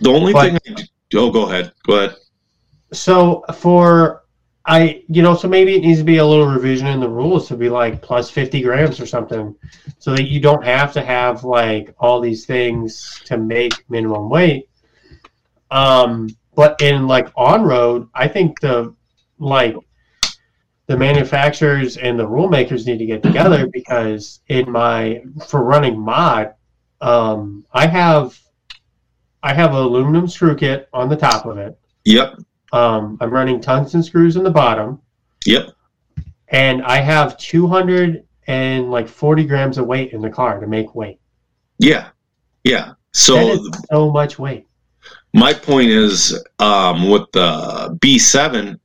The 0.00 0.10
only 0.10 0.32
But- 0.32 0.62
thing. 0.62 0.76
I, 0.78 0.82
oh, 1.14 1.30
go 1.30 1.48
ahead. 1.48 1.72
Go 1.84 1.96
ahead. 1.98 2.16
So 2.92 3.44
for 3.54 4.24
I, 4.68 5.04
you 5.08 5.22
know, 5.22 5.36
so 5.36 5.46
maybe 5.46 5.76
it 5.76 5.82
needs 5.82 6.00
to 6.00 6.04
be 6.04 6.16
a 6.16 6.26
little 6.26 6.48
revision 6.48 6.88
in 6.88 6.98
the 6.98 7.08
rules 7.08 7.46
to 7.48 7.56
be 7.56 7.68
like 7.68 8.02
plus 8.02 8.30
50 8.30 8.62
grams 8.62 9.00
or 9.00 9.06
something, 9.06 9.54
so 9.98 10.12
that 10.12 10.24
you 10.24 10.40
don't 10.40 10.64
have 10.64 10.92
to 10.94 11.04
have 11.04 11.44
like 11.44 11.94
all 12.00 12.20
these 12.20 12.46
things 12.46 13.22
to 13.26 13.38
make 13.38 13.88
minimum 13.88 14.28
weight. 14.28 14.68
Um, 15.70 16.28
but 16.56 16.80
in 16.82 17.06
like 17.06 17.28
on 17.36 17.62
road, 17.62 18.08
I 18.12 18.26
think 18.26 18.58
the 18.60 18.92
like 19.38 19.76
the 20.86 20.96
manufacturers 20.96 21.96
and 21.96 22.18
the 22.18 22.26
rule 22.26 22.48
makers 22.48 22.86
need 22.86 22.98
to 22.98 23.06
get 23.06 23.22
together 23.22 23.68
because 23.72 24.40
in 24.48 24.70
my 24.70 25.22
for 25.46 25.62
running 25.62 25.98
mod, 25.98 26.54
um, 27.00 27.64
I 27.72 27.86
have 27.86 28.36
I 29.46 29.54
have 29.54 29.70
an 29.70 29.76
aluminum 29.76 30.26
screw 30.26 30.56
kit 30.56 30.88
on 30.92 31.08
the 31.08 31.14
top 31.16 31.46
of 31.46 31.56
it. 31.56 31.78
Yep. 32.04 32.40
Um, 32.72 33.16
I'm 33.20 33.30
running 33.30 33.60
tungsten 33.60 34.02
screws 34.02 34.34
in 34.34 34.42
the 34.42 34.50
bottom, 34.50 35.00
Yep. 35.44 35.68
and 36.48 36.82
I 36.82 36.96
have 36.96 37.38
200 37.38 38.24
and 38.48 38.90
like 38.90 39.06
40 39.06 39.44
grams 39.44 39.78
of 39.78 39.86
weight 39.86 40.12
in 40.12 40.20
the 40.20 40.30
car 40.30 40.58
to 40.58 40.66
make 40.66 40.96
weight. 40.96 41.20
Yeah. 41.78 42.08
Yeah. 42.64 42.94
So 43.12 43.64
so 43.88 44.10
much 44.10 44.36
weight. 44.36 44.66
my 45.32 45.52
point 45.54 45.90
is 45.90 46.42
um, 46.58 47.08
with 47.08 47.30
the 47.32 47.96
B7, 48.00 48.76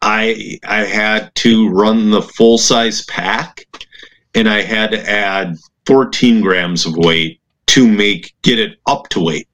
I 0.00 0.58
I 0.66 0.84
had 0.84 1.34
to 1.36 1.68
run 1.68 2.10
the 2.10 2.22
full 2.22 2.56
size 2.56 3.04
pack, 3.04 3.66
and 4.34 4.48
I 4.48 4.62
had 4.62 4.90
to 4.92 5.10
add 5.10 5.56
14 5.84 6.40
grams 6.40 6.86
of 6.86 6.96
weight 6.96 7.40
to 7.66 7.86
make 7.86 8.34
get 8.42 8.58
it 8.58 8.78
up 8.86 9.10
to 9.10 9.20
weight. 9.20 9.48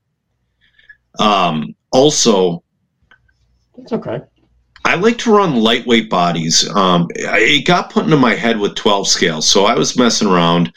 Um, 1.19 1.75
also, 1.93 2.63
It's 3.79 3.93
okay. 3.93 4.21
I 4.87 4.97
like 4.97 5.17
to 5.19 5.35
run 5.35 5.57
lightweight 5.57 6.11
bodies. 6.11 6.69
Um, 6.77 7.09
it 7.15 7.67
got 7.67 7.91
put 7.91 8.05
into 8.05 8.19
my 8.19 8.35
head 8.35 8.59
with 8.59 8.75
12 8.75 9.09
scales, 9.09 9.49
so 9.49 9.65
I 9.65 9.75
was 9.75 9.97
messing 9.97 10.29
around, 10.29 10.73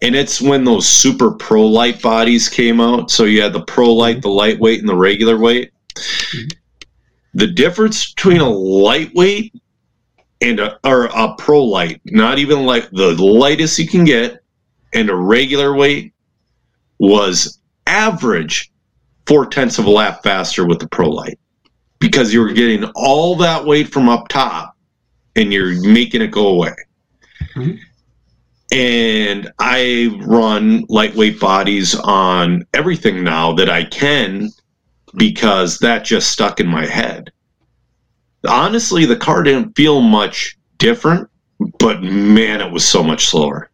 and 0.00 0.16
it's 0.16 0.42
when 0.42 0.64
those 0.64 0.88
super 0.88 1.30
pro 1.32 1.64
light 1.64 2.02
bodies 2.02 2.48
came 2.48 2.80
out. 2.80 3.10
So 3.10 3.24
you 3.24 3.40
had 3.40 3.52
the 3.52 3.64
pro 3.64 3.92
light, 3.92 4.20
the 4.20 4.30
lightweight, 4.30 4.80
and 4.80 4.88
the 4.88 4.96
regular 4.96 5.38
weight. 5.38 5.70
The 7.34 7.46
difference 7.46 8.12
between 8.12 8.40
a 8.40 8.48
lightweight 8.48 9.54
and 10.40 10.58
a 10.58 10.78
or 10.84 11.04
a 11.04 11.34
pro 11.36 11.62
light, 11.62 12.00
not 12.06 12.38
even 12.38 12.66
like 12.66 12.90
the 12.90 13.14
lightest 13.14 13.78
you 13.78 13.86
can 13.86 14.04
get, 14.04 14.42
and 14.92 15.08
a 15.08 15.14
regular 15.14 15.74
weight 15.74 16.12
was 16.98 17.60
average 17.86 18.71
four 19.32 19.46
tenths 19.46 19.78
of 19.78 19.86
a 19.86 19.90
lap 19.90 20.22
faster 20.22 20.66
with 20.66 20.78
the 20.78 20.86
pro 20.88 21.08
light 21.08 21.38
because 22.00 22.34
you're 22.34 22.52
getting 22.52 22.84
all 22.94 23.34
that 23.34 23.64
weight 23.64 23.88
from 23.88 24.06
up 24.06 24.28
top 24.28 24.76
and 25.36 25.50
you're 25.50 25.80
making 25.90 26.20
it 26.20 26.30
go 26.30 26.48
away. 26.48 26.74
Mhm. 27.56 27.78
And 28.72 29.50
I 29.58 30.14
run 30.20 30.84
lightweight 30.90 31.40
bodies 31.40 31.94
on 31.94 32.66
everything 32.74 33.24
now 33.24 33.54
that 33.54 33.70
I 33.70 33.84
can 33.84 34.50
because 35.16 35.78
that 35.78 36.04
just 36.04 36.28
stuck 36.28 36.60
in 36.60 36.66
my 36.66 36.84
head. 36.84 37.32
Honestly, 38.46 39.06
the 39.06 39.16
car 39.16 39.42
didn't 39.42 39.74
feel 39.74 40.02
much 40.02 40.58
different, 40.76 41.26
but 41.78 42.02
man, 42.02 42.60
it 42.60 42.70
was 42.70 42.84
so 42.84 43.02
much 43.02 43.28
slower. 43.28 43.70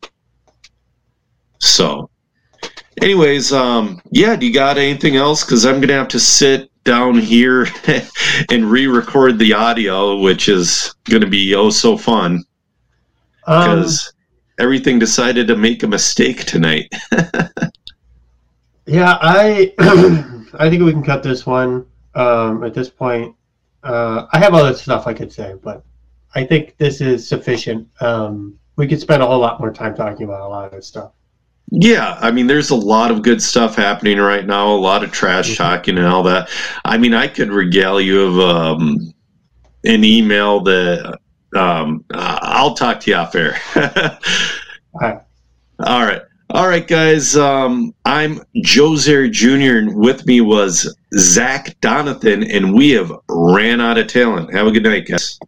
So, 1.58 2.10
anyways, 3.02 3.52
um, 3.52 4.00
yeah, 4.10 4.36
do 4.36 4.46
you 4.46 4.52
got 4.52 4.78
anything 4.78 5.16
else? 5.16 5.44
Because 5.44 5.64
I'm 5.66 5.80
gonna 5.80 5.94
have 5.94 6.08
to 6.08 6.20
sit 6.20 6.70
down 6.84 7.18
here 7.18 7.66
and 8.50 8.70
re-record 8.70 9.38
the 9.38 9.52
audio, 9.52 10.18
which 10.18 10.48
is 10.48 10.94
gonna 11.04 11.26
be 11.26 11.54
oh 11.54 11.70
so 11.70 11.96
fun 11.96 12.44
Um, 13.46 13.76
because 13.76 14.12
everything 14.58 14.98
decided 14.98 15.46
to 15.48 15.56
make 15.56 15.82
a 15.82 15.86
mistake 15.86 16.44
tonight. 16.44 16.92
yeah, 18.86 19.18
I 19.20 19.74
I 20.58 20.70
think 20.70 20.82
we 20.82 20.92
can 20.92 21.02
cut 21.02 21.22
this 21.22 21.46
one 21.46 21.86
um, 22.14 22.64
at 22.64 22.74
this 22.74 22.88
point. 22.88 23.34
Uh, 23.82 24.26
I 24.32 24.38
have 24.38 24.54
other 24.54 24.74
stuff 24.74 25.06
I 25.06 25.14
could 25.14 25.32
say, 25.32 25.54
but 25.62 25.84
I 26.34 26.44
think 26.44 26.76
this 26.78 27.00
is 27.00 27.26
sufficient. 27.26 27.88
Um, 28.00 28.58
we 28.76 28.86
could 28.86 29.00
spend 29.00 29.22
a 29.22 29.26
whole 29.26 29.38
lot 29.40 29.60
more 29.60 29.72
time 29.72 29.94
talking 29.94 30.24
about 30.24 30.40
a 30.40 30.48
lot 30.48 30.66
of 30.66 30.72
this 30.72 30.86
stuff. 30.86 31.12
Yeah, 31.70 32.16
I 32.20 32.30
mean, 32.30 32.46
there's 32.46 32.70
a 32.70 32.74
lot 32.76 33.10
of 33.10 33.22
good 33.22 33.42
stuff 33.42 33.76
happening 33.76 34.18
right 34.18 34.46
now. 34.46 34.68
A 34.72 34.74
lot 34.74 35.04
of 35.04 35.12
trash 35.12 35.50
Mhm. 35.52 35.56
talking 35.56 35.98
and 35.98 36.06
all 36.06 36.22
that. 36.22 36.48
I 36.84 36.96
mean, 36.96 37.12
I 37.14 37.28
could 37.28 37.50
regale 37.50 38.00
you 38.00 38.22
of 38.22 38.38
um, 38.40 39.12
an 39.84 40.02
email 40.04 40.60
that 40.60 41.18
um, 41.54 42.04
I'll 42.14 42.74
talk 42.74 43.00
to 43.00 43.10
you 43.10 43.16
off 43.16 43.34
air. 43.34 43.56
right. 43.74 45.20
All 45.84 46.02
right. 46.04 46.22
All 46.50 46.66
right, 46.66 46.86
guys. 46.86 47.36
Um, 47.36 47.94
I'm 48.06 48.40
Joe 48.62 48.96
Zer 48.96 49.28
Jr., 49.28 49.76
and 49.76 49.94
with 49.96 50.24
me 50.26 50.40
was 50.40 50.96
Zac 51.14 51.78
Donathan, 51.82 52.48
and 52.54 52.72
we 52.74 52.90
have 52.92 53.12
ran 53.28 53.82
out 53.82 53.98
of 53.98 54.06
talent. 54.06 54.54
Have 54.54 54.66
a 54.66 54.70
good 54.70 54.82
night, 54.84 55.06
guys. 55.06 55.38